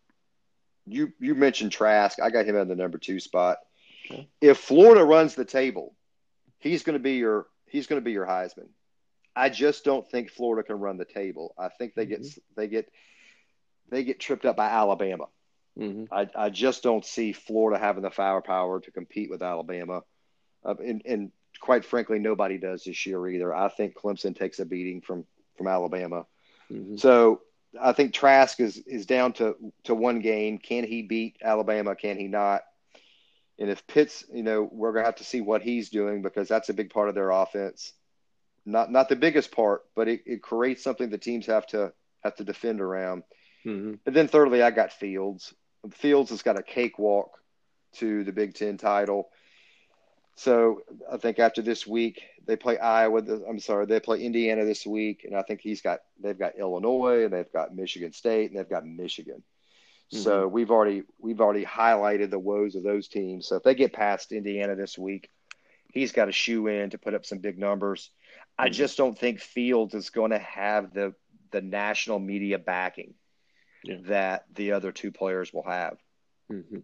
You 0.85 1.13
you 1.19 1.35
mentioned 1.35 1.71
Trask. 1.71 2.19
I 2.21 2.29
got 2.29 2.45
him 2.45 2.55
in 2.55 2.67
the 2.67 2.75
number 2.75 2.97
two 2.97 3.19
spot. 3.19 3.57
Okay. 4.09 4.27
If 4.41 4.57
Florida 4.57 5.03
runs 5.03 5.35
the 5.35 5.45
table, 5.45 5.95
he's 6.59 6.83
gonna 6.83 6.99
be 6.99 7.13
your 7.13 7.47
he's 7.67 7.87
gonna 7.87 8.01
be 8.01 8.11
your 8.11 8.25
Heisman. 8.25 8.69
I 9.35 9.49
just 9.49 9.83
don't 9.83 10.09
think 10.09 10.29
Florida 10.29 10.65
can 10.65 10.79
run 10.79 10.97
the 10.97 11.05
table. 11.05 11.55
I 11.57 11.69
think 11.69 11.95
they 11.95 12.05
mm-hmm. 12.05 12.23
get 12.23 12.43
they 12.55 12.67
get 12.67 12.89
they 13.89 14.03
get 14.03 14.19
tripped 14.19 14.45
up 14.45 14.55
by 14.55 14.69
Alabama. 14.69 15.25
Mm-hmm. 15.77 16.13
I, 16.13 16.29
I 16.35 16.49
just 16.49 16.83
don't 16.83 17.05
see 17.05 17.33
Florida 17.33 17.79
having 17.79 18.03
the 18.03 18.11
firepower 18.11 18.79
to 18.81 18.91
compete 18.91 19.29
with 19.29 19.41
Alabama. 19.41 20.03
Uh, 20.63 20.75
and, 20.75 21.01
and 21.05 21.31
quite 21.59 21.85
frankly, 21.85 22.19
nobody 22.19 22.57
does 22.57 22.83
this 22.83 23.05
year 23.05 23.27
either. 23.27 23.53
I 23.53 23.69
think 23.69 23.95
Clemson 23.95 24.37
takes 24.37 24.59
a 24.59 24.65
beating 24.65 25.01
from 25.01 25.25
from 25.57 25.67
Alabama. 25.67 26.25
Mm-hmm. 26.71 26.97
So 26.97 27.41
I 27.79 27.93
think 27.93 28.13
Trask 28.13 28.59
is 28.59 28.77
is 28.77 29.05
down 29.05 29.33
to 29.33 29.55
to 29.85 29.95
one 29.95 30.19
game. 30.19 30.57
Can 30.57 30.83
he 30.83 31.01
beat 31.01 31.37
Alabama? 31.41 31.95
Can 31.95 32.17
he 32.17 32.27
not? 32.27 32.63
And 33.59 33.69
if 33.69 33.85
Pitts, 33.87 34.25
you 34.33 34.43
know, 34.43 34.67
we're 34.71 34.93
gonna 34.93 35.05
have 35.05 35.15
to 35.17 35.23
see 35.23 35.41
what 35.41 35.61
he's 35.61 35.89
doing 35.89 36.21
because 36.21 36.47
that's 36.47 36.69
a 36.69 36.73
big 36.73 36.89
part 36.89 37.09
of 37.09 37.15
their 37.15 37.29
offense. 37.31 37.93
Not 38.65 38.91
not 38.91 39.09
the 39.09 39.15
biggest 39.15 39.51
part, 39.51 39.83
but 39.95 40.07
it, 40.07 40.21
it 40.25 40.41
creates 40.41 40.83
something 40.83 41.09
the 41.09 41.17
teams 41.17 41.45
have 41.47 41.67
to 41.67 41.93
have 42.23 42.35
to 42.35 42.43
defend 42.43 42.81
around. 42.81 43.23
Mm-hmm. 43.65 43.95
And 44.05 44.15
then 44.15 44.27
thirdly, 44.27 44.61
I 44.61 44.71
got 44.71 44.93
Fields. 44.93 45.53
Fields 45.91 46.29
has 46.29 46.41
got 46.41 46.59
a 46.59 46.63
cakewalk 46.63 47.37
to 47.95 48.23
the 48.23 48.31
Big 48.31 48.53
Ten 48.55 48.77
title. 48.77 49.29
So 50.35 50.81
I 51.11 51.17
think 51.17 51.39
after 51.39 51.61
this 51.61 51.85
week 51.85 52.21
they 52.45 52.55
play 52.55 52.77
Iowa. 52.77 53.21
I'm 53.47 53.59
sorry, 53.59 53.85
they 53.85 53.99
play 53.99 54.23
Indiana 54.23 54.65
this 54.65 54.85
week, 54.85 55.25
and 55.25 55.35
I 55.35 55.43
think 55.43 55.61
he's 55.61 55.81
got 55.81 55.99
they've 56.19 56.37
got 56.37 56.57
Illinois 56.57 57.25
and 57.25 57.33
they've 57.33 57.51
got 57.51 57.75
Michigan 57.75 58.13
State 58.13 58.49
and 58.49 58.59
they've 58.59 58.69
got 58.69 58.85
Michigan. 58.85 59.43
Mm-hmm. 60.11 60.23
So 60.23 60.47
we've 60.47 60.71
already 60.71 61.03
we've 61.19 61.41
already 61.41 61.65
highlighted 61.65 62.31
the 62.31 62.39
woes 62.39 62.75
of 62.75 62.83
those 62.83 63.07
teams. 63.07 63.47
So 63.47 63.57
if 63.57 63.63
they 63.63 63.75
get 63.75 63.93
past 63.93 64.31
Indiana 64.31 64.75
this 64.75 64.97
week, 64.97 65.29
he's 65.91 66.11
got 66.11 66.29
a 66.29 66.33
shoe 66.33 66.67
in 66.67 66.89
to 66.89 66.97
put 66.97 67.13
up 67.13 67.25
some 67.25 67.39
big 67.39 67.59
numbers. 67.59 68.09
Mm-hmm. 68.09 68.65
I 68.65 68.69
just 68.69 68.97
don't 68.97 69.17
think 69.17 69.39
Fields 69.39 69.93
is 69.93 70.09
going 70.09 70.31
to 70.31 70.39
have 70.39 70.93
the 70.93 71.13
the 71.51 71.61
national 71.61 72.19
media 72.19 72.57
backing 72.57 73.13
yeah. 73.83 73.97
that 74.05 74.45
the 74.53 74.71
other 74.71 74.91
two 74.91 75.11
players 75.11 75.53
will 75.53 75.63
have. 75.63 75.97
Mm-hmm. 76.51 76.79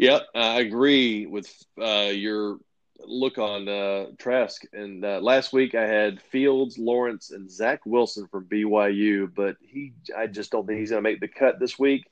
Yeah, 0.00 0.20
I 0.34 0.60
agree 0.60 1.26
with 1.26 1.54
uh, 1.78 2.10
your 2.10 2.56
look 3.00 3.36
on 3.36 3.68
uh, 3.68 4.06
Trask. 4.18 4.62
And 4.72 5.04
uh, 5.04 5.20
last 5.20 5.52
week 5.52 5.74
I 5.74 5.86
had 5.86 6.22
Fields, 6.22 6.78
Lawrence, 6.78 7.30
and 7.30 7.50
Zach 7.50 7.82
Wilson 7.84 8.26
from 8.28 8.46
BYU, 8.46 9.30
but 9.34 9.56
he, 9.60 9.92
I 10.16 10.26
just 10.26 10.52
don't 10.52 10.66
think 10.66 10.80
he's 10.80 10.88
going 10.88 11.04
to 11.04 11.10
make 11.10 11.20
the 11.20 11.28
cut 11.28 11.60
this 11.60 11.78
week. 11.78 12.06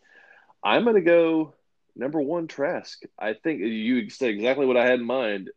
I'm 0.62 0.84
going 0.84 0.96
to 0.96 1.00
go 1.00 1.54
number 1.96 2.20
one 2.20 2.46
Trask. 2.46 3.00
I 3.18 3.32
think 3.32 3.60
you 3.60 4.10
said 4.10 4.28
exactly 4.28 4.66
what 4.66 4.76
I 4.76 4.84
had 4.84 5.00
in 5.00 5.06
mind. 5.06 5.48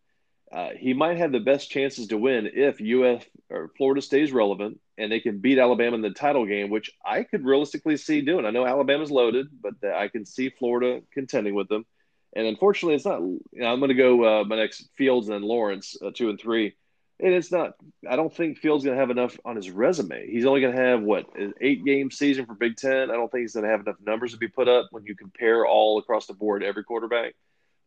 Uh, 0.49 0.69
he 0.69 0.93
might 0.93 1.17
have 1.17 1.33
the 1.33 1.41
best 1.41 1.69
chances 1.69 2.07
to 2.07 2.17
win 2.17 2.49
if 2.53 2.79
UF 2.79 3.25
or 3.49 3.71
Florida 3.75 4.01
stays 4.01 4.31
relevant 4.31 4.79
and 4.97 5.11
they 5.11 5.19
can 5.19 5.39
beat 5.39 5.59
Alabama 5.59 5.95
in 5.95 6.01
the 6.01 6.11
title 6.11 6.45
game, 6.45 6.69
which 6.69 6.91
I 7.05 7.23
could 7.23 7.43
realistically 7.43 7.97
see 7.97 8.21
doing. 8.21 8.45
I 8.45 8.51
know 8.51 8.65
Alabama's 8.65 9.11
loaded, 9.11 9.47
but 9.61 9.73
I 9.83 10.07
can 10.07 10.25
see 10.25 10.47
Florida 10.47 11.01
contending 11.13 11.55
with 11.55 11.67
them. 11.67 11.85
And 12.33 12.47
unfortunately, 12.47 12.95
it's 12.95 13.05
not. 13.05 13.19
You 13.19 13.41
know, 13.53 13.67
I'm 13.67 13.79
going 13.79 13.89
to 13.89 13.95
go 13.95 14.41
uh, 14.41 14.43
my 14.45 14.55
next 14.55 14.89
Fields 14.95 15.29
and 15.29 15.43
Lawrence, 15.43 15.97
uh, 16.03 16.11
two 16.13 16.29
and 16.29 16.39
three. 16.39 16.75
And 17.19 17.33
it's 17.33 17.51
not. 17.51 17.73
I 18.09 18.15
don't 18.15 18.33
think 18.33 18.57
Fields 18.57 18.83
going 18.83 18.95
to 18.95 18.99
have 18.99 19.11
enough 19.11 19.37
on 19.45 19.55
his 19.55 19.69
resume. 19.69 20.27
He's 20.27 20.45
only 20.45 20.61
going 20.61 20.75
to 20.75 20.81
have 20.81 21.01
what 21.01 21.35
an 21.35 21.53
eight 21.61 21.85
game 21.85 22.09
season 22.09 22.45
for 22.45 22.55
Big 22.55 22.77
Ten. 22.77 23.11
I 23.11 23.13
don't 23.13 23.31
think 23.31 23.41
he's 23.41 23.53
going 23.53 23.65
to 23.65 23.71
have 23.71 23.81
enough 23.81 23.97
numbers 24.05 24.31
to 24.31 24.37
be 24.37 24.47
put 24.47 24.67
up 24.67 24.87
when 24.91 25.05
you 25.05 25.15
compare 25.15 25.65
all 25.65 25.99
across 25.99 26.25
the 26.25 26.33
board 26.33 26.63
every 26.63 26.83
quarterback. 26.83 27.35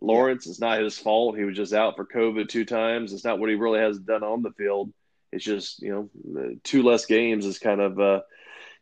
Lawrence, 0.01 0.47
it's 0.47 0.61
not 0.61 0.81
his 0.81 0.99
fault. 0.99 1.37
He 1.37 1.45
was 1.45 1.57
just 1.57 1.73
out 1.73 1.97
for 1.97 2.05
COVID 2.05 2.49
two 2.49 2.65
times. 2.65 3.13
It's 3.13 3.25
not 3.25 3.39
what 3.39 3.49
he 3.49 3.55
really 3.55 3.81
has 3.81 3.99
done 3.99 4.23
on 4.23 4.43
the 4.43 4.53
field. 4.53 4.93
It's 5.33 5.45
just 5.45 5.83
you 5.83 6.11
know 6.35 6.57
two 6.63 6.83
less 6.83 7.07
games 7.07 7.47
is 7.47 7.59
kind 7.59 7.81
of, 7.81 7.99
uh, 7.99 8.21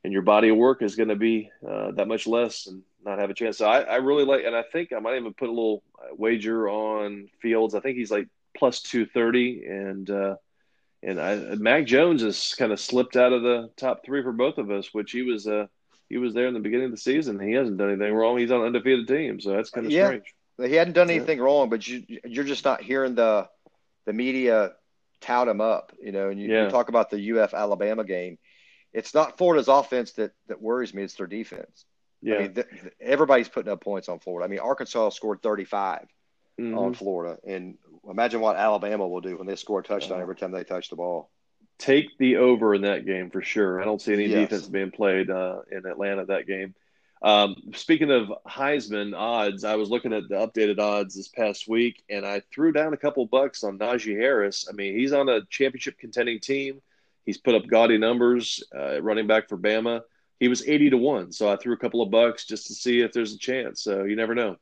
and 0.05 0.12
your 0.12 0.22
body 0.22 0.48
of 0.48 0.57
work 0.57 0.83
is 0.83 0.96
going 0.96 1.09
to 1.09 1.16
be 1.16 1.51
uh, 1.66 1.92
that 1.92 2.09
much 2.09 2.27
less. 2.27 2.66
And 2.66 2.83
not 3.04 3.18
have 3.18 3.30
a 3.30 3.34
chance. 3.34 3.58
So 3.58 3.66
I, 3.66 3.80
I 3.80 3.96
really 3.96 4.24
like, 4.24 4.44
and 4.44 4.54
I 4.54 4.62
think 4.62 4.92
I 4.92 4.98
might 4.98 5.16
even 5.16 5.34
put 5.34 5.48
a 5.48 5.52
little 5.52 5.82
wager 6.12 6.68
on 6.68 7.28
Fields. 7.40 7.74
I 7.74 7.80
think 7.80 7.96
he's 7.96 8.10
like 8.10 8.28
plus 8.56 8.80
two 8.80 9.06
thirty, 9.06 9.64
and 9.66 10.08
uh, 10.08 10.36
and 11.02 11.20
I, 11.20 11.36
Mac 11.56 11.86
Jones 11.86 12.22
has 12.22 12.54
kind 12.54 12.72
of 12.72 12.80
slipped 12.80 13.16
out 13.16 13.32
of 13.32 13.42
the 13.42 13.70
top 13.76 14.04
three 14.04 14.22
for 14.22 14.32
both 14.32 14.58
of 14.58 14.70
us, 14.70 14.92
which 14.92 15.12
he 15.12 15.22
was 15.22 15.46
uh 15.46 15.66
he 16.08 16.18
was 16.18 16.34
there 16.34 16.46
in 16.46 16.54
the 16.54 16.60
beginning 16.60 16.86
of 16.86 16.90
the 16.92 16.98
season. 16.98 17.40
He 17.40 17.52
hasn't 17.52 17.78
done 17.78 17.88
anything 17.88 18.14
wrong. 18.14 18.38
He's 18.38 18.50
on 18.50 18.60
an 18.60 18.66
undefeated 18.66 19.08
team, 19.08 19.40
so 19.40 19.50
that's 19.50 19.70
kind 19.70 19.86
of 19.86 19.92
yeah, 19.92 20.06
strange. 20.06 20.34
He 20.58 20.74
hadn't 20.74 20.92
done 20.92 21.10
anything 21.10 21.38
yeah. 21.38 21.44
wrong, 21.44 21.70
but 21.70 21.86
you 21.88 22.04
you're 22.24 22.44
just 22.44 22.64
not 22.64 22.82
hearing 22.82 23.14
the 23.14 23.48
the 24.04 24.12
media 24.12 24.72
tout 25.20 25.48
him 25.48 25.60
up, 25.60 25.92
you 26.02 26.12
know. 26.12 26.28
And 26.28 26.40
you, 26.40 26.48
yeah. 26.48 26.64
you 26.64 26.70
talk 26.70 26.88
about 26.88 27.10
the 27.10 27.38
UF 27.38 27.54
Alabama 27.54 28.04
game. 28.04 28.38
It's 28.92 29.14
not 29.14 29.38
Florida's 29.38 29.68
offense 29.68 30.12
that 30.12 30.32
that 30.48 30.60
worries 30.60 30.92
me; 30.92 31.02
it's 31.02 31.14
their 31.14 31.26
defense. 31.26 31.86
Yeah. 32.22 32.37
I 32.37 32.38
mean, 32.42 32.54
th- 32.54 32.66
everybody's 33.00 33.48
putting 33.48 33.72
up 33.72 33.82
points 33.82 34.09
on 34.09 34.20
Florida. 34.20 34.47
I 34.47 34.49
mean, 34.49 34.61
Arkansas 34.61 35.11
scored 35.11 35.42
35 35.42 36.07
mm-hmm. 36.61 36.78
on 36.78 36.94
Florida, 36.94 37.38
and 37.44 37.76
imagine 38.09 38.40
what 38.40 38.57
Alabama 38.57 39.07
will 39.07 39.20
do 39.20 39.36
when 39.36 39.47
they 39.47 39.57
score 39.57 39.80
a 39.80 39.82
touchdown 39.82 40.20
every 40.20 40.36
time 40.36 40.53
they 40.53 40.64
touch 40.64 40.88
the 40.88 40.97
ball. 40.97 41.30
Take 41.78 42.16
the 42.18 42.36
over 42.36 42.74
in 42.74 42.82
that 42.82 43.05
game 43.05 43.30
for 43.30 43.42
sure. 43.42 43.80
I 43.80 43.84
don't 43.84 44.01
see 44.01 44.12
any 44.12 44.26
yes. 44.26 44.49
defense 44.49 44.68
being 44.68 44.92
played 44.92 45.30
uh, 45.30 45.61
in 45.70 45.84
Atlanta 45.84 46.24
that 46.26 46.47
game. 46.47 46.74
Um, 47.22 47.57
speaking 47.74 48.11
of 48.11 48.32
Heisman 48.47 49.16
odds, 49.16 49.64
I 49.64 49.76
was 49.76 49.90
looking 49.90 50.12
at 50.12 50.28
the 50.28 50.34
updated 50.34 50.78
odds 50.78 51.14
this 51.14 51.28
past 51.28 51.68
week, 51.68 52.03
and 52.09 52.26
I 52.26 52.42
threw 52.53 52.72
down 52.72 52.94
a 52.94 52.97
couple 52.97 53.24
bucks 53.26 53.64
on 53.64 53.78
Najee 53.78 54.16
Harris. 54.16 54.66
I 54.68 54.72
mean, 54.72 54.97
he's 54.97 55.12
on 55.12 55.28
a 55.28 55.44
championship 55.47 55.99
contending 55.99 56.40
team. 56.40 56.82
He's 57.24 57.38
put 57.38 57.55
up 57.55 57.66
gaudy 57.68 57.99
numbers, 57.99 58.62
uh, 58.76 59.01
running 59.01 59.28
back 59.28 59.49
for 59.49 59.57
Bama 59.57 60.03
he 60.43 60.49
was 60.49 60.66
80 60.66 60.90
to 60.90 60.97
1. 60.97 61.30
So 61.30 61.53
I 61.53 61.55
threw 61.55 61.72
a 61.72 61.76
couple 61.76 62.03
of 62.03 62.11
bucks 62.11 62.45
just 62.45 62.66
to 62.66 62.74
see 62.74 63.01
if 63.01 63.12
there's 63.12 63.32
a 63.32 63.38
chance. 63.38 63.80
So 63.80 64.03
you 64.03 64.16
never 64.16 64.34
know. 64.34 64.57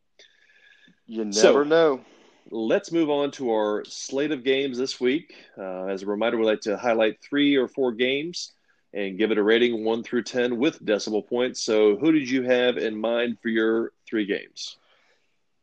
You 1.07 1.25
never 1.25 1.33
so, 1.33 1.63
know. 1.63 2.03
Let's 2.51 2.93
move 2.93 3.09
on 3.09 3.31
to 3.33 3.51
our 3.53 3.87
slate 3.87 4.31
of 4.31 4.45
games 4.45 4.77
this 4.77 5.01
week. 5.01 5.35
Uh, 5.57 5.87
as 5.87 6.03
a 6.03 6.07
reminder, 6.07 6.37
we 6.37 6.45
like 6.45 6.61
to 6.63 6.77
highlight 6.77 7.23
three 7.23 7.57
or 7.57 7.67
four 7.67 7.93
games 7.93 8.53
and 8.93 9.17
give 9.17 9.31
it 9.31 9.39
a 9.39 9.43
rating 9.43 9.83
one 9.83 10.03
through 10.03 10.25
10 10.25 10.59
with 10.59 10.85
decimal 10.85 11.23
points. 11.23 11.63
So, 11.63 11.97
who 11.97 12.13
did 12.13 12.29
you 12.29 12.43
have 12.43 12.77
in 12.77 13.01
mind 13.01 13.39
for 13.41 13.49
your 13.49 13.93
three 14.07 14.27
games? 14.27 14.77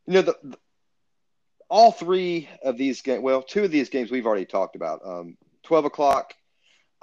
You 0.07 0.13
know, 0.15 0.21
the, 0.23 0.35
the 0.41 0.57
all 1.69 1.91
three 1.91 2.49
of 2.63 2.75
these 2.75 3.03
games, 3.03 3.21
well, 3.21 3.43
two 3.43 3.65
of 3.65 3.69
these 3.69 3.89
games 3.89 4.09
we've 4.09 4.25
already 4.25 4.45
talked 4.45 4.75
about. 4.75 5.01
Um, 5.05 5.37
12 5.61 5.85
o'clock. 5.85 6.33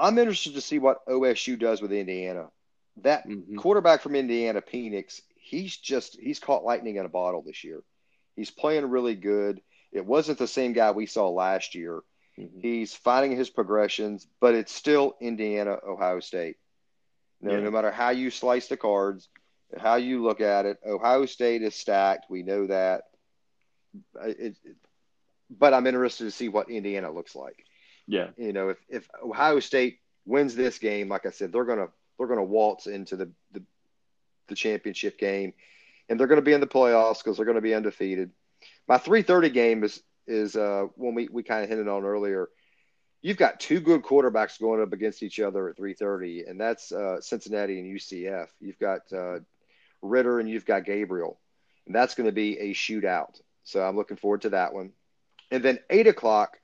I'm 0.00 0.18
interested 0.18 0.54
to 0.54 0.60
see 0.60 0.80
what 0.80 1.06
OSU 1.06 1.56
does 1.56 1.80
with 1.80 1.92
Indiana. 1.92 2.48
That 3.02 3.28
mm-hmm. 3.28 3.56
quarterback 3.56 4.02
from 4.02 4.14
Indiana, 4.14 4.62
Penix, 4.62 5.20
he's 5.36 5.76
just, 5.76 6.18
he's 6.20 6.38
caught 6.38 6.64
lightning 6.64 6.96
in 6.96 7.04
a 7.04 7.08
bottle 7.08 7.42
this 7.42 7.64
year. 7.64 7.82
He's 8.36 8.50
playing 8.50 8.88
really 8.90 9.14
good. 9.14 9.60
It 9.92 10.04
wasn't 10.06 10.38
the 10.38 10.46
same 10.46 10.72
guy 10.72 10.90
we 10.90 11.06
saw 11.06 11.28
last 11.28 11.74
year. 11.74 12.02
Mm-hmm. 12.38 12.60
He's 12.60 12.94
finding 12.94 13.36
his 13.36 13.50
progressions, 13.50 14.26
but 14.40 14.54
it's 14.54 14.72
still 14.72 15.16
Indiana, 15.20 15.78
Ohio 15.86 16.20
State. 16.20 16.56
No, 17.40 17.52
yeah. 17.52 17.60
no 17.60 17.70
matter 17.70 17.90
how 17.90 18.10
you 18.10 18.30
slice 18.30 18.68
the 18.68 18.76
cards, 18.76 19.28
how 19.78 19.96
you 19.96 20.22
look 20.22 20.40
at 20.40 20.66
it, 20.66 20.78
Ohio 20.86 21.26
State 21.26 21.62
is 21.62 21.74
stacked. 21.74 22.26
We 22.30 22.42
know 22.42 22.66
that. 22.66 23.02
It, 24.22 24.56
it, 24.64 24.76
but 25.50 25.74
I'm 25.74 25.86
interested 25.86 26.24
to 26.24 26.30
see 26.30 26.48
what 26.48 26.70
Indiana 26.70 27.10
looks 27.10 27.36
like. 27.36 27.64
Yeah, 28.06 28.28
you 28.36 28.52
know, 28.52 28.70
if 28.70 28.78
if 28.88 29.08
Ohio 29.22 29.60
State 29.60 29.98
wins 30.26 30.54
this 30.54 30.78
game, 30.78 31.08
like 31.08 31.26
I 31.26 31.30
said, 31.30 31.52
they're 31.52 31.64
gonna 31.64 31.88
they're 32.18 32.26
gonna 32.26 32.44
waltz 32.44 32.86
into 32.86 33.16
the 33.16 33.30
the, 33.52 33.62
the 34.48 34.54
championship 34.54 35.18
game, 35.18 35.52
and 36.08 36.18
they're 36.18 36.26
gonna 36.26 36.42
be 36.42 36.52
in 36.52 36.60
the 36.60 36.66
playoffs 36.66 37.18
because 37.18 37.36
they're 37.36 37.46
gonna 37.46 37.60
be 37.60 37.74
undefeated. 37.74 38.30
My 38.88 38.98
3:30 38.98 39.52
game 39.52 39.84
is 39.84 40.02
is 40.26 40.56
uh, 40.56 40.86
when 40.96 41.14
we 41.14 41.28
we 41.30 41.42
kind 41.42 41.62
of 41.62 41.68
hinted 41.68 41.88
on 41.88 42.04
earlier. 42.04 42.48
You've 43.22 43.38
got 43.38 43.58
two 43.58 43.80
good 43.80 44.02
quarterbacks 44.02 44.60
going 44.60 44.82
up 44.82 44.92
against 44.92 45.22
each 45.22 45.40
other 45.40 45.68
at 45.68 45.78
3:30, 45.78 46.48
and 46.48 46.60
that's 46.60 46.92
uh, 46.92 47.20
Cincinnati 47.20 47.78
and 47.80 47.98
UCF. 47.98 48.48
You've 48.60 48.78
got 48.78 49.10
uh, 49.12 49.38
Ridder 50.02 50.40
and 50.40 50.48
you've 50.48 50.66
got 50.66 50.84
Gabriel, 50.84 51.40
and 51.86 51.94
that's 51.94 52.14
going 52.14 52.26
to 52.26 52.32
be 52.32 52.58
a 52.58 52.74
shootout. 52.74 53.40
So 53.64 53.82
I'm 53.82 53.96
looking 53.96 54.18
forward 54.18 54.42
to 54.42 54.50
that 54.50 54.74
one. 54.74 54.92
And 55.50 55.62
then 55.62 55.78
eight 55.90 56.06
o'clock, 56.06 56.58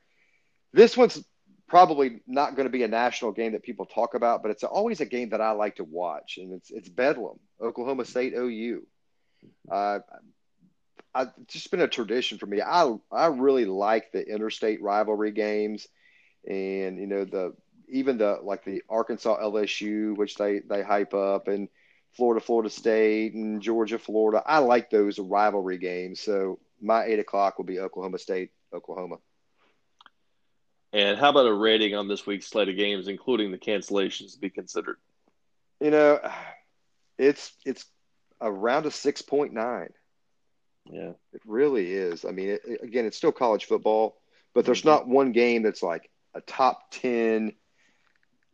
this 0.72 0.96
one's 0.96 1.24
probably 1.70 2.20
not 2.26 2.56
going 2.56 2.66
to 2.66 2.72
be 2.72 2.82
a 2.82 2.88
national 2.88 3.30
game 3.30 3.52
that 3.52 3.62
people 3.62 3.86
talk 3.86 4.14
about, 4.14 4.42
but 4.42 4.50
it's 4.50 4.64
always 4.64 5.00
a 5.00 5.06
game 5.06 5.30
that 5.30 5.40
I 5.40 5.52
like 5.52 5.76
to 5.76 5.84
watch, 5.84 6.36
and 6.36 6.52
it's 6.52 6.70
it's 6.70 6.88
Bedlam, 6.88 7.38
Oklahoma 7.62 8.04
State 8.04 8.34
OU. 8.34 8.82
Uh, 9.70 10.00
I, 11.14 11.22
it's 11.42 11.54
just 11.54 11.70
been 11.70 11.80
a 11.80 11.88
tradition 11.88 12.38
for 12.38 12.46
me. 12.46 12.60
I 12.60 12.92
I 13.10 13.26
really 13.26 13.64
like 13.64 14.10
the 14.12 14.26
interstate 14.26 14.82
rivalry 14.82 15.30
games, 15.30 15.86
and 16.46 16.98
you 16.98 17.06
know 17.06 17.24
the 17.24 17.54
even 17.88 18.18
the 18.18 18.40
like 18.42 18.64
the 18.64 18.82
Arkansas 18.90 19.40
LSU, 19.40 20.16
which 20.16 20.34
they 20.34 20.60
they 20.68 20.82
hype 20.82 21.14
up, 21.14 21.46
and 21.46 21.68
Florida 22.16 22.44
Florida 22.44 22.68
State 22.68 23.34
and 23.34 23.62
Georgia 23.62 23.98
Florida. 23.98 24.42
I 24.44 24.58
like 24.58 24.90
those 24.90 25.20
rivalry 25.20 25.78
games. 25.78 26.20
So 26.20 26.58
my 26.80 27.04
eight 27.04 27.20
o'clock 27.20 27.58
will 27.58 27.64
be 27.64 27.78
Oklahoma 27.78 28.18
State 28.18 28.50
Oklahoma. 28.74 29.16
And 30.92 31.18
how 31.18 31.30
about 31.30 31.46
a 31.46 31.52
rating 31.52 31.94
on 31.94 32.08
this 32.08 32.26
week's 32.26 32.48
slate 32.48 32.68
of 32.68 32.76
games, 32.76 33.06
including 33.06 33.52
the 33.52 33.58
cancellations, 33.58 34.32
to 34.34 34.40
be 34.40 34.50
considered? 34.50 34.96
You 35.80 35.90
know, 35.90 36.20
it's 37.16 37.52
it's 37.64 37.84
around 38.40 38.86
a 38.86 38.90
six 38.90 39.22
point 39.22 39.52
nine. 39.52 39.90
Yeah, 40.86 41.12
it 41.32 41.42
really 41.46 41.92
is. 41.92 42.24
I 42.24 42.32
mean, 42.32 42.48
it, 42.48 42.80
again, 42.82 43.06
it's 43.06 43.16
still 43.16 43.32
college 43.32 43.66
football, 43.66 44.16
but 44.54 44.64
there's 44.64 44.80
mm-hmm. 44.80 44.88
not 44.88 45.08
one 45.08 45.32
game 45.32 45.62
that's 45.62 45.82
like 45.82 46.10
a 46.34 46.40
top 46.40 46.90
ten, 46.90 47.52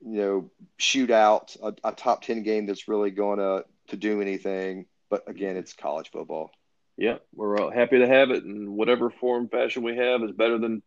you 0.00 0.20
know, 0.20 0.50
shootout, 0.78 1.56
a, 1.62 1.88
a 1.88 1.92
top 1.92 2.22
ten 2.22 2.42
game 2.42 2.66
that's 2.66 2.88
really 2.88 3.10
going 3.10 3.38
to 3.38 3.64
to 3.88 3.96
do 3.96 4.20
anything. 4.20 4.86
But 5.08 5.28
again, 5.28 5.56
it's 5.56 5.72
college 5.72 6.10
football. 6.10 6.50
Yeah, 6.98 7.18
we're 7.34 7.72
happy 7.72 7.98
to 7.98 8.06
have 8.06 8.30
it, 8.30 8.44
and 8.44 8.76
whatever 8.76 9.10
form 9.10 9.48
fashion 9.48 9.82
we 9.82 9.96
have 9.96 10.22
is 10.22 10.32
better 10.32 10.58
than 10.58 10.82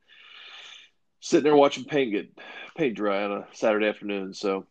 sitting 1.20 1.43
there 1.43 1.55
watching 1.55 1.86
paint 1.86 2.11
get 2.11 2.38
paint 2.76 2.95
dry 2.95 3.24
on 3.24 3.32
a 3.32 3.47
Saturday 3.53 3.88
afternoon. 3.88 4.34
So 4.34 4.65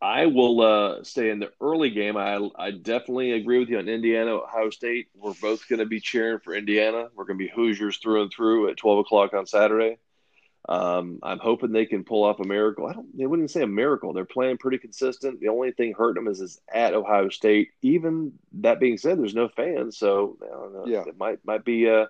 I 0.00 0.26
will 0.26 0.60
uh, 0.60 1.04
stay 1.04 1.30
in 1.30 1.40
the 1.40 1.52
early 1.60 1.90
game. 1.90 2.16
I 2.16 2.38
I 2.56 2.70
definitely 2.70 3.32
agree 3.32 3.58
with 3.58 3.68
you 3.68 3.78
on 3.78 3.88
Indiana, 3.88 4.32
Ohio 4.32 4.70
State. 4.70 5.08
We're 5.14 5.34
both 5.34 5.68
going 5.68 5.80
to 5.80 5.86
be 5.86 6.00
cheering 6.00 6.40
for 6.40 6.54
Indiana. 6.54 7.08
We're 7.14 7.24
going 7.24 7.38
to 7.38 7.44
be 7.44 7.50
Hoosiers 7.50 7.98
through 7.98 8.22
and 8.22 8.32
through 8.32 8.70
at 8.70 8.76
twelve 8.76 8.98
o'clock 8.98 9.34
on 9.34 9.46
Saturday. 9.46 9.98
Um, 10.66 11.18
I'm 11.22 11.40
hoping 11.40 11.72
they 11.72 11.84
can 11.84 12.04
pull 12.04 12.24
off 12.24 12.40
a 12.40 12.44
miracle. 12.44 12.86
I 12.86 12.94
don't. 12.94 13.14
They 13.14 13.26
wouldn't 13.26 13.50
say 13.50 13.62
a 13.62 13.66
miracle. 13.66 14.14
They're 14.14 14.24
playing 14.24 14.56
pretty 14.56 14.78
consistent. 14.78 15.40
The 15.40 15.48
only 15.48 15.72
thing 15.72 15.92
hurting 15.92 16.24
them 16.24 16.32
is 16.32 16.40
is 16.40 16.58
at 16.72 16.94
Ohio 16.94 17.28
State. 17.28 17.72
Even 17.82 18.32
that 18.52 18.80
being 18.80 18.96
said, 18.96 19.18
there's 19.18 19.34
no 19.34 19.48
fans, 19.48 19.98
so 19.98 20.38
yeah, 20.86 21.04
it 21.06 21.18
might 21.18 21.44
might 21.44 21.66
be 21.66 21.86
a, 21.86 22.08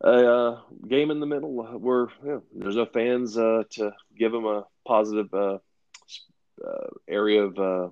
a, 0.00 0.10
a 0.10 0.64
game 0.86 1.10
in 1.10 1.20
the 1.20 1.26
middle 1.26 1.52
where 1.78 2.08
yeah, 2.24 2.38
there's 2.54 2.76
no 2.76 2.86
fans 2.86 3.36
uh, 3.36 3.64
to 3.70 3.92
give 4.18 4.32
them 4.32 4.46
a 4.46 4.64
positive. 4.86 5.32
Uh, 5.32 5.58
uh, 6.64 6.88
area 7.06 7.42
of 7.42 7.58
uh, 7.58 7.88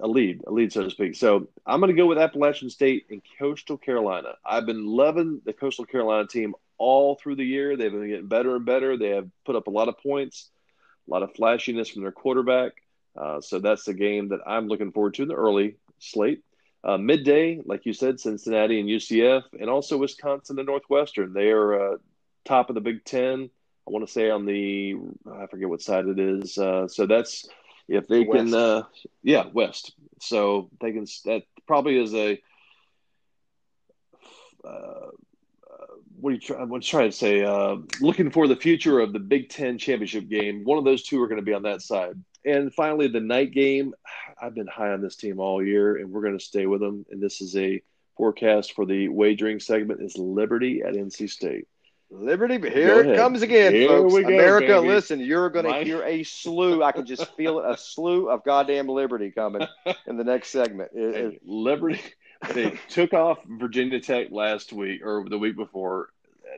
a 0.00 0.08
lead, 0.08 0.42
a 0.46 0.52
lead, 0.52 0.72
so 0.72 0.82
to 0.82 0.90
speak. 0.90 1.14
So 1.14 1.48
I'm 1.66 1.80
going 1.80 1.94
to 1.94 2.00
go 2.00 2.06
with 2.06 2.18
Appalachian 2.18 2.70
State 2.70 3.06
and 3.10 3.22
Coastal 3.38 3.78
Carolina. 3.78 4.34
I've 4.44 4.66
been 4.66 4.86
loving 4.86 5.40
the 5.44 5.52
Coastal 5.52 5.86
Carolina 5.86 6.26
team 6.26 6.54
all 6.78 7.14
through 7.14 7.36
the 7.36 7.44
year. 7.44 7.76
They've 7.76 7.92
been 7.92 8.08
getting 8.08 8.28
better 8.28 8.56
and 8.56 8.66
better. 8.66 8.96
They 8.96 9.10
have 9.10 9.28
put 9.44 9.56
up 9.56 9.68
a 9.68 9.70
lot 9.70 9.88
of 9.88 9.98
points, 9.98 10.50
a 11.08 11.10
lot 11.10 11.22
of 11.22 11.34
flashiness 11.34 11.88
from 11.88 12.02
their 12.02 12.12
quarterback. 12.12 12.72
Uh, 13.16 13.40
so 13.40 13.60
that's 13.60 13.84
the 13.84 13.94
game 13.94 14.28
that 14.28 14.40
I'm 14.46 14.66
looking 14.66 14.92
forward 14.92 15.14
to 15.14 15.22
in 15.22 15.28
the 15.28 15.34
early 15.34 15.76
slate. 15.98 16.42
Uh, 16.84 16.98
midday, 16.98 17.62
like 17.64 17.86
you 17.86 17.94
said, 17.94 18.20
Cincinnati 18.20 18.78
and 18.78 18.88
UCF, 18.88 19.42
and 19.58 19.70
also 19.70 19.96
Wisconsin 19.96 20.58
and 20.58 20.66
Northwestern. 20.66 21.32
They 21.32 21.48
are 21.48 21.94
uh, 21.94 21.96
top 22.44 22.68
of 22.68 22.74
the 22.74 22.82
Big 22.82 23.04
Ten. 23.04 23.48
I 23.86 23.90
want 23.90 24.06
to 24.06 24.12
say 24.12 24.30
on 24.30 24.44
the 24.44 24.96
I 25.30 25.46
forget 25.46 25.68
what 25.68 25.80
side 25.80 26.06
it 26.06 26.18
is. 26.18 26.58
Uh, 26.58 26.86
so 26.88 27.06
that's 27.06 27.48
if 27.88 28.06
they 28.06 28.20
west. 28.20 28.36
can, 28.36 28.54
uh, 28.54 28.82
yeah, 29.22 29.44
west. 29.52 29.92
So 30.20 30.70
they 30.80 30.92
can. 30.92 31.06
That 31.24 31.42
probably 31.66 31.98
is 31.98 32.14
a. 32.14 32.40
Uh, 34.62 35.10
what 36.20 36.30
are 36.30 36.34
you 36.34 36.40
trying? 36.40 36.68
What's 36.68 36.86
trying 36.86 37.10
to 37.10 37.16
say? 37.16 37.44
Uh, 37.44 37.76
looking 38.00 38.30
for 38.30 38.46
the 38.46 38.56
future 38.56 39.00
of 39.00 39.12
the 39.14 39.18
Big 39.18 39.48
Ten 39.48 39.78
championship 39.78 40.28
game. 40.28 40.64
One 40.64 40.78
of 40.78 40.84
those 40.84 41.02
two 41.02 41.22
are 41.22 41.28
going 41.28 41.40
to 41.40 41.44
be 41.44 41.54
on 41.54 41.62
that 41.62 41.80
side. 41.80 42.18
And 42.44 42.72
finally, 42.74 43.08
the 43.08 43.20
night 43.20 43.52
game. 43.52 43.94
I've 44.40 44.54
been 44.54 44.66
high 44.66 44.90
on 44.90 45.00
this 45.00 45.16
team 45.16 45.40
all 45.40 45.64
year, 45.64 45.96
and 45.96 46.10
we're 46.10 46.20
going 46.20 46.38
to 46.38 46.44
stay 46.44 46.66
with 46.66 46.80
them. 46.80 47.06
And 47.10 47.22
this 47.22 47.40
is 47.40 47.56
a 47.56 47.80
forecast 48.16 48.74
for 48.74 48.84
the 48.84 49.08
wagering 49.08 49.60
segment: 49.60 50.02
is 50.02 50.18
Liberty 50.18 50.82
at 50.82 50.94
NC 50.94 51.30
State. 51.30 51.66
Liberty, 52.10 52.60
here 52.70 53.00
it 53.02 53.16
comes 53.16 53.42
again, 53.42 53.72
here 53.72 53.88
folks. 53.88 54.14
America, 54.14 54.68
go, 54.68 54.80
listen, 54.82 55.18
you're 55.18 55.50
going 55.50 55.64
to 55.64 55.84
hear 55.84 56.02
a 56.04 56.22
slew. 56.22 56.82
I 56.82 56.92
can 56.92 57.06
just 57.06 57.34
feel 57.34 57.58
it, 57.58 57.68
a 57.68 57.76
slew 57.76 58.28
of 58.28 58.44
goddamn 58.44 58.88
Liberty 58.88 59.30
coming 59.30 59.66
in 60.06 60.16
the 60.16 60.22
next 60.22 60.50
segment. 60.50 60.90
It, 60.94 61.14
hey, 61.14 61.38
Liberty, 61.44 62.00
they 62.52 62.78
took 62.88 63.14
off 63.14 63.38
Virginia 63.46 64.00
Tech 64.00 64.30
last 64.30 64.72
week 64.72 65.04
or 65.04 65.24
the 65.28 65.38
week 65.38 65.56
before. 65.56 66.10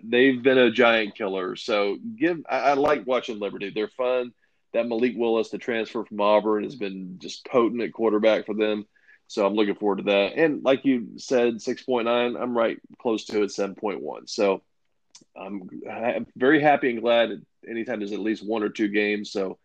They've 0.02 0.42
been 0.42 0.58
a 0.58 0.70
giant 0.70 1.14
killer. 1.14 1.56
So 1.56 1.96
give, 2.16 2.44
I, 2.48 2.58
I 2.58 2.72
like 2.74 3.06
watching 3.06 3.38
Liberty. 3.38 3.70
They're 3.70 3.88
fun. 3.88 4.32
That 4.72 4.88
Malik 4.88 5.14
Willis, 5.16 5.50
the 5.50 5.58
transfer 5.58 6.04
from 6.04 6.20
Auburn, 6.20 6.64
has 6.64 6.76
been 6.76 7.18
just 7.18 7.46
potent 7.46 7.82
at 7.82 7.92
quarterback 7.92 8.46
for 8.46 8.54
them. 8.54 8.86
So 9.28 9.46
I'm 9.46 9.54
looking 9.54 9.74
forward 9.74 9.98
to 9.98 10.04
that. 10.04 10.34
And 10.36 10.62
like 10.62 10.84
you 10.84 11.18
said, 11.18 11.54
6.9, 11.54 12.40
I'm 12.40 12.56
right 12.56 12.78
close 13.00 13.24
to 13.26 13.42
it, 13.42 13.50
7.1. 13.50 14.28
So 14.28 14.62
I'm 15.36 16.26
very 16.36 16.60
happy 16.60 16.90
and 16.90 17.00
glad 17.00 17.42
anytime 17.68 17.98
there's 17.98 18.12
at 18.12 18.20
least 18.20 18.46
one 18.46 18.62
or 18.62 18.68
two 18.68 18.88
games. 18.88 19.30
So, 19.30 19.58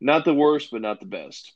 not 0.00 0.24
the 0.24 0.34
worst, 0.34 0.70
but 0.70 0.82
not 0.82 1.00
the 1.00 1.06
best. 1.06 1.52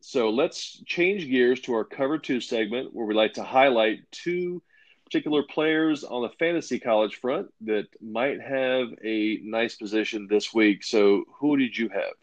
So, 0.00 0.30
let's 0.30 0.82
change 0.86 1.28
gears 1.28 1.60
to 1.62 1.74
our 1.74 1.84
cover 1.84 2.18
two 2.18 2.40
segment 2.40 2.94
where 2.94 3.06
we 3.06 3.14
like 3.14 3.34
to 3.34 3.42
highlight 3.42 4.10
two 4.10 4.62
particular 5.04 5.42
players 5.42 6.04
on 6.04 6.22
the 6.22 6.30
fantasy 6.38 6.78
college 6.78 7.16
front 7.16 7.48
that 7.62 7.86
might 8.00 8.40
have 8.40 8.88
a 9.04 9.38
nice 9.42 9.76
position 9.76 10.26
this 10.28 10.52
week. 10.52 10.84
So, 10.84 11.24
who 11.40 11.56
did 11.56 11.76
you 11.76 11.88
have? 11.88 12.14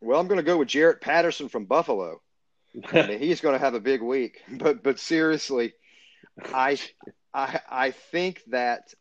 Well, 0.00 0.20
I'm 0.20 0.28
going 0.28 0.38
to 0.38 0.44
go 0.44 0.58
with 0.58 0.68
Jaret 0.68 1.00
Patterson 1.00 1.48
from 1.48 1.64
Buffalo. 1.64 2.20
I 2.92 3.06
mean, 3.06 3.18
he's 3.20 3.40
going 3.40 3.54
to 3.54 3.64
have 3.64 3.74
a 3.74 3.80
big 3.80 4.02
week. 4.02 4.40
But 4.48 4.82
but 4.82 4.98
seriously, 4.98 5.74
I 6.52 6.78
I 7.34 7.60
I 7.68 7.90
think 7.90 8.42
that 8.48 8.94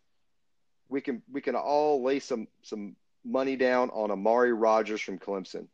we 0.89 1.01
can 1.01 1.21
we 1.31 1.41
can 1.41 1.55
all 1.55 2.03
lay 2.03 2.19
some 2.19 2.47
some 2.63 2.95
money 3.23 3.55
down 3.55 3.89
on 3.89 4.11
Amari 4.11 4.53
Rodgers 4.53 5.01
from 5.01 5.19
Clemson. 5.19 5.67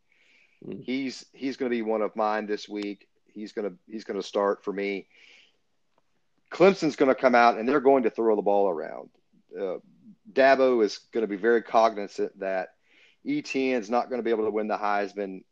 Mm-hmm. 0.65 0.81
He's 0.81 1.25
he's 1.33 1.57
going 1.57 1.71
to 1.71 1.75
be 1.75 1.81
one 1.81 2.01
of 2.01 2.15
mine 2.15 2.47
this 2.47 2.67
week. 2.67 3.07
He's 3.27 3.53
going 3.53 3.69
to 3.69 3.77
he's 3.89 4.03
going 4.03 4.19
to 4.19 4.27
start 4.27 4.63
for 4.63 4.73
me. 4.73 5.07
Clemson's 6.51 6.95
going 6.95 7.13
to 7.13 7.19
come 7.19 7.33
out 7.33 7.57
and 7.57 7.67
they're 7.67 7.79
going 7.79 8.03
to 8.03 8.11
throw 8.11 8.35
the 8.35 8.41
ball 8.41 8.69
around. 8.69 9.09
Uh, 9.59 9.77
Dabo 10.31 10.83
is 10.83 10.99
going 11.11 11.23
to 11.23 11.27
be 11.27 11.35
very 11.35 11.63
cognizant 11.63 12.39
that 12.39 12.69
Etienne's 13.25 13.89
not 13.89 14.09
going 14.09 14.19
to 14.19 14.23
be 14.23 14.31
able 14.31 14.45
to 14.45 14.51
win 14.51 14.67
the 14.67 14.77
Heisman. 14.77 15.43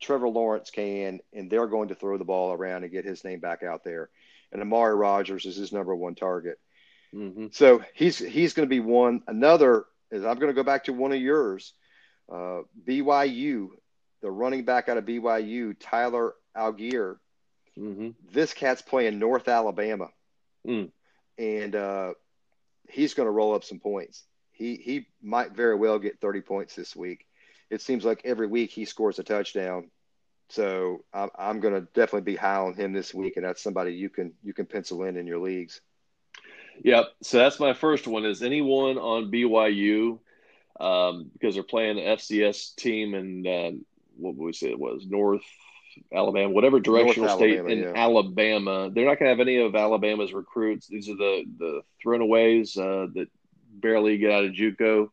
Trevor 0.00 0.28
Lawrence 0.28 0.70
can, 0.70 1.20
and 1.32 1.48
they're 1.48 1.68
going 1.68 1.88
to 1.88 1.94
throw 1.94 2.18
the 2.18 2.24
ball 2.24 2.52
around 2.52 2.82
and 2.82 2.92
get 2.92 3.04
his 3.04 3.24
name 3.24 3.38
back 3.38 3.62
out 3.62 3.84
there. 3.84 4.10
And 4.50 4.60
Amari 4.60 4.94
Rodgers 4.94 5.46
is 5.46 5.56
his 5.56 5.72
number 5.72 5.94
one 5.94 6.14
target. 6.14 6.58
Mm-hmm. 7.14 7.48
So 7.52 7.82
he's 7.94 8.18
he's 8.18 8.54
going 8.54 8.68
to 8.68 8.70
be 8.70 8.80
one. 8.80 9.22
Another 9.26 9.84
is 10.10 10.24
I'm 10.24 10.36
going 10.36 10.48
to 10.48 10.54
go 10.54 10.64
back 10.64 10.84
to 10.84 10.92
one 10.92 11.12
of 11.12 11.20
yours, 11.20 11.72
uh, 12.30 12.62
BYU, 12.86 13.68
the 14.22 14.30
running 14.30 14.64
back 14.64 14.88
out 14.88 14.96
of 14.96 15.04
BYU, 15.04 15.76
Tyler 15.78 16.34
Allgeier. 16.56 17.16
Mm-hmm. 17.78 18.10
This 18.32 18.52
cat's 18.52 18.82
playing 18.82 19.18
North 19.18 19.48
Alabama, 19.48 20.08
mm. 20.66 20.90
and 21.38 21.76
uh, 21.76 22.12
he's 22.90 23.14
going 23.14 23.26
to 23.26 23.30
roll 23.30 23.54
up 23.54 23.64
some 23.64 23.78
points. 23.78 24.24
He 24.52 24.76
he 24.76 25.06
might 25.22 25.52
very 25.52 25.74
well 25.74 25.98
get 25.98 26.20
30 26.20 26.40
points 26.42 26.74
this 26.74 26.94
week. 26.94 27.26
It 27.70 27.80
seems 27.80 28.04
like 28.04 28.22
every 28.24 28.46
week 28.46 28.70
he 28.70 28.84
scores 28.84 29.18
a 29.18 29.22
touchdown. 29.22 29.90
So 30.50 31.04
I'm, 31.14 31.30
I'm 31.38 31.60
going 31.60 31.72
to 31.72 31.80
definitely 31.94 32.32
be 32.32 32.36
high 32.36 32.56
on 32.56 32.74
him 32.74 32.92
this 32.92 33.14
week, 33.14 33.36
and 33.36 33.46
that's 33.46 33.62
somebody 33.62 33.94
you 33.94 34.10
can 34.10 34.32
you 34.42 34.52
can 34.52 34.66
pencil 34.66 35.04
in 35.04 35.16
in 35.16 35.26
your 35.26 35.38
leagues. 35.38 35.80
Yep. 36.84 37.06
So 37.22 37.38
that's 37.38 37.58
my 37.58 37.72
first 37.72 38.06
one. 38.06 38.24
Is 38.24 38.42
anyone 38.42 38.98
on 38.98 39.30
BYU 39.30 40.18
um, 40.78 41.30
because 41.32 41.54
they're 41.54 41.62
playing 41.62 41.96
the 41.96 42.02
FCS 42.02 42.74
team 42.76 43.14
and 43.14 43.46
uh, 43.46 43.70
what 44.16 44.36
we 44.36 44.52
say 44.52 44.70
it 44.70 44.78
was 44.78 45.06
North 45.06 45.42
Alabama, 46.12 46.52
whatever 46.52 46.80
directional 46.80 47.28
North 47.28 47.38
state 47.38 47.58
Alabama, 47.58 47.74
in 47.74 47.82
yeah. 47.82 47.92
Alabama. 47.94 48.90
They're 48.92 49.06
not 49.06 49.18
going 49.18 49.26
to 49.26 49.36
have 49.36 49.40
any 49.40 49.58
of 49.58 49.74
Alabama's 49.74 50.32
recruits. 50.32 50.86
These 50.86 51.08
are 51.08 51.16
the 51.16 51.44
the 51.58 51.80
throwaways 52.04 52.76
uh, 52.76 53.10
that 53.14 53.28
barely 53.72 54.18
get 54.18 54.32
out 54.32 54.44
of 54.44 54.52
JUCO. 54.52 55.10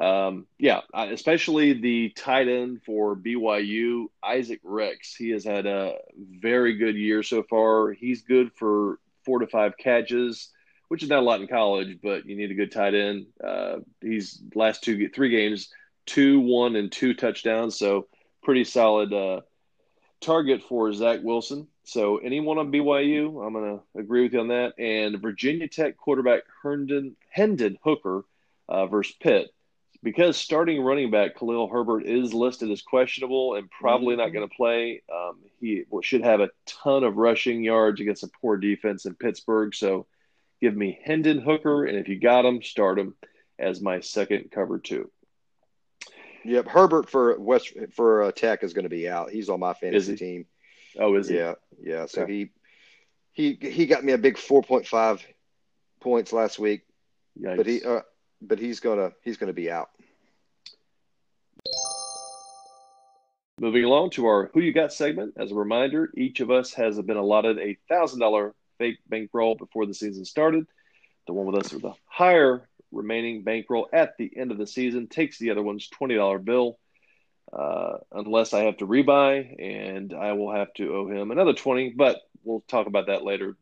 Um, 0.00 0.46
yeah, 0.58 0.80
especially 0.94 1.74
the 1.74 2.10
tight 2.10 2.48
end 2.48 2.82
for 2.84 3.16
BYU, 3.16 4.06
Isaac 4.22 4.60
Rex. 4.62 5.14
He 5.14 5.30
has 5.30 5.44
had 5.44 5.66
a 5.66 5.96
very 6.16 6.76
good 6.76 6.96
year 6.96 7.22
so 7.22 7.42
far. 7.42 7.92
He's 7.92 8.22
good 8.22 8.52
for 8.54 8.98
four 9.24 9.40
to 9.40 9.46
five 9.46 9.76
catches, 9.76 10.48
which 10.88 11.02
is 11.02 11.08
not 11.08 11.18
a 11.18 11.22
lot 11.22 11.40
in 11.40 11.48
college, 11.48 11.98
but 12.02 12.26
you 12.26 12.36
need 12.36 12.50
a 12.50 12.54
good 12.54 12.72
tight 12.72 12.94
end. 12.94 13.26
Uh, 13.42 13.78
he's 14.00 14.40
last 14.54 14.82
two, 14.82 15.08
three 15.10 15.30
games, 15.30 15.68
two, 16.06 16.40
one, 16.40 16.76
and 16.76 16.90
two 16.90 17.12
touchdowns. 17.12 17.76
So 17.76 18.08
pretty 18.42 18.64
solid 18.64 19.12
uh, 19.12 19.40
target 20.20 20.62
for 20.62 20.92
Zach 20.92 21.20
Wilson. 21.22 21.66
So 21.84 22.18
anyone 22.18 22.58
on 22.58 22.70
BYU, 22.70 23.44
I'm 23.44 23.52
going 23.52 23.78
to 23.78 23.98
agree 23.98 24.22
with 24.22 24.32
you 24.32 24.40
on 24.40 24.48
that. 24.48 24.78
And 24.78 25.20
Virginia 25.20 25.68
Tech 25.68 25.96
quarterback 25.96 26.42
Herndon 26.62 27.16
Hendon 27.30 27.78
Hooker 27.82 28.24
uh, 28.68 28.86
versus 28.86 29.16
Pitt. 29.20 29.50
Because 30.02 30.38
starting 30.38 30.82
running 30.82 31.10
back 31.10 31.36
Khalil 31.36 31.68
Herbert 31.68 32.06
is 32.06 32.32
listed 32.32 32.70
as 32.70 32.80
questionable 32.80 33.54
and 33.54 33.70
probably 33.70 34.14
mm-hmm. 34.14 34.22
not 34.22 34.32
going 34.32 34.48
to 34.48 34.54
play, 34.54 35.02
um, 35.12 35.38
he 35.58 35.84
should 36.02 36.22
have 36.22 36.40
a 36.40 36.50
ton 36.64 37.04
of 37.04 37.16
rushing 37.16 37.62
yards 37.62 38.00
against 38.00 38.22
a 38.22 38.30
poor 38.40 38.56
defense 38.56 39.04
in 39.04 39.14
Pittsburgh. 39.14 39.74
So 39.74 40.06
give 40.60 40.74
me 40.74 40.98
Hendon 41.04 41.40
Hooker, 41.40 41.84
and 41.84 41.98
if 41.98 42.08
you 42.08 42.18
got 42.18 42.46
him, 42.46 42.62
start 42.62 42.98
him 42.98 43.14
as 43.58 43.82
my 43.82 44.00
second 44.00 44.50
cover 44.50 44.78
two. 44.78 45.10
Yep, 46.44 46.68
Herbert 46.68 47.10
for 47.10 47.38
West 47.38 47.72
for 47.92 48.22
uh, 48.22 48.32
Tech 48.32 48.62
is 48.62 48.72
going 48.72 48.84
to 48.84 48.90
be 48.90 49.08
out. 49.08 49.30
He's 49.30 49.48
on 49.48 49.60
my 49.60 49.74
fantasy 49.74 50.16
team. 50.16 50.46
Oh, 50.98 51.14
is 51.14 51.28
he? 51.28 51.36
Yeah, 51.36 51.54
yeah. 51.82 52.06
So 52.06 52.22
okay. 52.22 52.32
he 52.32 52.50
he 53.32 53.68
he 53.68 53.86
got 53.86 54.04
me 54.04 54.12
a 54.12 54.18
big 54.18 54.38
four 54.38 54.62
point 54.62 54.86
five 54.86 55.24
points 56.00 56.32
last 56.32 56.58
week, 56.58 56.82
Yikes. 57.38 57.56
but 57.56 57.66
he 57.66 57.84
uh, 57.84 58.00
but 58.40 58.58
he's 58.58 58.80
gonna 58.80 59.12
he's 59.22 59.36
gonna 59.36 59.52
be 59.52 59.70
out. 59.70 59.90
Moving 63.58 63.84
along 63.84 64.10
to 64.10 64.26
our 64.26 64.50
Who 64.54 64.60
You 64.60 64.72
Got 64.72 64.92
segment. 64.92 65.34
As 65.36 65.52
a 65.52 65.54
reminder, 65.54 66.10
each 66.16 66.40
of 66.40 66.50
us 66.50 66.72
has 66.74 66.98
been 67.02 67.18
allotted 67.18 67.58
a 67.58 67.76
thousand 67.90 68.20
dollar 68.20 68.54
fake 68.78 68.96
bankroll 69.06 69.54
before 69.54 69.84
the 69.84 69.92
season 69.92 70.24
started. 70.24 70.66
The 71.26 71.34
one 71.34 71.44
with 71.44 71.66
us 71.66 71.72
with 71.72 71.82
the 71.82 71.92
higher 72.06 72.66
remaining 72.92 73.42
bankroll 73.42 73.88
at 73.92 74.16
the 74.18 74.30
end 74.36 74.50
of 74.50 74.58
the 74.58 74.66
season 74.66 75.06
takes 75.06 75.38
the 75.38 75.50
other 75.50 75.62
one's 75.62 75.88
twenty 75.88 76.16
dollar 76.16 76.38
bill 76.38 76.78
uh, 77.52 77.98
unless 78.12 78.54
I 78.54 78.64
have 78.64 78.76
to 78.78 78.86
rebuy, 78.86 79.56
and 79.58 80.14
I 80.14 80.32
will 80.32 80.52
have 80.52 80.72
to 80.74 80.94
owe 80.94 81.08
him 81.08 81.30
another 81.30 81.52
20, 81.52 81.90
but 81.90 82.20
we'll 82.44 82.64
talk 82.68 82.86
about 82.86 83.08
that 83.08 83.24
later. 83.24 83.56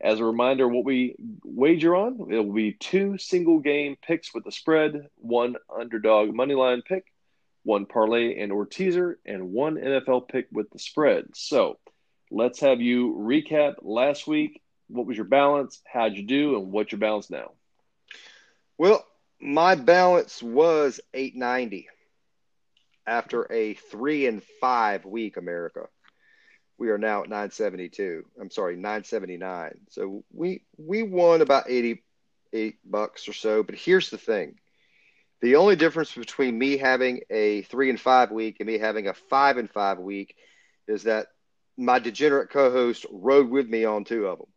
As 0.00 0.18
a 0.18 0.24
reminder, 0.24 0.66
what 0.66 0.84
we 0.84 1.16
wager 1.44 1.94
on, 1.94 2.32
it 2.32 2.38
will 2.38 2.52
be 2.52 2.72
two 2.72 3.16
single 3.18 3.58
game 3.60 3.96
picks 4.02 4.34
with 4.34 4.44
the 4.44 4.52
spread, 4.52 5.08
one 5.16 5.56
underdog 5.74 6.34
money 6.34 6.54
line 6.54 6.82
pick, 6.82 7.04
one 7.62 7.86
parlay 7.86 8.40
and 8.40 8.52
or 8.52 8.66
teaser, 8.66 9.18
and 9.24 9.52
one 9.52 9.76
NFL 9.76 10.28
pick 10.28 10.46
with 10.52 10.68
the 10.70 10.78
spread. 10.78 11.26
So 11.34 11.78
let's 12.30 12.60
have 12.60 12.80
you 12.80 13.14
recap 13.14 13.74
last 13.82 14.26
week. 14.26 14.60
What 14.88 15.06
was 15.06 15.16
your 15.16 15.26
balance? 15.26 15.80
How'd 15.86 16.16
you 16.16 16.26
do? 16.26 16.56
And 16.56 16.72
what's 16.72 16.92
your 16.92 16.98
balance 16.98 17.30
now? 17.30 17.52
Well, 18.78 19.06
my 19.40 19.74
balance 19.76 20.42
was 20.42 21.00
890 21.12 21.88
after 23.06 23.50
a 23.52 23.74
three 23.74 24.26
and 24.26 24.42
five 24.60 25.04
week 25.04 25.36
America. 25.36 25.86
We 26.78 26.90
are 26.90 26.98
now 26.98 27.22
at 27.22 27.28
972. 27.28 28.24
I'm 28.40 28.50
sorry, 28.50 28.74
979. 28.76 29.74
So 29.90 30.24
we 30.32 30.64
we 30.76 31.02
won 31.02 31.40
about 31.40 31.70
88 31.70 32.76
bucks 32.84 33.28
or 33.28 33.32
so. 33.32 33.62
But 33.62 33.76
here's 33.76 34.10
the 34.10 34.18
thing: 34.18 34.58
the 35.40 35.56
only 35.56 35.76
difference 35.76 36.12
between 36.12 36.58
me 36.58 36.76
having 36.76 37.20
a 37.30 37.62
three 37.62 37.90
and 37.90 38.00
five 38.00 38.32
week 38.32 38.56
and 38.58 38.66
me 38.66 38.78
having 38.78 39.06
a 39.06 39.14
five 39.14 39.56
and 39.56 39.70
five 39.70 39.98
week 39.98 40.34
is 40.88 41.04
that 41.04 41.28
my 41.76 41.98
degenerate 41.98 42.50
co-host 42.50 43.06
rode 43.10 43.50
with 43.50 43.68
me 43.68 43.84
on 43.84 44.04
two 44.04 44.26
of 44.26 44.38
them. 44.38 44.48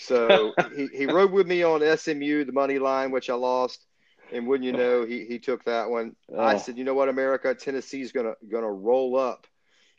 So 0.00 0.52
he, 0.76 0.88
he 0.92 1.06
rode 1.06 1.32
with 1.32 1.46
me 1.46 1.62
on 1.62 1.80
SMU, 1.96 2.44
the 2.44 2.52
money 2.52 2.78
line, 2.78 3.10
which 3.10 3.30
I 3.30 3.34
lost. 3.34 3.86
And 4.32 4.46
wouldn't 4.46 4.64
you 4.64 4.72
know, 4.72 5.04
he, 5.04 5.24
he 5.24 5.38
took 5.38 5.64
that 5.64 5.90
one. 5.90 6.14
Oh. 6.32 6.40
I 6.40 6.56
said, 6.56 6.78
you 6.78 6.84
know 6.84 6.94
what, 6.94 7.08
America, 7.08 7.54
Tennessee's 7.54 8.12
gonna 8.12 8.34
gonna 8.50 8.70
roll 8.70 9.18
up 9.18 9.46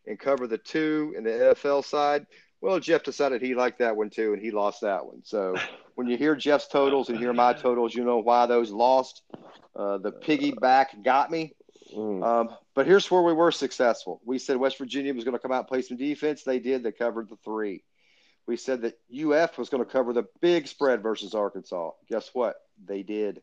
and 0.08 0.18
cover 0.18 0.48
the 0.48 0.58
two 0.58 1.14
in 1.18 1.24
the 1.24 1.30
NFL 1.32 1.84
side. 1.84 2.26
Well, 2.62 2.80
Jeff 2.80 3.04
decided 3.04 3.42
he 3.42 3.56
liked 3.56 3.80
that 3.80 3.96
one 3.96 4.10
too, 4.10 4.34
and 4.34 4.42
he 4.42 4.52
lost 4.52 4.82
that 4.82 5.06
one. 5.06 5.22
So 5.24 5.56
when 5.96 6.08
you 6.08 6.18
hear 6.18 6.36
Jeff's 6.36 6.68
totals 6.68 7.10
and 7.10 7.18
hear 7.18 7.34
my 7.34 7.54
totals, 7.54 7.94
you 7.94 8.06
know 8.06 8.20
why 8.20 8.46
those 8.46 8.72
lost. 8.72 9.22
Uh, 9.76 9.98
the 9.98 10.12
piggyback 10.12 11.04
got 11.04 11.32
me. 11.32 11.56
Mm. 11.96 12.24
Um, 12.24 12.56
but 12.74 12.86
here's 12.86 13.10
where 13.10 13.22
we 13.22 13.34
were 13.34 13.52
successful. 13.52 14.22
We 14.26 14.40
said 14.40 14.58
West 14.58 14.78
Virginia 14.78 15.14
was 15.14 15.24
going 15.24 15.34
to 15.34 15.40
come 15.40 15.52
out 15.52 15.60
and 15.60 15.68
play 15.68 15.82
some 15.82 15.98
defense. 15.98 16.44
They 16.44 16.60
did. 16.60 16.84
They 16.84 16.92
covered 16.92 17.30
the 17.30 17.38
three. 17.44 17.84
We 18.48 18.58
said 18.58 18.82
that 18.82 19.00
UF 19.14 19.58
was 19.58 19.70
going 19.70 19.84
to 19.84 19.90
cover 19.90 20.14
the 20.14 20.28
big 20.42 20.68
spread 20.68 21.04
versus 21.04 21.34
Arkansas. 21.34 21.92
Guess 22.10 22.32
what? 22.34 22.56
They 22.86 23.04
did. 23.04 23.42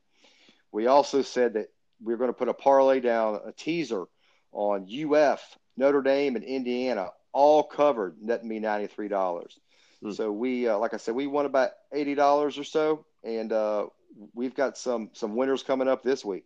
We 0.73 0.87
also 0.87 1.23
said 1.23 1.55
that 1.55 1.69
we 2.03 2.13
are 2.13 2.17
going 2.17 2.31
to 2.31 2.35
put 2.35 2.49
a 2.49 2.55
parlay 2.55 3.01
down, 3.01 3.41
a 3.45 3.53
teaser 3.53 4.05
on 4.53 4.87
UF, 4.91 5.41
Notre 5.77 6.03
Dame, 6.03 6.37
and 6.37 6.45
Indiana, 6.45 7.11
all 7.33 7.63
covered, 7.63 8.17
netting 8.21 8.49
me 8.49 8.59
ninety 8.59 8.87
three 8.87 9.09
dollars. 9.09 9.59
Mm. 10.03 10.15
So 10.15 10.33
we, 10.33 10.69
uh, 10.69 10.79
like 10.79 10.95
I 10.95 10.99
said, 10.99 11.15
we 11.15 11.27
won 11.27 11.47
about 11.47 11.71
eighty 11.93 12.15
dollars 12.15 12.59
or 12.59 12.65
so, 12.65 13.05
and 13.23 13.53
uh, 13.53 13.87
we've 14.35 14.55
got 14.55 14.77
some 14.77 15.11
some 15.13 15.37
winners 15.37 15.63
coming 15.63 15.89
up 15.89 16.03
this 16.03 16.25
week. 16.25 16.45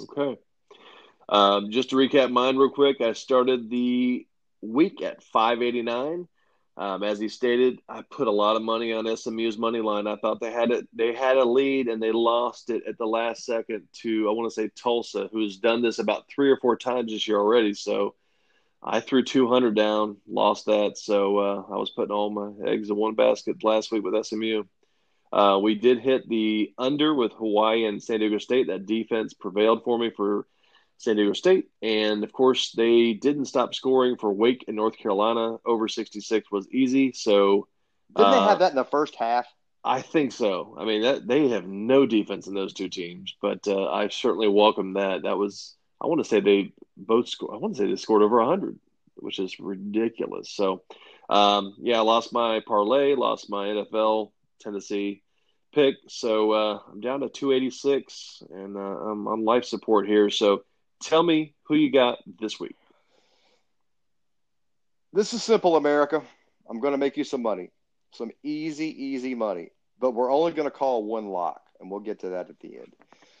Okay. 0.00 0.38
Um, 1.28 1.70
just 1.70 1.90
to 1.90 1.96
recap 1.96 2.30
mine 2.30 2.56
real 2.56 2.70
quick, 2.70 3.00
I 3.00 3.12
started 3.12 3.70
the 3.70 4.26
week 4.60 5.02
at 5.02 5.22
five 5.22 5.62
eighty 5.62 5.82
nine. 5.82 6.28
Um, 6.78 7.02
as 7.02 7.18
he 7.18 7.28
stated, 7.28 7.80
I 7.88 8.02
put 8.02 8.28
a 8.28 8.32
lot 8.32 8.56
of 8.56 8.62
money 8.62 8.92
on 8.92 9.16
SMU's 9.16 9.56
money 9.56 9.80
line. 9.80 10.06
I 10.06 10.16
thought 10.16 10.40
they 10.40 10.52
had 10.52 10.70
it, 10.70 10.86
they 10.92 11.14
had 11.14 11.38
a 11.38 11.44
lead 11.44 11.88
and 11.88 12.02
they 12.02 12.12
lost 12.12 12.68
it 12.68 12.82
at 12.86 12.98
the 12.98 13.06
last 13.06 13.46
second 13.46 13.88
to 14.02 14.28
I 14.28 14.32
want 14.32 14.52
to 14.52 14.54
say 14.54 14.70
Tulsa, 14.76 15.30
who's 15.32 15.56
done 15.56 15.80
this 15.80 15.98
about 15.98 16.28
three 16.28 16.50
or 16.50 16.58
four 16.58 16.76
times 16.76 17.12
this 17.12 17.26
year 17.26 17.38
already. 17.38 17.72
So 17.72 18.14
I 18.82 19.00
threw 19.00 19.24
200 19.24 19.74
down, 19.74 20.18
lost 20.28 20.66
that. 20.66 20.98
So 20.98 21.38
uh, 21.38 21.62
I 21.72 21.76
was 21.78 21.90
putting 21.90 22.14
all 22.14 22.28
my 22.28 22.52
eggs 22.68 22.90
in 22.90 22.96
one 22.96 23.14
basket 23.14 23.64
last 23.64 23.90
week 23.90 24.04
with 24.04 24.26
SMU. 24.26 24.64
Uh, 25.32 25.58
we 25.60 25.74
did 25.74 25.98
hit 25.98 26.28
the 26.28 26.72
under 26.78 27.14
with 27.14 27.32
Hawaii 27.32 27.86
and 27.86 28.02
San 28.02 28.20
Diego 28.20 28.38
State. 28.38 28.68
That 28.68 28.86
defense 28.86 29.32
prevailed 29.32 29.82
for 29.82 29.98
me 29.98 30.10
for 30.10 30.46
San 30.98 31.16
Diego 31.16 31.32
State. 31.32 31.68
And 31.82 32.24
of 32.24 32.32
course, 32.32 32.72
they 32.72 33.12
didn't 33.12 33.46
stop 33.46 33.74
scoring 33.74 34.16
for 34.16 34.32
Wake 34.32 34.64
in 34.68 34.74
North 34.74 34.96
Carolina. 34.96 35.56
Over 35.64 35.88
66 35.88 36.50
was 36.50 36.68
easy. 36.70 37.12
So, 37.12 37.68
didn't 38.16 38.32
uh, 38.32 38.40
they 38.40 38.46
have 38.48 38.58
that 38.60 38.70
in 38.70 38.76
the 38.76 38.84
first 38.84 39.14
half? 39.16 39.46
I 39.84 40.02
think 40.02 40.32
so. 40.32 40.76
I 40.78 40.84
mean, 40.84 41.02
that 41.02 41.26
they 41.28 41.48
have 41.50 41.66
no 41.66 42.06
defense 42.06 42.46
in 42.48 42.54
those 42.54 42.72
two 42.72 42.88
teams, 42.88 43.36
but 43.40 43.68
uh, 43.68 43.86
I 43.86 44.08
certainly 44.08 44.48
welcome 44.48 44.94
that. 44.94 45.22
That 45.22 45.38
was, 45.38 45.76
I 46.00 46.06
want 46.06 46.20
to 46.20 46.28
say 46.28 46.40
they 46.40 46.72
both 46.96 47.28
scored, 47.28 47.54
I 47.54 47.58
want 47.58 47.76
to 47.76 47.82
say 47.82 47.88
they 47.88 47.96
scored 47.96 48.22
over 48.22 48.38
100. 48.38 48.78
which 49.16 49.38
is 49.38 49.58
ridiculous. 49.60 50.50
So, 50.50 50.82
um, 51.28 51.74
yeah, 51.78 51.98
I 51.98 52.02
lost 52.02 52.32
my 52.32 52.60
parlay, 52.66 53.14
lost 53.14 53.50
my 53.50 53.66
NFL 53.66 54.32
Tennessee 54.60 55.22
pick. 55.74 55.96
So 56.08 56.52
uh, 56.52 56.78
I'm 56.90 57.00
down 57.00 57.20
to 57.20 57.28
286 57.28 58.42
and 58.50 58.76
uh, 58.76 58.80
I'm 58.80 59.26
on 59.28 59.44
life 59.44 59.64
support 59.64 60.06
here. 60.06 60.30
So 60.30 60.64
tell 61.02 61.22
me 61.22 61.54
who 61.64 61.74
you 61.74 61.90
got 61.90 62.18
this 62.40 62.58
week. 62.58 62.76
This 65.12 65.32
is 65.32 65.42
simple, 65.42 65.76
America. 65.76 66.22
I'm 66.68 66.80
going 66.80 66.92
to 66.92 66.98
make 66.98 67.16
you 67.16 67.24
some 67.24 67.42
money, 67.42 67.70
some 68.12 68.30
easy, 68.42 69.04
easy 69.04 69.34
money. 69.34 69.70
But 69.98 70.12
we're 70.12 70.30
only 70.30 70.52
going 70.52 70.66
to 70.66 70.70
call 70.70 71.04
one 71.04 71.28
lock, 71.28 71.62
and 71.80 71.90
we'll 71.90 72.00
get 72.00 72.20
to 72.20 72.30
that 72.30 72.50
at 72.50 72.60
the 72.60 72.76
end. 72.76 72.92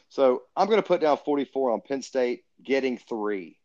So 0.08 0.42
I'm 0.56 0.68
going 0.68 0.80
to 0.80 0.86
put 0.86 1.00
down 1.00 1.18
44 1.18 1.72
on 1.72 1.80
Penn 1.80 2.02
State, 2.02 2.44
getting 2.62 2.96
three. 2.96 3.58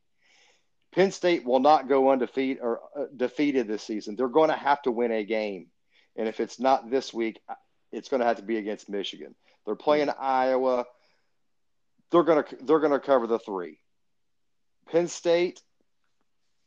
Penn 0.94 1.12
State 1.12 1.46
will 1.46 1.60
not 1.60 1.88
go 1.88 2.12
undefeated 2.12 2.62
or 2.62 2.82
uh, 2.98 3.06
defeated 3.16 3.68
this 3.68 3.84
season. 3.84 4.16
They're 4.16 4.28
going 4.28 4.50
to 4.50 4.58
have 4.58 4.82
to 4.82 4.92
win 4.92 5.12
a 5.12 5.24
game, 5.24 5.68
and 6.18 6.28
if 6.28 6.40
it's 6.40 6.60
not 6.60 6.90
this 6.90 7.14
week, 7.14 7.40
it's 7.92 8.10
going 8.10 8.20
to 8.20 8.26
have 8.26 8.38
to 8.38 8.44
be 8.44 8.58
against 8.58 8.90
Michigan. 8.90 9.36
They're 9.66 9.76
playing 9.76 10.10
Iowa. 10.10 10.86
They're 12.12 12.24
to 12.24 12.44
they're 12.62 12.80
to 12.80 13.00
cover 13.00 13.28
the 13.28 13.40
three. 13.40 13.80
Penn 14.90 15.08
State 15.08 15.62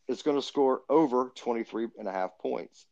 is 0.09 0.23
going 0.23 0.37
to 0.37 0.43
score 0.43 0.83
over 0.89 1.33
23 1.37 1.89
and 1.99 2.09
a 2.09 2.13
half 2.13 2.39
points. 2.39 2.87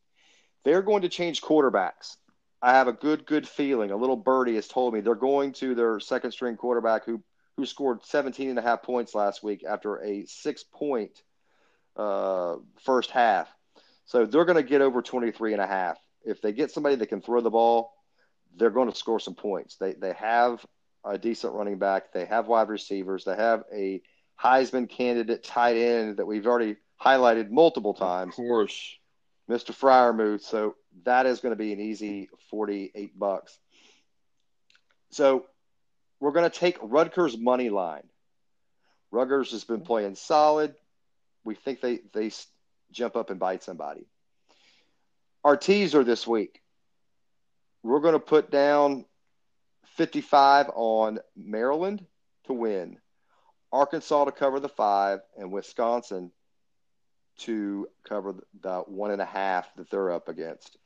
They're 0.63 0.81
going 0.81 1.01
to 1.01 1.09
change 1.09 1.41
quarterbacks. 1.41 2.17
I 2.61 2.73
have 2.73 2.87
a 2.87 2.93
good, 2.93 3.25
good 3.25 3.47
feeling. 3.47 3.91
A 3.91 3.97
little 3.97 4.15
birdie 4.15 4.55
has 4.55 4.67
told 4.67 4.93
me 4.93 5.01
they're 5.01 5.15
going 5.15 5.51
to 5.53 5.75
their 5.75 5.99
second 5.99 6.31
string 6.31 6.55
quarterback 6.55 7.05
who 7.05 7.21
who 7.57 7.65
scored 7.65 8.03
17 8.05 8.49
and 8.49 8.57
a 8.57 8.61
half 8.61 8.81
points 8.81 9.13
last 9.13 9.43
week 9.43 9.63
after 9.67 10.03
a 10.03 10.25
six 10.25 10.63
point 10.63 11.21
uh, 11.95 12.55
first 12.83 13.11
half. 13.11 13.47
So 14.05 14.25
they're 14.25 14.45
going 14.45 14.57
to 14.57 14.63
get 14.63 14.81
over 14.81 15.01
23 15.01 15.53
and 15.53 15.61
a 15.61 15.67
half. 15.67 15.97
If 16.25 16.41
they 16.41 16.51
get 16.51 16.71
somebody 16.71 16.95
that 16.95 17.07
can 17.07 17.21
throw 17.21 17.41
the 17.41 17.49
ball, 17.49 17.93
they're 18.55 18.69
going 18.69 18.89
to 18.89 18.97
score 18.97 19.19
some 19.19 19.35
points. 19.35 19.75
They, 19.75 19.93
they 19.93 20.13
have 20.13 20.65
a 21.05 21.17
decent 21.17 21.53
running 21.53 21.77
back. 21.77 22.13
They 22.13 22.25
have 22.25 22.47
wide 22.47 22.69
receivers. 22.69 23.25
They 23.25 23.35
have 23.35 23.63
a 23.73 24.01
Heisman 24.41 24.89
candidate 24.89 25.43
tight 25.43 25.77
end 25.77 26.17
that 26.17 26.25
we've 26.25 26.47
already 26.47 26.77
highlighted 27.01 27.49
multiple 27.49 27.93
times. 27.93 28.33
Of 28.33 28.45
course. 28.45 28.97
Mr. 29.49 29.71
Freiermuth. 29.71 30.41
So 30.41 30.75
that 31.03 31.25
is 31.25 31.39
going 31.39 31.51
to 31.51 31.57
be 31.57 31.73
an 31.73 31.79
easy 31.79 32.29
48 32.49 33.17
bucks. 33.17 33.57
So 35.11 35.45
we're 36.19 36.31
going 36.31 36.49
to 36.49 36.59
take 36.59 36.77
Rutgers 36.81 37.37
money 37.37 37.69
line. 37.69 38.07
Rutgers 39.11 39.51
has 39.51 39.63
been 39.63 39.81
playing 39.81 40.15
solid. 40.15 40.73
We 41.43 41.55
think 41.55 41.81
they, 41.81 41.99
they 42.13 42.31
jump 42.91 43.15
up 43.15 43.29
and 43.29 43.39
bite 43.39 43.63
somebody. 43.63 44.07
Our 45.43 45.57
teaser 45.57 46.03
this 46.03 46.25
week, 46.25 46.61
we're 47.83 47.99
going 47.99 48.13
to 48.13 48.19
put 48.19 48.49
down 48.49 49.05
55 49.95 50.71
on 50.73 51.19
Maryland 51.35 52.05
to 52.45 52.53
win, 52.53 52.97
Arkansas 53.71 54.25
to 54.25 54.31
cover 54.31 54.59
the 54.59 54.69
five, 54.69 55.19
and 55.37 55.51
Wisconsin 55.51 56.31
to 57.39 57.87
cover 58.07 58.35
the 58.61 58.79
one 58.81 59.11
and 59.11 59.21
a 59.21 59.25
half 59.25 59.67
that 59.75 59.89
they're 59.89 60.11
up 60.11 60.29
against. 60.29 60.77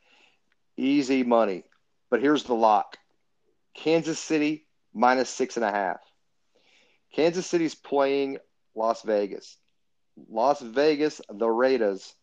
Easy 0.78 1.24
money. 1.24 1.64
But 2.10 2.22
here's 2.22 2.44
the 2.44 2.54
lock 2.54 2.98
Kansas 3.74 4.20
City 4.20 4.66
minus 4.94 5.30
six 5.30 5.58
and 5.58 5.66
a 5.66 5.72
half. 5.72 6.00
Kansas 7.14 7.48
City's 7.48 7.76
playing 7.76 8.38
Las 8.76 9.02
Vegas. 9.02 9.58
Las 10.30 10.62
Vegas, 10.62 11.22
the 11.30 11.50
Raiders, 11.50 12.14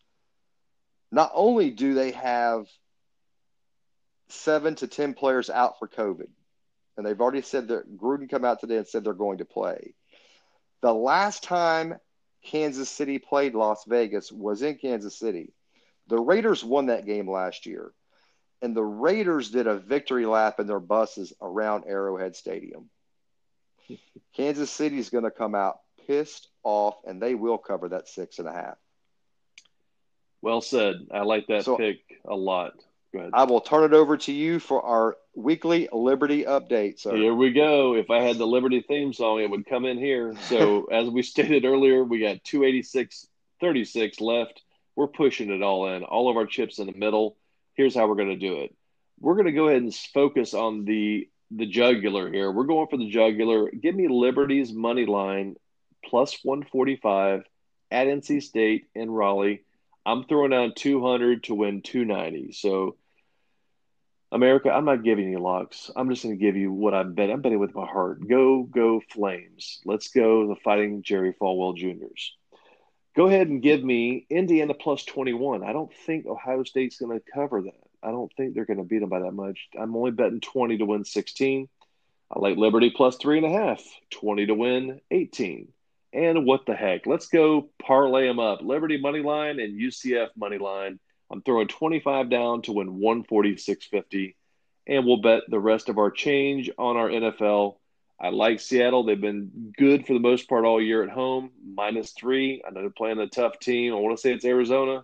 not 1.11 1.31
only 1.33 1.71
do 1.71 1.93
they 1.93 2.11
have 2.11 2.67
seven 4.29 4.75
to 4.75 4.87
10 4.87 5.13
players 5.13 5.49
out 5.49 5.79
for 5.79 5.87
COVID, 5.87 6.27
and 6.97 7.05
they've 7.05 7.19
already 7.19 7.41
said 7.41 7.67
that 7.69 7.97
Gruden 7.97 8.29
come 8.29 8.45
out 8.45 8.59
today 8.59 8.77
and 8.77 8.87
said 8.87 9.03
they're 9.03 9.13
going 9.13 9.39
to 9.39 9.45
play. 9.45 9.93
The 10.81 10.93
last 10.93 11.43
time 11.43 11.99
Kansas 12.43 12.89
City 12.89 13.19
played 13.19 13.55
Las 13.55 13.85
Vegas 13.87 14.31
was 14.31 14.61
in 14.61 14.75
Kansas 14.75 15.17
City. 15.17 15.53
The 16.07 16.19
Raiders 16.19 16.63
won 16.63 16.87
that 16.87 17.05
game 17.05 17.29
last 17.29 17.65
year, 17.65 17.91
and 18.61 18.75
the 18.75 18.83
Raiders 18.83 19.49
did 19.49 19.67
a 19.67 19.77
victory 19.77 20.25
lap 20.25 20.59
in 20.59 20.67
their 20.67 20.79
buses 20.79 21.33
around 21.41 21.85
Arrowhead 21.87 22.35
Stadium. 22.35 22.89
Kansas 24.35 24.69
City 24.69 24.99
is 24.99 25.09
going 25.09 25.23
to 25.23 25.31
come 25.31 25.55
out 25.55 25.79
pissed 26.05 26.49
off, 26.63 26.95
and 27.05 27.21
they 27.21 27.35
will 27.35 27.57
cover 27.57 27.89
that 27.89 28.07
six 28.07 28.39
and 28.39 28.47
a 28.47 28.53
half. 28.53 28.77
Well 30.41 30.61
said. 30.61 31.07
I 31.11 31.21
like 31.21 31.47
that 31.47 31.65
so, 31.65 31.77
pick 31.77 32.01
a 32.27 32.35
lot. 32.35 32.73
I 33.33 33.45
will 33.45 33.61
turn 33.61 33.83
it 33.85 33.93
over 33.93 34.17
to 34.17 34.31
you 34.31 34.59
for 34.59 34.81
our 34.83 35.17
weekly 35.35 35.87
Liberty 35.91 36.43
update. 36.43 36.99
So 36.99 37.15
here 37.15 37.33
we 37.33 37.51
go. 37.51 37.95
If 37.95 38.09
I 38.09 38.21
had 38.21 38.37
the 38.37 38.47
Liberty 38.47 38.81
theme 38.81 39.13
song, 39.13 39.41
it 39.41 39.49
would 39.49 39.65
come 39.65 39.85
in 39.85 39.97
here. 39.97 40.33
So 40.47 40.85
as 40.91 41.09
we 41.09 41.21
stated 41.21 41.65
earlier, 41.65 42.03
we 42.03 42.19
got 42.19 42.43
286, 42.43 43.27
36 43.59 44.21
left. 44.21 44.61
We're 44.95 45.07
pushing 45.07 45.51
it 45.51 45.61
all 45.61 45.93
in, 45.93 46.03
all 46.03 46.29
of 46.29 46.37
our 46.37 46.45
chips 46.45 46.79
in 46.79 46.87
the 46.87 46.93
middle. 46.93 47.37
Here's 47.73 47.95
how 47.95 48.07
we're 48.07 48.15
going 48.15 48.29
to 48.29 48.35
do 48.37 48.61
it. 48.61 48.73
We're 49.19 49.35
going 49.35 49.47
to 49.47 49.51
go 49.51 49.67
ahead 49.67 49.81
and 49.81 49.93
focus 49.93 50.53
on 50.53 50.85
the 50.85 51.29
the 51.51 51.65
jugular 51.67 52.31
here. 52.31 52.51
We're 52.51 52.63
going 52.63 52.87
for 52.87 52.97
the 52.97 53.09
jugular. 53.09 53.69
Give 53.69 53.93
me 53.93 54.07
Liberty's 54.07 54.73
money 54.73 55.05
line 55.05 55.55
plus 56.03 56.39
145 56.43 57.43
at 57.91 58.07
NC 58.07 58.41
State 58.41 58.87
in 58.95 59.11
Raleigh. 59.11 59.63
I'm 60.05 60.25
throwing 60.25 60.51
down 60.51 60.73
200 60.75 61.43
to 61.45 61.55
win 61.55 61.81
290. 61.81 62.51
So 62.53 62.95
America, 64.35 64.69
I'm 64.69 64.83
not 64.83 65.05
giving 65.05 65.31
you 65.31 65.39
locks. 65.39 65.89
I'm 65.95 66.09
just 66.09 66.21
going 66.21 66.37
to 66.37 66.45
give 66.45 66.57
you 66.57 66.69
what 66.69 66.93
I'm 66.93 67.13
betting. 67.13 67.35
I'm 67.35 67.41
betting 67.41 67.57
with 67.57 67.73
my 67.73 67.85
heart. 67.85 68.27
Go, 68.27 68.63
go, 68.63 69.01
Flames. 69.09 69.79
Let's 69.85 70.09
go, 70.09 70.49
the 70.49 70.57
Fighting 70.61 71.03
Jerry 71.03 71.33
Falwell 71.41 71.77
Juniors. 71.77 72.35
Go 73.15 73.27
ahead 73.27 73.47
and 73.47 73.61
give 73.61 73.81
me 73.81 74.25
Indiana 74.29 74.73
plus 74.73 75.05
21. 75.05 75.63
I 75.63 75.71
don't 75.71 75.93
think 76.05 76.25
Ohio 76.25 76.63
State's 76.63 76.97
going 76.97 77.17
to 77.17 77.23
cover 77.33 77.61
that. 77.61 77.79
I 78.03 78.11
don't 78.11 78.29
think 78.35 78.53
they're 78.53 78.65
going 78.65 78.79
to 78.79 78.83
beat 78.83 78.99
them 78.99 79.07
by 79.07 79.21
that 79.21 79.31
much. 79.31 79.69
I'm 79.79 79.95
only 79.95 80.11
betting 80.11 80.41
20 80.41 80.79
to 80.79 80.85
win 80.85 81.05
16. 81.05 81.69
I 82.29 82.39
like 82.39 82.57
Liberty 82.57 82.89
plus 82.93 83.15
three 83.15 83.37
and 83.37 83.47
a 83.47 83.57
half, 83.57 83.81
20 84.11 84.47
to 84.47 84.53
win 84.53 84.99
18. 85.11 85.69
And 86.11 86.45
what 86.45 86.65
the 86.65 86.75
heck? 86.75 87.07
Let's 87.07 87.27
go 87.27 87.69
parlay 87.81 88.27
them 88.27 88.39
up. 88.39 88.61
Liberty 88.61 88.97
money 88.97 89.21
line 89.21 89.61
and 89.61 89.79
UCF 89.79 90.27
money 90.35 90.57
line 90.57 90.99
I'm 91.31 91.41
throwing 91.41 91.67
25 91.67 92.29
down 92.29 92.61
to 92.63 92.73
win 92.73 92.99
146.50, 92.99 94.35
and 94.87 95.05
we'll 95.05 95.21
bet 95.21 95.43
the 95.47 95.59
rest 95.59 95.89
of 95.89 95.97
our 95.97 96.11
change 96.11 96.69
on 96.77 96.97
our 96.97 97.09
NFL. 97.09 97.77
I 98.19 98.29
like 98.29 98.59
Seattle. 98.59 99.03
They've 99.03 99.19
been 99.19 99.73
good 99.77 100.05
for 100.05 100.13
the 100.13 100.19
most 100.19 100.47
part 100.47 100.65
all 100.65 100.81
year 100.81 101.03
at 101.03 101.09
home, 101.09 101.51
minus 101.65 102.11
three. 102.11 102.63
I 102.65 102.71
know 102.71 102.81
they're 102.81 102.89
playing 102.89 103.19
a 103.19 103.27
tough 103.27 103.59
team. 103.59 103.93
I 103.93 103.97
want 103.97 104.15
to 104.15 104.21
say 104.21 104.33
it's 104.33 104.45
Arizona. 104.45 105.03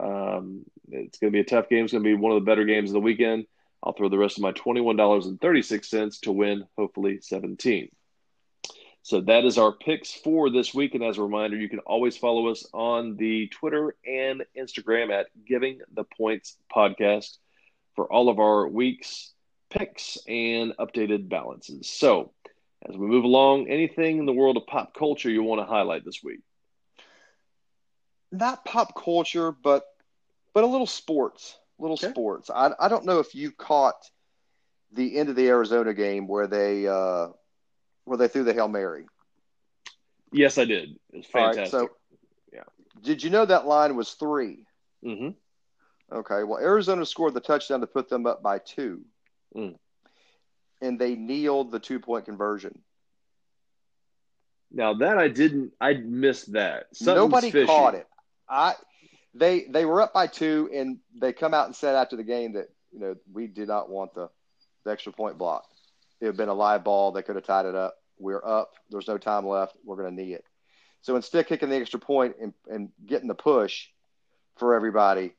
Um, 0.00 0.64
it's 0.90 1.18
going 1.18 1.32
to 1.32 1.36
be 1.36 1.40
a 1.40 1.44
tough 1.44 1.68
game. 1.68 1.84
It's 1.84 1.92
going 1.92 2.02
to 2.02 2.08
be 2.08 2.14
one 2.14 2.32
of 2.32 2.40
the 2.40 2.46
better 2.50 2.64
games 2.64 2.90
of 2.90 2.94
the 2.94 3.00
weekend. 3.00 3.46
I'll 3.82 3.92
throw 3.92 4.08
the 4.08 4.18
rest 4.18 4.38
of 4.38 4.42
my 4.42 4.52
$21.36 4.52 6.20
to 6.22 6.32
win, 6.32 6.66
hopefully 6.76 7.20
17. 7.20 7.90
So 9.08 9.22
that 9.22 9.46
is 9.46 9.56
our 9.56 9.72
picks 9.72 10.12
for 10.12 10.50
this 10.50 10.74
week. 10.74 10.94
And 10.94 11.02
as 11.02 11.16
a 11.16 11.22
reminder, 11.22 11.56
you 11.56 11.70
can 11.70 11.78
always 11.78 12.18
follow 12.18 12.48
us 12.48 12.66
on 12.74 13.16
the 13.16 13.46
Twitter 13.46 13.96
and 14.06 14.44
Instagram 14.54 15.10
at 15.10 15.28
Giving 15.46 15.80
the 15.94 16.04
Points 16.04 16.58
Podcast 16.70 17.38
for 17.96 18.04
all 18.12 18.28
of 18.28 18.38
our 18.38 18.68
week's 18.68 19.32
picks 19.70 20.18
and 20.28 20.74
updated 20.78 21.30
balances. 21.30 21.88
So 21.88 22.32
as 22.86 22.98
we 22.98 23.06
move 23.06 23.24
along, 23.24 23.68
anything 23.70 24.18
in 24.18 24.26
the 24.26 24.32
world 24.34 24.58
of 24.58 24.66
pop 24.66 24.92
culture 24.92 25.30
you 25.30 25.42
want 25.42 25.62
to 25.62 25.64
highlight 25.64 26.04
this 26.04 26.22
week? 26.22 26.40
Not 28.30 28.66
pop 28.66 28.94
culture, 28.94 29.52
but 29.52 29.86
but 30.52 30.64
a 30.64 30.66
little 30.66 30.86
sports. 30.86 31.56
Little 31.78 31.94
okay. 31.94 32.10
sports. 32.10 32.50
I 32.50 32.72
I 32.78 32.88
don't 32.88 33.06
know 33.06 33.20
if 33.20 33.34
you 33.34 33.52
caught 33.52 34.10
the 34.92 35.16
end 35.16 35.30
of 35.30 35.36
the 35.36 35.48
Arizona 35.48 35.94
game 35.94 36.28
where 36.28 36.46
they 36.46 36.86
uh, 36.86 37.28
where 38.08 38.18
they 38.18 38.28
threw 38.28 38.44
the 38.44 38.54
Hail 38.54 38.68
Mary. 38.68 39.06
Yes, 40.32 40.58
I 40.58 40.64
did. 40.64 40.96
It 41.12 41.18
was 41.18 41.26
fantastic. 41.26 41.68
so, 41.68 41.90
yeah. 42.52 42.64
Did 43.02 43.22
you 43.22 43.30
know 43.30 43.44
that 43.44 43.66
line 43.66 43.96
was 43.96 44.12
3 44.12 44.64
Mm-hmm. 45.04 45.28
Okay. 46.12 46.42
Well, 46.42 46.58
Arizona 46.58 47.06
scored 47.06 47.34
the 47.34 47.40
touchdown 47.40 47.80
to 47.82 47.86
put 47.86 48.08
them 48.08 48.26
up 48.26 48.42
by 48.42 48.58
two, 48.58 49.02
mm. 49.54 49.76
and 50.80 50.98
they 50.98 51.14
kneeled 51.14 51.70
the 51.70 51.78
two 51.78 52.00
point 52.00 52.24
conversion. 52.24 52.80
Now 54.72 54.94
that 54.94 55.18
I 55.18 55.28
didn't, 55.28 55.72
I 55.80 55.92
missed 55.94 56.52
that. 56.54 56.86
Something's 56.94 57.16
Nobody 57.16 57.50
fishy. 57.52 57.66
caught 57.66 57.94
it. 57.94 58.08
I 58.48 58.74
they 59.34 59.66
they 59.68 59.84
were 59.84 60.02
up 60.02 60.12
by 60.12 60.26
two, 60.26 60.68
and 60.74 60.98
they 61.20 61.32
come 61.32 61.54
out 61.54 61.66
and 61.66 61.76
said 61.76 61.94
after 61.94 62.16
the 62.16 62.24
game 62.24 62.54
that 62.54 62.70
you 62.90 62.98
know 62.98 63.14
we 63.32 63.46
did 63.46 63.68
not 63.68 63.88
want 63.88 64.14
the, 64.14 64.30
the 64.84 64.90
extra 64.90 65.12
point 65.12 65.38
blocked 65.38 65.77
it 66.20 66.26
had 66.26 66.36
been 66.36 66.48
a 66.48 66.54
live 66.54 66.84
ball. 66.84 67.12
They 67.12 67.22
could 67.22 67.36
have 67.36 67.44
tied 67.44 67.66
it 67.66 67.74
up. 67.74 67.96
We're 68.18 68.44
up. 68.44 68.72
There's 68.90 69.08
no 69.08 69.18
time 69.18 69.46
left. 69.46 69.76
We're 69.84 69.96
going 69.96 70.14
to 70.14 70.22
knee 70.22 70.32
it. 70.32 70.44
So 71.02 71.16
instead 71.16 71.40
of 71.40 71.46
kicking 71.46 71.68
the 71.68 71.76
extra 71.76 72.00
point 72.00 72.36
and, 72.40 72.52
and 72.68 72.90
getting 73.06 73.28
the 73.28 73.34
push 73.34 73.86
for 74.56 74.74
everybody, 74.74 75.32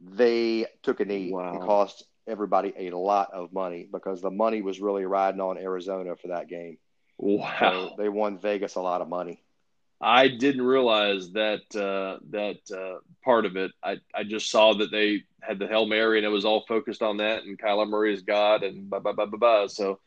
they 0.00 0.66
took 0.82 1.00
a 1.00 1.04
knee 1.04 1.32
wow. 1.32 1.52
and 1.52 1.62
cost 1.62 2.04
everybody 2.26 2.72
a 2.78 2.90
lot 2.90 3.32
of 3.32 3.52
money 3.52 3.88
because 3.90 4.20
the 4.20 4.30
money 4.30 4.62
was 4.62 4.80
really 4.80 5.04
riding 5.04 5.40
on 5.40 5.58
Arizona 5.58 6.16
for 6.16 6.28
that 6.28 6.48
game. 6.48 6.78
Wow. 7.18 7.56
So 7.60 7.94
they 7.98 8.08
won 8.08 8.38
Vegas 8.38 8.74
a 8.74 8.80
lot 8.80 9.00
of 9.00 9.08
money. 9.08 9.42
I 10.00 10.28
didn't 10.28 10.62
realize 10.62 11.32
that 11.32 11.62
uh, 11.74 12.18
that 12.30 12.58
uh, 12.70 12.98
part 13.24 13.46
of 13.46 13.56
it. 13.56 13.70
I, 13.82 13.96
I 14.14 14.24
just 14.24 14.50
saw 14.50 14.74
that 14.74 14.90
they 14.90 15.22
had 15.40 15.58
the 15.58 15.66
Hail 15.66 15.86
Mary 15.86 16.18
and 16.18 16.26
it 16.26 16.30
was 16.30 16.44
all 16.44 16.64
focused 16.68 17.02
on 17.02 17.18
that 17.18 17.44
and 17.44 17.58
Kyler 17.58 17.88
Murray 17.88 18.12
is 18.12 18.22
God 18.22 18.62
and 18.62 18.90
blah, 18.90 18.98
blah, 18.98 19.12
blah, 19.12 19.26
blah, 19.26 19.38
blah. 19.38 19.66
So, 19.68 20.00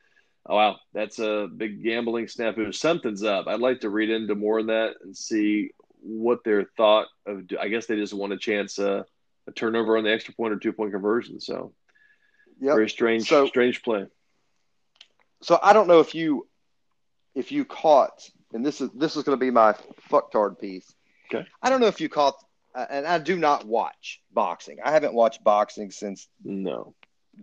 oh, 0.50 0.56
wow, 0.56 0.78
that's 0.93 1.20
a 1.20 1.47
big 1.56 1.84
gambling 1.84 2.26
snafu. 2.26 2.74
Something's 2.74 3.24
up. 3.24 3.47
I'd 3.47 3.60
like 3.60 3.82
to 3.82 3.89
read 3.89 4.10
into 4.10 4.36
more 4.36 4.60
of 4.60 4.68
that 4.68 4.95
and 5.02 5.16
see 5.16 5.72
what 6.02 6.43
their 6.43 6.66
thought 6.76 7.08
of. 7.26 7.43
I 7.60 7.68
guess 7.70 7.86
they 7.86 7.95
just 7.95 8.14
want 8.14 8.34
a 8.34 8.38
chance 8.38 8.80
uh, 8.80 9.04
a 9.47 9.52
turnover 9.52 9.97
on 9.97 10.04
the 10.04 10.12
extra 10.12 10.34
point 10.34 10.54
or 10.54 10.58
two 10.58 10.74
point 10.74 10.91
conversion. 10.91 11.39
So, 11.39 11.74
yep. 12.60 12.76
very 12.76 12.89
strange, 12.89 13.28
so, 13.28 13.47
strange 13.47 13.84
play. 13.84 14.08
So 15.41 15.58
I 15.62 15.72
don't 15.72 15.88
know 15.88 16.00
if 16.02 16.14
you 16.14 16.47
if 17.36 17.52
you 17.52 17.64
caught 17.64 18.30
and 18.54 18.66
this 18.66 18.82
is 18.82 18.89
this 18.91 19.16
is 19.16 19.24
going 19.24 19.38
to 19.38 19.43
be 19.43 19.52
my 19.52 19.74
fucktard 20.10 20.60
piece. 20.60 20.93
Okay. 21.32 21.47
I 21.62 21.70
don't 21.70 21.80
know 21.80 21.88
if 21.88 22.02
you 22.02 22.10
caught, 22.10 22.36
uh, 22.74 22.86
and 22.89 23.06
I 23.06 23.20
do 23.20 23.38
not 23.38 23.66
watch 23.66 24.22
boxing. 24.34 24.78
I 24.84 24.91
haven't 24.91 25.14
watched 25.14 25.43
boxing 25.43 25.91
since 25.91 26.28
no 26.43 26.95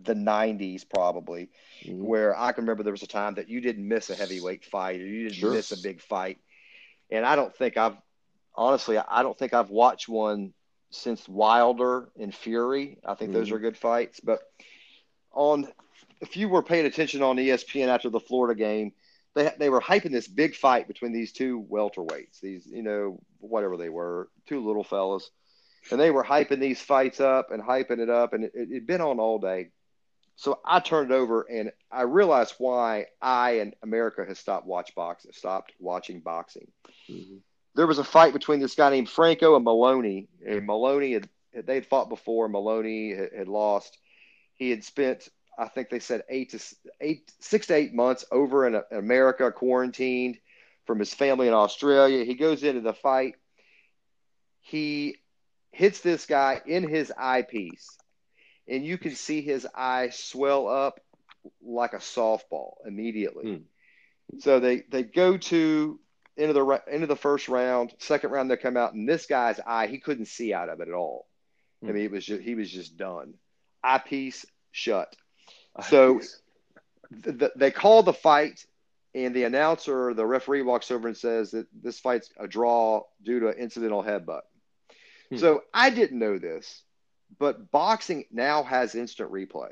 the 0.03 0.15
'90s, 0.15 0.85
probably, 0.89 1.49
mm-hmm. 1.85 2.05
where 2.05 2.39
I 2.39 2.53
can 2.53 2.65
remember 2.65 2.83
there 2.83 2.93
was 2.93 3.03
a 3.03 3.09
time 3.09 3.35
that 3.35 3.49
you 3.49 3.61
didn't 3.61 3.87
miss 3.87 4.11
a 4.11 4.15
heavyweight 4.15 4.65
fight 4.65 5.01
or 5.01 5.07
you 5.07 5.25
didn't 5.25 5.39
sure. 5.39 5.53
miss 5.53 5.73
a 5.73 5.83
big 5.83 6.01
fight, 6.01 6.39
and 7.11 7.25
I 7.25 7.37
don't 7.37 7.55
think 7.55 7.77
I've 7.77 7.97
honestly 8.55 8.99
I 8.99 9.23
don't 9.23 9.39
think 9.39 9.55
I've 9.55 9.71
watched 9.71 10.09
one 10.09 10.53
since 10.91 11.29
Wilder 11.29 12.09
and 12.19 12.35
Fury. 12.35 12.99
I 13.05 13.15
think 13.15 13.31
mm-hmm. 13.31 13.41
those 13.41 13.51
are 13.51 13.59
good 13.59 13.77
fights, 13.77 14.21
but 14.21 14.41
on 15.33 15.69
if 16.21 16.37
you 16.37 16.49
were 16.49 16.63
paying 16.63 16.87
attention 16.87 17.23
on 17.23 17.37
ESPN 17.37 17.89
after 17.89 18.09
the 18.09 18.21
Florida 18.21 18.59
game 18.59 18.93
they 19.37 19.53
they 19.59 19.69
were 19.69 19.81
hyping 19.81 20.11
this 20.11 20.27
big 20.27 20.57
fight 20.57 20.89
between 20.89 21.13
these 21.13 21.31
two 21.31 21.65
welterweights, 21.71 22.41
these 22.41 22.67
you 22.67 22.83
know 22.83 23.21
whatever 23.39 23.77
they 23.77 23.91
were, 23.91 24.29
two 24.49 24.67
little 24.67 24.83
fellas, 24.83 25.31
and 25.93 26.01
they 26.01 26.11
were 26.11 26.25
hyping 26.25 26.59
these 26.59 26.81
fights 26.81 27.21
up 27.21 27.53
and 27.53 27.63
hyping 27.63 28.01
it 28.01 28.11
up, 28.11 28.33
and 28.33 28.45
it 28.45 28.73
had 28.73 28.87
been 28.87 29.03
on 29.03 29.21
all 29.21 29.39
day. 29.39 29.69
So 30.37 30.61
I 30.65 30.81
turned 30.81 31.11
it 31.11 31.15
over 31.15 31.43
and 31.43 31.73
I 31.91 32.03
realized 32.03 32.55
why 32.59 33.07
I 33.21 33.53
and 33.53 33.75
America 33.83 34.25
has 34.27 34.39
stopped 34.39 34.67
watch 34.67 34.95
boxing, 34.95 35.33
stopped 35.33 35.73
watching 35.81 36.21
boxing. 36.21 36.69
Mm-hmm. 37.11 37.39
There 37.75 37.87
was 37.87 37.99
a 37.99 38.05
fight 38.05 38.33
between 38.33 38.61
this 38.61 38.75
guy 38.75 38.91
named 38.91 39.09
Franco 39.09 39.57
and 39.57 39.65
Moloney, 39.65 40.29
and 40.47 40.67
Moloney 40.67 41.13
had 41.13 41.29
they 41.55 41.75
had 41.75 41.87
fought 41.87 42.09
before. 42.09 42.49
Moloney 42.49 43.15
had, 43.15 43.31
had 43.37 43.49
lost. 43.49 43.99
He 44.55 44.71
had 44.71 44.85
spent 44.85 45.29
I 45.59 45.69
think 45.69 45.89
they 45.89 46.01
said 46.01 46.23
eight 46.29 46.51
to 46.51 46.61
eight, 47.01 47.33
six 47.41 47.67
to 47.69 47.75
eight 47.75 47.95
months 47.95 48.25
over 48.31 48.67
in 48.67 48.81
America, 48.91 49.51
quarantined 49.51 50.39
from 50.87 50.99
his 50.99 51.15
family 51.15 51.49
in 51.49 51.55
Australia. 51.55 52.25
He 52.25 52.35
goes 52.35 52.63
into 52.63 52.83
the 52.83 52.93
fight. 52.93 53.35
He 54.61 55.17
hits 55.71 56.01
this 56.01 56.27
guy 56.27 56.61
in 56.67 56.89
his 56.89 57.13
eyepiece, 57.17 57.97
and 58.69 58.85
you 58.85 58.99
can 58.99 59.15
see 59.15 59.43
his 59.43 59.67
eye 59.75 60.11
swell 60.11 60.69
up 60.69 61.01
like 61.63 61.93
a 61.93 61.99
softball 61.99 62.75
immediately. 62.87 63.57
Hmm. 63.57 64.39
So 64.41 64.61
they 64.61 64.83
they 64.91 65.03
go 65.03 65.37
to 65.37 66.01
into 66.37 66.53
the 66.53 66.83
into 66.91 67.07
the 67.07 67.17
first 67.17 67.49
round, 67.49 67.95
second 67.99 68.31
round 68.31 68.51
they 68.51 68.57
come 68.57 68.77
out, 68.77 68.95
and 68.95 69.09
this 69.09 69.27
guy's 69.27 69.61
eye 69.65 69.87
he 69.87 69.99
couldn't 69.99 70.27
see 70.27 70.53
out 70.53 70.69
of 70.69 70.81
it 70.81 70.89
at 70.89 70.95
all. 70.95 71.27
Hmm. 71.83 71.91
I 71.91 71.93
mean, 71.93 72.05
it 72.05 72.11
was 72.11 72.25
just, 72.25 72.43
he 72.43 72.55
was 72.55 72.71
just 72.71 72.97
done, 72.97 73.35
eyepiece 73.83 74.45
shut. 74.73 75.15
So 75.89 76.21
th- 77.23 77.53
they 77.55 77.71
call 77.71 78.03
the 78.03 78.13
fight, 78.13 78.65
and 79.15 79.35
the 79.35 79.45
announcer, 79.45 80.15
the 80.15 80.27
referee, 80.27 80.63
walks 80.63 80.91
over 80.91 81.07
and 81.07 81.17
says 81.17 81.53
that 81.53 81.67
this 81.83 82.01
fight's 82.01 82.31
a 82.39 82.49
draw 82.49 83.03
due 83.23 83.41
to 83.41 83.49
an 83.49 83.59
incidental 83.59 84.03
headbutt. 84.03 84.43
Hmm. 85.31 85.37
So 85.37 85.63
I 85.73 85.91
didn't 85.91 86.19
know 86.19 86.39
this, 86.39 86.83
but 87.39 87.71
boxing 87.71 88.25
now 88.31 88.63
has 88.63 88.95
instant 88.95 89.31
replay. 89.31 89.71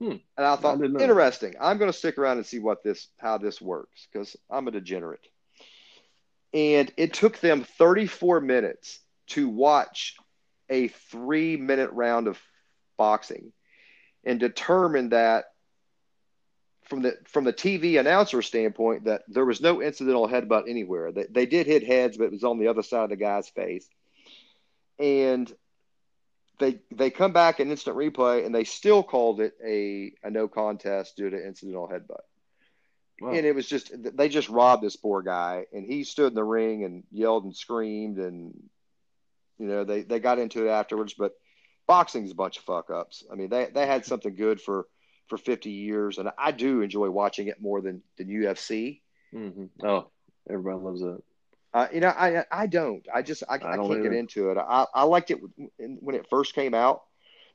Hmm. 0.00 0.16
And 0.36 0.46
I 0.46 0.56
thought, 0.56 0.78
I 0.80 0.84
interesting. 0.84 1.54
I'm 1.60 1.78
going 1.78 1.90
to 1.90 1.96
stick 1.96 2.18
around 2.18 2.36
and 2.36 2.46
see 2.46 2.58
what 2.58 2.82
this, 2.82 3.08
how 3.18 3.38
this 3.38 3.60
works, 3.60 4.06
because 4.12 4.36
I'm 4.50 4.68
a 4.68 4.70
degenerate. 4.70 5.26
And 6.52 6.92
it 6.96 7.14
took 7.14 7.38
them 7.38 7.64
34 7.64 8.40
minutes 8.40 9.00
to 9.28 9.48
watch 9.48 10.16
a 10.68 10.88
three 10.88 11.56
minute 11.56 11.90
round 11.92 12.28
of 12.28 12.38
boxing 12.96 13.52
and 14.24 14.40
determined 14.40 15.12
that 15.12 15.46
from 16.84 17.02
the 17.02 17.16
from 17.26 17.44
the 17.44 17.52
TV 17.52 17.98
announcer 17.98 18.42
standpoint 18.42 19.04
that 19.04 19.22
there 19.28 19.44
was 19.44 19.60
no 19.60 19.82
incidental 19.82 20.28
headbutt 20.28 20.68
anywhere. 20.68 21.12
They, 21.12 21.26
they 21.28 21.46
did 21.46 21.66
hit 21.66 21.86
heads, 21.86 22.16
but 22.16 22.24
it 22.24 22.32
was 22.32 22.44
on 22.44 22.58
the 22.58 22.68
other 22.68 22.82
side 22.82 23.04
of 23.04 23.10
the 23.10 23.16
guy's 23.16 23.48
face. 23.48 23.88
And 24.98 25.52
they 26.58 26.78
they 26.90 27.10
come 27.10 27.32
back 27.32 27.60
in 27.60 27.70
instant 27.70 27.96
replay 27.96 28.44
and 28.44 28.54
they 28.54 28.64
still 28.64 29.02
called 29.02 29.40
it 29.40 29.54
a, 29.64 30.12
a 30.22 30.30
no 30.30 30.48
contest 30.48 31.16
due 31.16 31.30
to 31.30 31.46
incidental 31.46 31.88
headbutt. 31.88 32.24
Wow. 33.20 33.32
And 33.32 33.46
it 33.46 33.54
was 33.54 33.66
just 33.66 33.92
they 34.16 34.28
just 34.28 34.48
robbed 34.48 34.82
this 34.82 34.96
poor 34.96 35.22
guy 35.22 35.66
and 35.72 35.86
he 35.86 36.04
stood 36.04 36.28
in 36.28 36.34
the 36.34 36.44
ring 36.44 36.84
and 36.84 37.04
yelled 37.10 37.44
and 37.44 37.56
screamed 37.56 38.18
and 38.18 38.54
you 39.58 39.66
know 39.66 39.84
they, 39.84 40.02
they 40.02 40.18
got 40.18 40.38
into 40.38 40.66
it 40.66 40.70
afterwards, 40.70 41.14
but 41.14 41.32
boxing's 41.86 42.30
a 42.30 42.34
bunch 42.34 42.58
of 42.58 42.64
fuck 42.64 42.90
ups. 42.90 43.24
I 43.30 43.36
mean, 43.36 43.48
they 43.48 43.66
they 43.66 43.86
had 43.86 44.04
something 44.04 44.34
good 44.34 44.60
for 44.60 44.86
for 45.28 45.38
50 45.38 45.70
years, 45.70 46.18
and 46.18 46.30
I 46.38 46.52
do 46.52 46.82
enjoy 46.82 47.10
watching 47.10 47.48
it 47.48 47.60
more 47.60 47.80
than 47.80 48.02
than 48.16 48.28
UFC. 48.28 49.00
Mm-hmm. 49.34 49.86
Oh, 49.86 50.08
everybody 50.48 50.78
loves 50.78 51.02
it. 51.02 51.24
Uh, 51.74 51.88
you 51.92 52.00
know, 52.00 52.08
I 52.08 52.44
I 52.50 52.66
don't. 52.66 53.06
I 53.14 53.22
just 53.22 53.42
I, 53.48 53.54
I, 53.54 53.56
I 53.56 53.76
can't 53.76 53.90
either. 53.90 54.02
get 54.02 54.12
into 54.12 54.50
it. 54.50 54.58
I 54.58 54.86
I 54.94 55.02
liked 55.02 55.30
it 55.30 55.38
when 55.76 56.14
it 56.14 56.26
first 56.30 56.54
came 56.54 56.74
out, 56.74 57.02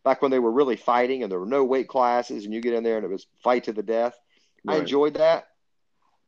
back 0.03 0.21
when 0.21 0.31
they 0.31 0.39
were 0.39 0.51
really 0.51 0.75
fighting 0.75 1.23
and 1.23 1.31
there 1.31 1.39
were 1.39 1.45
no 1.45 1.63
weight 1.63 1.87
classes, 1.87 2.45
and 2.45 2.53
you 2.53 2.61
get 2.61 2.73
in 2.73 2.83
there 2.83 2.97
and 2.97 3.05
it 3.05 3.09
was 3.09 3.27
fight 3.43 3.63
to 3.65 3.73
the 3.73 3.83
death. 3.83 4.17
Right. 4.63 4.75
I 4.75 4.79
enjoyed 4.79 5.15
that, 5.15 5.47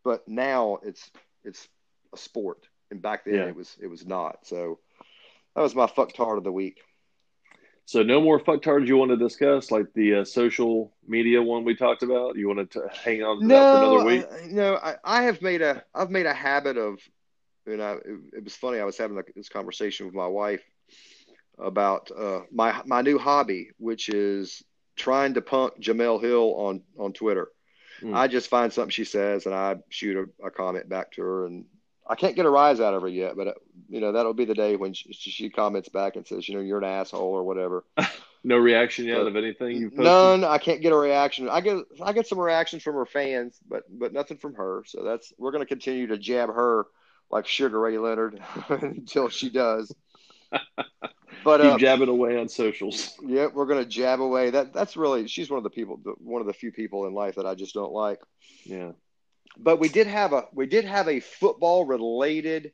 but 0.03 0.27
now 0.27 0.79
it's 0.83 1.11
it's 1.43 1.67
a 2.13 2.17
sport, 2.17 2.65
and 2.89 3.01
back 3.01 3.25
then 3.25 3.35
yeah. 3.35 3.45
it 3.45 3.55
was 3.55 3.77
it 3.81 3.87
was 3.87 4.05
not. 4.05 4.47
So 4.47 4.79
that 5.55 5.61
was 5.61 5.75
my 5.75 5.87
fuck 5.87 6.13
tard 6.13 6.39
of 6.39 6.43
the 6.43 6.51
week. 6.51 6.81
So 7.85 8.01
no 8.01 8.21
more 8.21 8.39
fucktards 8.39 8.87
you 8.87 8.95
want 8.95 9.11
to 9.11 9.17
discuss, 9.17 9.69
like 9.69 9.87
the 9.93 10.15
uh, 10.15 10.23
social 10.23 10.93
media 11.05 11.41
one 11.41 11.65
we 11.65 11.75
talked 11.75 12.01
about. 12.01 12.37
You 12.37 12.47
want 12.47 12.71
to 12.71 12.89
hang 13.03 13.23
on 13.23 13.41
to 13.41 13.45
no, 13.45 13.55
that 13.55 13.73
for 13.73 13.83
another 13.83 14.05
week? 14.05 14.25
I, 14.31 14.47
no, 14.47 14.75
I, 14.75 14.95
I 15.03 15.23
have 15.23 15.41
made 15.41 15.61
a 15.61 15.83
I've 15.93 16.09
made 16.09 16.25
a 16.25 16.33
habit 16.33 16.77
of, 16.77 16.99
you 17.65 17.77
know, 17.77 17.99
it, 18.35 18.43
was 18.43 18.55
funny. 18.55 18.79
I 18.79 18.85
was 18.85 18.97
having 18.97 19.21
this 19.35 19.49
conversation 19.49 20.05
with 20.05 20.15
my 20.15 20.27
wife 20.27 20.63
about 21.57 22.11
uh, 22.11 22.41
my 22.51 22.81
my 22.85 23.01
new 23.01 23.17
hobby, 23.17 23.71
which 23.77 24.09
is 24.09 24.63
trying 24.95 25.33
to 25.35 25.41
punk 25.41 25.79
Jemele 25.79 26.21
Hill 26.21 26.55
on 26.55 26.81
on 26.97 27.13
Twitter. 27.13 27.49
Mm. 28.01 28.15
I 28.15 28.27
just 28.27 28.49
find 28.49 28.73
something 28.73 28.91
she 28.91 29.05
says 29.05 29.45
and 29.45 29.55
I 29.55 29.77
shoot 29.89 30.29
a, 30.41 30.47
a, 30.47 30.51
comment 30.51 30.89
back 30.89 31.11
to 31.13 31.21
her, 31.21 31.45
and 31.45 31.65
I 32.07 32.15
can't 32.15 32.35
get 32.35 32.45
a 32.45 32.49
rise 32.49 32.81
out 32.81 32.93
of 32.93 33.01
her 33.01 33.07
yet, 33.07 33.35
but 33.37 33.57
you 33.87 34.01
know 34.01 34.11
that'll 34.11 34.33
be 34.33 34.45
the 34.45 34.55
day 34.55 34.75
when 34.75 34.93
she, 34.93 35.13
she 35.13 35.49
comments 35.49 35.89
back 35.89 36.15
and 36.15 36.27
says, 36.27 36.49
you 36.49 36.55
know, 36.55 36.61
you're 36.61 36.79
an 36.79 36.83
asshole 36.83 37.33
or 37.33 37.43
whatever. 37.43 37.85
no 38.43 38.57
reaction 38.57 39.05
yet 39.05 39.19
but 39.19 39.27
of 39.27 39.35
anything 39.37 39.77
you 39.77 39.91
None. 39.93 40.43
I 40.43 40.57
can't 40.57 40.81
get 40.81 40.91
a 40.91 40.97
reaction. 40.97 41.47
I 41.47 41.61
get 41.61 41.77
I 42.01 42.11
get 42.11 42.27
some 42.27 42.39
reactions 42.39 42.83
from 42.83 42.95
her 42.95 43.05
fans, 43.05 43.57
but 43.67 43.83
but 43.89 44.11
nothing 44.11 44.37
from 44.37 44.55
her. 44.55 44.83
So 44.85 45.03
that's 45.03 45.31
we're 45.37 45.51
going 45.51 45.63
to 45.63 45.67
continue 45.67 46.07
to 46.07 46.17
jab 46.17 46.49
her 46.49 46.87
like 47.33 47.47
Sugar 47.47 47.79
Ray 47.79 47.97
Leonard 47.97 48.41
until 48.69 49.29
she 49.29 49.49
does. 49.49 49.93
But 51.43 51.59
keep 51.59 51.71
uh, 51.71 51.77
jabbing 51.77 52.07
away 52.07 52.37
on 52.37 52.47
socials. 52.47 53.17
Yeah, 53.25 53.47
we're 53.53 53.65
going 53.65 53.83
to 53.83 53.89
jab 53.89 54.21
away. 54.21 54.51
That 54.51 54.71
that's 54.71 54.95
really 54.95 55.27
she's 55.27 55.49
one 55.49 55.57
of 55.57 55.65
the 55.65 55.69
people, 55.69 55.99
one 56.19 56.39
of 56.39 56.47
the 56.47 56.53
few 56.53 56.71
people 56.71 57.05
in 57.05 57.13
life 57.13 57.35
that 57.35 57.45
I 57.45 57.53
just 57.53 57.73
don't 57.73 57.91
like. 57.91 58.19
Yeah 58.63 58.91
but 59.57 59.79
we 59.79 59.89
did 59.89 60.07
have 60.07 60.33
a 60.33 60.47
we 60.53 60.65
did 60.65 60.85
have 60.85 61.07
a 61.07 61.19
football 61.19 61.85
related 61.85 62.71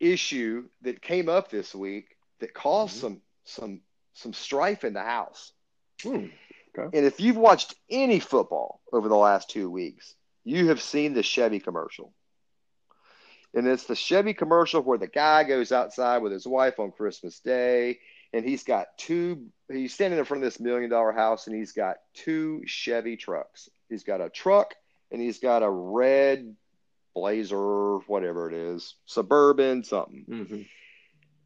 issue 0.00 0.64
that 0.82 1.02
came 1.02 1.28
up 1.28 1.50
this 1.50 1.74
week 1.74 2.16
that 2.40 2.54
caused 2.54 2.96
mm-hmm. 2.96 3.06
some 3.06 3.22
some 3.44 3.80
some 4.14 4.32
strife 4.32 4.84
in 4.84 4.92
the 4.92 5.02
house. 5.02 5.52
Mm, 6.02 6.30
okay. 6.76 6.96
And 6.96 7.06
if 7.06 7.20
you've 7.20 7.36
watched 7.36 7.74
any 7.90 8.20
football 8.20 8.80
over 8.92 9.08
the 9.08 9.16
last 9.16 9.50
two 9.50 9.70
weeks, 9.70 10.14
you 10.44 10.68
have 10.68 10.82
seen 10.82 11.14
the 11.14 11.22
Chevy 11.22 11.60
commercial. 11.60 12.12
And 13.54 13.66
it's 13.66 13.84
the 13.84 13.94
Chevy 13.94 14.34
commercial 14.34 14.80
where 14.82 14.98
the 14.98 15.06
guy 15.06 15.44
goes 15.44 15.72
outside 15.72 16.18
with 16.18 16.32
his 16.32 16.46
wife 16.46 16.78
on 16.78 16.90
Christmas 16.90 17.40
Day 17.40 17.98
and 18.32 18.44
he's 18.44 18.64
got 18.64 18.86
two 18.96 19.46
he's 19.70 19.94
standing 19.94 20.18
in 20.18 20.24
front 20.24 20.42
of 20.42 20.46
this 20.46 20.60
million 20.60 20.90
dollar 20.90 21.12
house 21.12 21.46
and 21.46 21.56
he's 21.56 21.72
got 21.72 21.96
two 22.14 22.62
Chevy 22.66 23.16
trucks. 23.16 23.68
He's 23.88 24.04
got 24.04 24.20
a 24.20 24.30
truck 24.30 24.74
and 25.10 25.20
he's 25.20 25.38
got 25.38 25.62
a 25.62 25.70
red 25.70 26.56
Blazer, 27.14 27.98
whatever 27.98 28.48
it 28.48 28.54
is, 28.54 28.94
Suburban, 29.04 29.84
something. 29.84 30.24
Mm-hmm. 30.28 30.62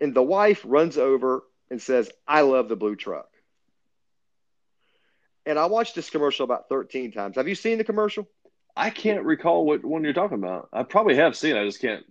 And 0.01 0.15
the 0.15 0.23
wife 0.23 0.63
runs 0.65 0.97
over 0.97 1.43
and 1.71 1.83
says, 1.83 2.11
I 2.27 2.43
love 2.43 2.69
the 2.69 2.77
blue 2.77 2.95
truck. 2.95 3.29
And 5.45 5.59
I 5.59 5.67
watched 5.67 5.95
this 5.95 6.11
commercial 6.11 6.45
about 6.45 6.69
13 6.69 7.13
times. 7.13 7.37
Have 7.37 7.49
you 7.49 7.55
seen 7.55 7.79
the 7.79 7.85
commercial? 7.85 8.29
I 8.77 8.91
can't 8.91 9.25
recall 9.25 9.65
what 9.65 9.85
one 9.85 10.05
you're 10.05 10.13
talking 10.13 10.39
about. 10.39 10.69
I 10.73 10.83
probably 10.83 11.17
have 11.17 11.37
seen. 11.37 11.57
I 11.57 11.65
just 11.65 11.81
can't. 11.81 12.05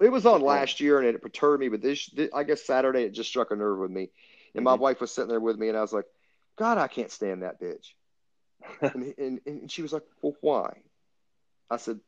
It 0.00 0.10
was 0.10 0.26
on 0.26 0.40
last 0.40 0.80
year, 0.80 0.98
and 0.98 1.08
it 1.08 1.22
perturbed 1.22 1.60
me. 1.60 1.68
But 1.68 1.82
this, 1.82 2.06
this, 2.06 2.30
I 2.34 2.44
guess, 2.44 2.64
Saturday 2.64 3.02
it 3.04 3.12
just 3.12 3.28
struck 3.28 3.50
a 3.50 3.56
nerve 3.56 3.78
with 3.78 3.90
me. 3.90 4.10
And 4.54 4.64
my 4.64 4.74
Mhm. 4.74 4.80
wife 4.80 5.00
was 5.00 5.12
sitting 5.12 5.28
there 5.30 5.40
with 5.40 5.58
me, 5.58 5.68
and 5.68 5.76
I 5.76 5.80
was 5.80 5.92
like, 5.92 6.06
"God, 6.56 6.78
I 6.78 6.88
can't 6.88 7.10
stand 7.10 7.42
that 7.42 7.60
bitch." 7.60 7.94
and, 8.94 9.14
and 9.18 9.40
and 9.46 9.70
she 9.72 9.82
was 9.82 9.92
like, 9.92 10.04
"Well, 10.22 10.36
why?" 10.40 10.82
I 11.70 11.76
said, 11.78 12.00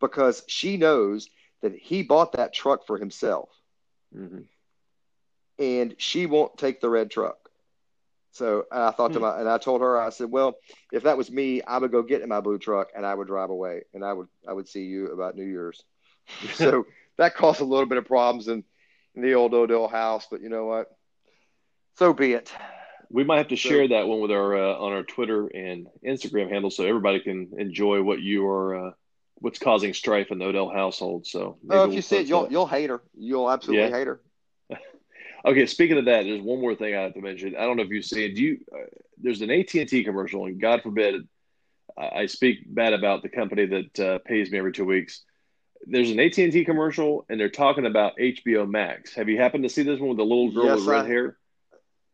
"Because 0.00 0.44
she 0.48 0.76
knows 0.76 1.30
that 1.62 1.74
he 1.76 2.02
bought 2.02 2.32
that 2.32 2.52
truck 2.54 2.86
for 2.86 2.98
himself, 2.98 3.50
hmm 4.12 4.48
and 5.58 5.94
she 5.98 6.24
won't 6.26 6.56
take 6.56 6.80
the 6.80 6.88
red 6.90 7.10
truck." 7.10 7.45
So 8.36 8.66
I 8.70 8.90
thought 8.90 9.12
to 9.14 9.18
Hmm. 9.18 9.22
my, 9.24 9.40
and 9.40 9.48
I 9.48 9.56
told 9.56 9.80
her, 9.80 9.98
I 9.98 10.10
said, 10.10 10.30
"Well, 10.30 10.56
if 10.92 11.04
that 11.04 11.16
was 11.16 11.30
me, 11.30 11.62
I 11.62 11.78
would 11.78 11.90
go 11.90 12.02
get 12.02 12.20
in 12.20 12.28
my 12.28 12.40
blue 12.40 12.58
truck 12.58 12.88
and 12.94 13.06
I 13.06 13.14
would 13.14 13.26
drive 13.28 13.48
away, 13.50 13.84
and 13.94 14.04
I 14.04 14.12
would 14.12 14.28
I 14.46 14.52
would 14.52 14.68
see 14.68 14.84
you 14.84 15.06
about 15.12 15.36
New 15.36 15.46
Year's." 15.46 15.82
so 16.54 16.86
that 17.16 17.34
caused 17.34 17.60
a 17.60 17.64
little 17.64 17.86
bit 17.86 17.96
of 17.98 18.04
problems 18.04 18.48
in, 18.48 18.62
in 19.14 19.22
the 19.22 19.34
old 19.34 19.54
Odell 19.54 19.88
house, 19.88 20.26
but 20.30 20.42
you 20.42 20.50
know 20.50 20.66
what? 20.66 20.94
So 21.94 22.12
be 22.12 22.34
it. 22.34 22.52
We 23.10 23.24
might 23.24 23.38
have 23.38 23.48
to 23.48 23.56
So- 23.56 23.68
share 23.70 23.88
that 23.88 24.06
one 24.06 24.20
with 24.20 24.30
our 24.32 24.54
uh, 24.54 24.74
on 24.78 24.92
our 24.92 25.02
Twitter 25.02 25.46
and 25.46 25.86
Instagram 26.04 26.50
handle, 26.50 26.70
so 26.70 26.84
everybody 26.84 27.20
can 27.20 27.52
enjoy 27.58 28.02
what 28.02 28.20
you 28.20 28.46
are, 28.46 28.88
uh, 28.88 28.92
what's 29.36 29.58
causing 29.58 29.94
strife 29.94 30.30
in 30.30 30.38
the 30.40 30.44
Odell 30.44 30.68
household. 30.68 31.26
So 31.26 31.56
Oh, 31.70 31.84
if 31.84 31.86
we'll 31.86 31.94
you 31.94 32.02
see 32.02 32.18
it, 32.18 32.26
you'll 32.26 32.42
that. 32.42 32.50
you'll 32.52 32.66
hate 32.66 32.90
her. 32.90 33.00
You'll 33.16 33.50
absolutely 33.50 33.88
Yeah. 33.88 33.96
hate 33.96 34.08
her. 34.08 34.20
Okay, 35.46 35.66
speaking 35.66 35.96
of 35.98 36.06
that, 36.06 36.24
there's 36.24 36.42
one 36.42 36.60
more 36.60 36.74
thing 36.74 36.94
I 36.94 37.02
have 37.02 37.14
to 37.14 37.20
mention. 37.20 37.54
I 37.56 37.60
don't 37.62 37.76
know 37.76 37.84
if 37.84 37.90
you've 37.90 38.04
seen. 38.04 38.34
Do 38.34 38.42
you? 38.42 38.58
Uh, 38.72 38.86
there's 39.18 39.40
an 39.42 39.50
AT 39.50 39.72
and 39.74 39.88
T 39.88 40.02
commercial, 40.02 40.46
and 40.46 40.60
God 40.60 40.82
forbid, 40.82 41.26
I, 41.96 42.08
I 42.22 42.26
speak 42.26 42.58
bad 42.66 42.92
about 42.92 43.22
the 43.22 43.28
company 43.28 43.66
that 43.66 44.00
uh, 44.00 44.18
pays 44.26 44.50
me 44.50 44.58
every 44.58 44.72
two 44.72 44.84
weeks. 44.84 45.22
There's 45.86 46.10
an 46.10 46.18
AT 46.18 46.36
and 46.38 46.52
T 46.52 46.64
commercial, 46.64 47.24
and 47.28 47.38
they're 47.38 47.48
talking 47.48 47.86
about 47.86 48.16
HBO 48.18 48.68
Max. 48.68 49.14
Have 49.14 49.28
you 49.28 49.38
happened 49.38 49.62
to 49.62 49.68
see 49.68 49.82
this 49.84 50.00
one 50.00 50.08
with 50.08 50.18
the 50.18 50.24
little 50.24 50.50
girl 50.50 50.64
Yes, 50.66 50.78
with 50.80 50.88
red 50.88 51.04
I- 51.04 51.08
hair? 51.08 51.36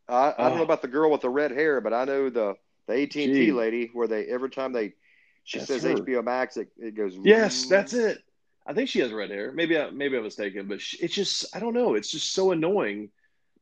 I, 0.09 0.35
I 0.37 0.49
don't 0.49 0.57
know 0.57 0.61
Oh. 0.61 0.65
about 0.65 0.83
the 0.83 0.89
girl 0.89 1.11
with 1.11 1.23
the 1.23 1.31
red 1.31 1.53
hair, 1.53 1.81
but 1.81 1.95
I 1.95 2.05
know 2.05 2.29
the 2.29 2.55
the 2.87 2.95
AT 2.95 3.17
and 3.17 3.33
T 3.33 3.53
lady 3.53 3.89
where 3.95 4.09
they 4.09 4.27
every 4.27 4.51
time 4.51 4.73
they 4.73 4.93
she 5.45 5.59
That's 5.59 5.69
says 5.69 5.85
her. 5.85 5.95
HBO 5.95 6.23
Max, 6.23 6.57
it, 6.59 6.69
it 6.77 6.95
goes. 6.95 7.17
Yes, 7.23 7.67
that's 7.67 7.95
it. 7.95 8.19
I 8.67 8.75
think 8.75 8.89
she 8.91 8.99
has 9.01 9.11
red 9.13 9.31
hair. 9.31 9.53
Maybe 9.53 9.79
I, 9.79 9.91
maybe 9.91 10.17
I'm 10.17 10.23
mistaken, 10.25 10.67
but 10.69 10.81
she, 10.83 10.99
it's 10.99 11.15
just 11.15 11.57
I 11.57 11.61
don't 11.61 11.73
know. 11.73 11.95
It's 11.95 12.11
just 12.11 12.33
so 12.33 12.51
annoying 12.53 13.09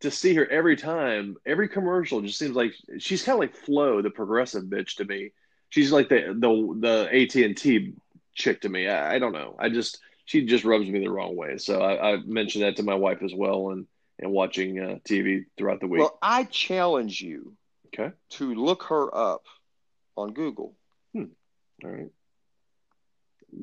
to 0.01 0.11
see 0.11 0.35
her 0.35 0.47
every 0.47 0.77
time. 0.77 1.37
Every 1.47 1.69
commercial 1.69 2.21
just 2.21 2.39
seems 2.39 2.57
like 2.57 2.73
she's 2.99 3.23
kind 3.23 3.35
of 3.35 3.41
like 3.41 3.55
Flo, 3.55 4.03
the 4.03 4.11
progressive 4.11 4.65
bitch 4.65 4.97
to 4.97 5.05
me. 5.05 5.33
She's 5.69 5.93
like 5.93 6.09
the 6.09 6.35
the 6.37 6.77
the 6.81 7.23
AT 7.23 7.35
and 7.45 7.57
T 7.57 7.95
chick 8.35 8.63
to 8.63 8.69
me. 8.69 8.89
I, 8.89 9.15
I 9.15 9.19
don't 9.19 9.33
know. 9.33 9.57
I 9.59 9.69
just 9.69 10.01
she 10.25 10.45
just 10.47 10.65
rubs 10.65 10.89
me 10.89 11.01
the 11.01 11.09
wrong 11.11 11.37
way. 11.37 11.59
So 11.59 11.81
I, 11.81 12.13
I 12.13 12.17
mentioned 12.25 12.65
that 12.65 12.77
to 12.77 12.83
my 12.83 12.95
wife 12.95 13.23
as 13.23 13.33
well, 13.35 13.71
and 13.71 13.87
and 14.19 14.33
watching 14.33 14.79
uh, 14.79 14.99
TV 15.09 15.45
throughout 15.57 15.81
the 15.81 15.87
week. 15.87 16.01
Well, 16.01 16.19
I 16.21 16.45
challenge 16.45 17.21
you 17.21 17.55
okay, 17.89 18.15
to 18.31 18.55
look 18.55 18.85
her 18.85 19.15
up 19.15 19.45
on 20.17 20.33
Google. 20.33 20.75
all 21.15 21.27
right. 21.83 22.11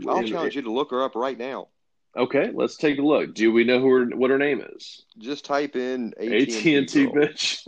I'll 0.07 0.17
And- 0.17 0.27
challenge 0.27 0.55
you 0.55 0.63
to 0.63 0.71
look 0.71 0.91
her 0.91 1.03
up 1.03 1.15
right 1.15 1.38
now. 1.38 1.69
Okay, 2.15 2.51
let's 2.53 2.77
take 2.77 2.97
a 2.97 3.01
look. 3.03 3.33
Do 3.35 3.51
we 3.51 3.63
know 3.63 3.79
who 3.79 3.89
her, 3.91 4.05
what 4.15 4.31
her 4.31 4.37
name 4.39 4.61
is? 4.75 5.03
Just 5.19 5.45
type 5.45 5.75
in 5.75 6.13
AT 6.17 6.47
and 6.65 6.87
T 6.89 7.05
bitch. 7.07 7.67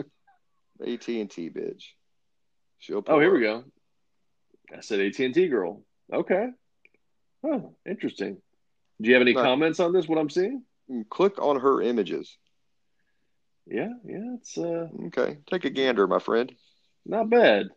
AT 0.82 1.08
and 1.08 1.30
T 1.30 1.50
bitch. 1.50 1.84
She'll. 2.80 3.04
Oh, 3.08 3.20
here 3.20 3.34
we 3.34 3.42
go. 3.42 3.64
I 4.76 4.82
said 4.82 5.00
AT 5.00 5.20
and 5.20 5.34
T 5.34 5.48
girl. 5.48 5.84
Okay. 6.12 6.48
Oh, 7.44 7.76
interesting. 7.88 8.38
Do 9.02 9.08
you 9.08 9.14
have 9.16 9.22
any 9.22 9.34
No. 9.34 9.42
comments 9.44 9.80
on 9.80 9.94
this? 9.94 10.08
What 10.08 10.18
I'm 10.18 10.30
seeing? 10.30 10.64
Click 11.10 11.40
on 11.40 11.60
her 11.60 11.82
images. 11.82 12.36
Yeah, 13.68 13.90
yeah, 14.04 14.34
it's 14.36 14.58
uh, 14.58 14.88
Okay, 15.08 15.38
take 15.50 15.64
a 15.66 15.70
gander, 15.70 16.08
my 16.08 16.18
friend. 16.20 16.52
not 17.06 17.30
bad. 17.30 17.68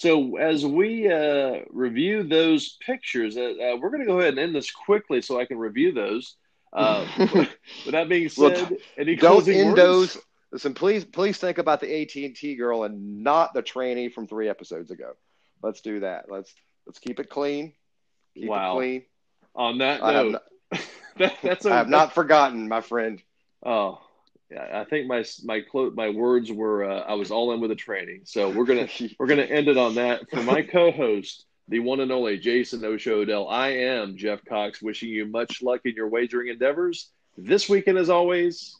So 0.00 0.38
as 0.38 0.64
we 0.64 1.12
uh, 1.12 1.56
review 1.68 2.22
those 2.22 2.78
pictures, 2.86 3.36
uh, 3.36 3.42
uh, 3.42 3.76
we're 3.76 3.90
going 3.90 4.00
to 4.00 4.06
go 4.06 4.18
ahead 4.18 4.30
and 4.30 4.38
end 4.38 4.54
this 4.54 4.70
quickly 4.70 5.20
so 5.20 5.38
I 5.38 5.44
can 5.44 5.58
review 5.58 5.92
those. 5.92 6.36
Uh, 6.72 7.04
with 7.18 7.48
that 7.92 8.08
being 8.08 8.30
Well, 8.38 8.54
said, 8.54 8.78
any 8.96 9.14
Don't 9.14 9.46
end 9.46 9.66
words? 9.66 9.76
those. 9.76 10.18
Listen, 10.52 10.72
please, 10.72 11.04
please 11.04 11.36
think 11.36 11.58
about 11.58 11.80
the 11.80 12.00
AT 12.00 12.14
and 12.16 12.34
T 12.34 12.56
girl 12.56 12.84
and 12.84 13.22
not 13.22 13.52
the 13.52 13.62
tranny 13.62 14.10
from 14.10 14.26
three 14.26 14.48
episodes 14.48 14.90
ago. 14.90 15.12
Let's 15.62 15.82
do 15.82 16.00
that. 16.00 16.30
Let's 16.30 16.54
let's 16.86 16.98
keep 16.98 17.20
it 17.20 17.28
clean. 17.28 17.74
Keep 18.34 18.48
Wow. 18.48 18.72
it 18.72 18.76
clean. 18.78 19.02
On 19.54 19.78
that 19.78 20.02
I 20.02 20.12
have 20.14 20.26
note, 20.28 20.42
that, 21.18 21.34
that's 21.42 21.66
a, 21.66 21.72
I 21.72 21.76
have 21.76 21.90
not 21.90 22.14
forgotten, 22.14 22.68
my 22.68 22.80
friend. 22.80 23.22
Oh, 23.66 24.00
I 24.58 24.84
think 24.84 25.06
my 25.06 25.24
my 25.44 25.60
clo- 25.60 25.92
my 25.92 26.08
words 26.08 26.50
were 26.50 26.84
uh, 26.84 27.00
I 27.00 27.14
was 27.14 27.30
all 27.30 27.52
in 27.52 27.60
with 27.60 27.70
the 27.70 27.76
training. 27.76 28.22
So 28.24 28.50
we're 28.50 28.64
gonna 28.64 28.88
we're 29.18 29.26
gonna 29.26 29.42
end 29.42 29.68
it 29.68 29.76
on 29.76 29.94
that. 29.96 30.28
For 30.30 30.42
my 30.42 30.62
co-host, 30.62 31.46
the 31.68 31.78
one 31.80 32.00
and 32.00 32.10
only 32.10 32.38
Jason 32.38 32.84
Osho 32.84 33.20
Odell, 33.20 33.48
I 33.48 33.68
am 33.68 34.16
Jeff 34.16 34.44
Cox, 34.44 34.82
wishing 34.82 35.08
you 35.10 35.26
much 35.26 35.62
luck 35.62 35.82
in 35.84 35.94
your 35.94 36.08
wagering 36.08 36.48
endeavors 36.48 37.10
this 37.36 37.68
weekend. 37.68 37.98
As 37.98 38.10
always, 38.10 38.76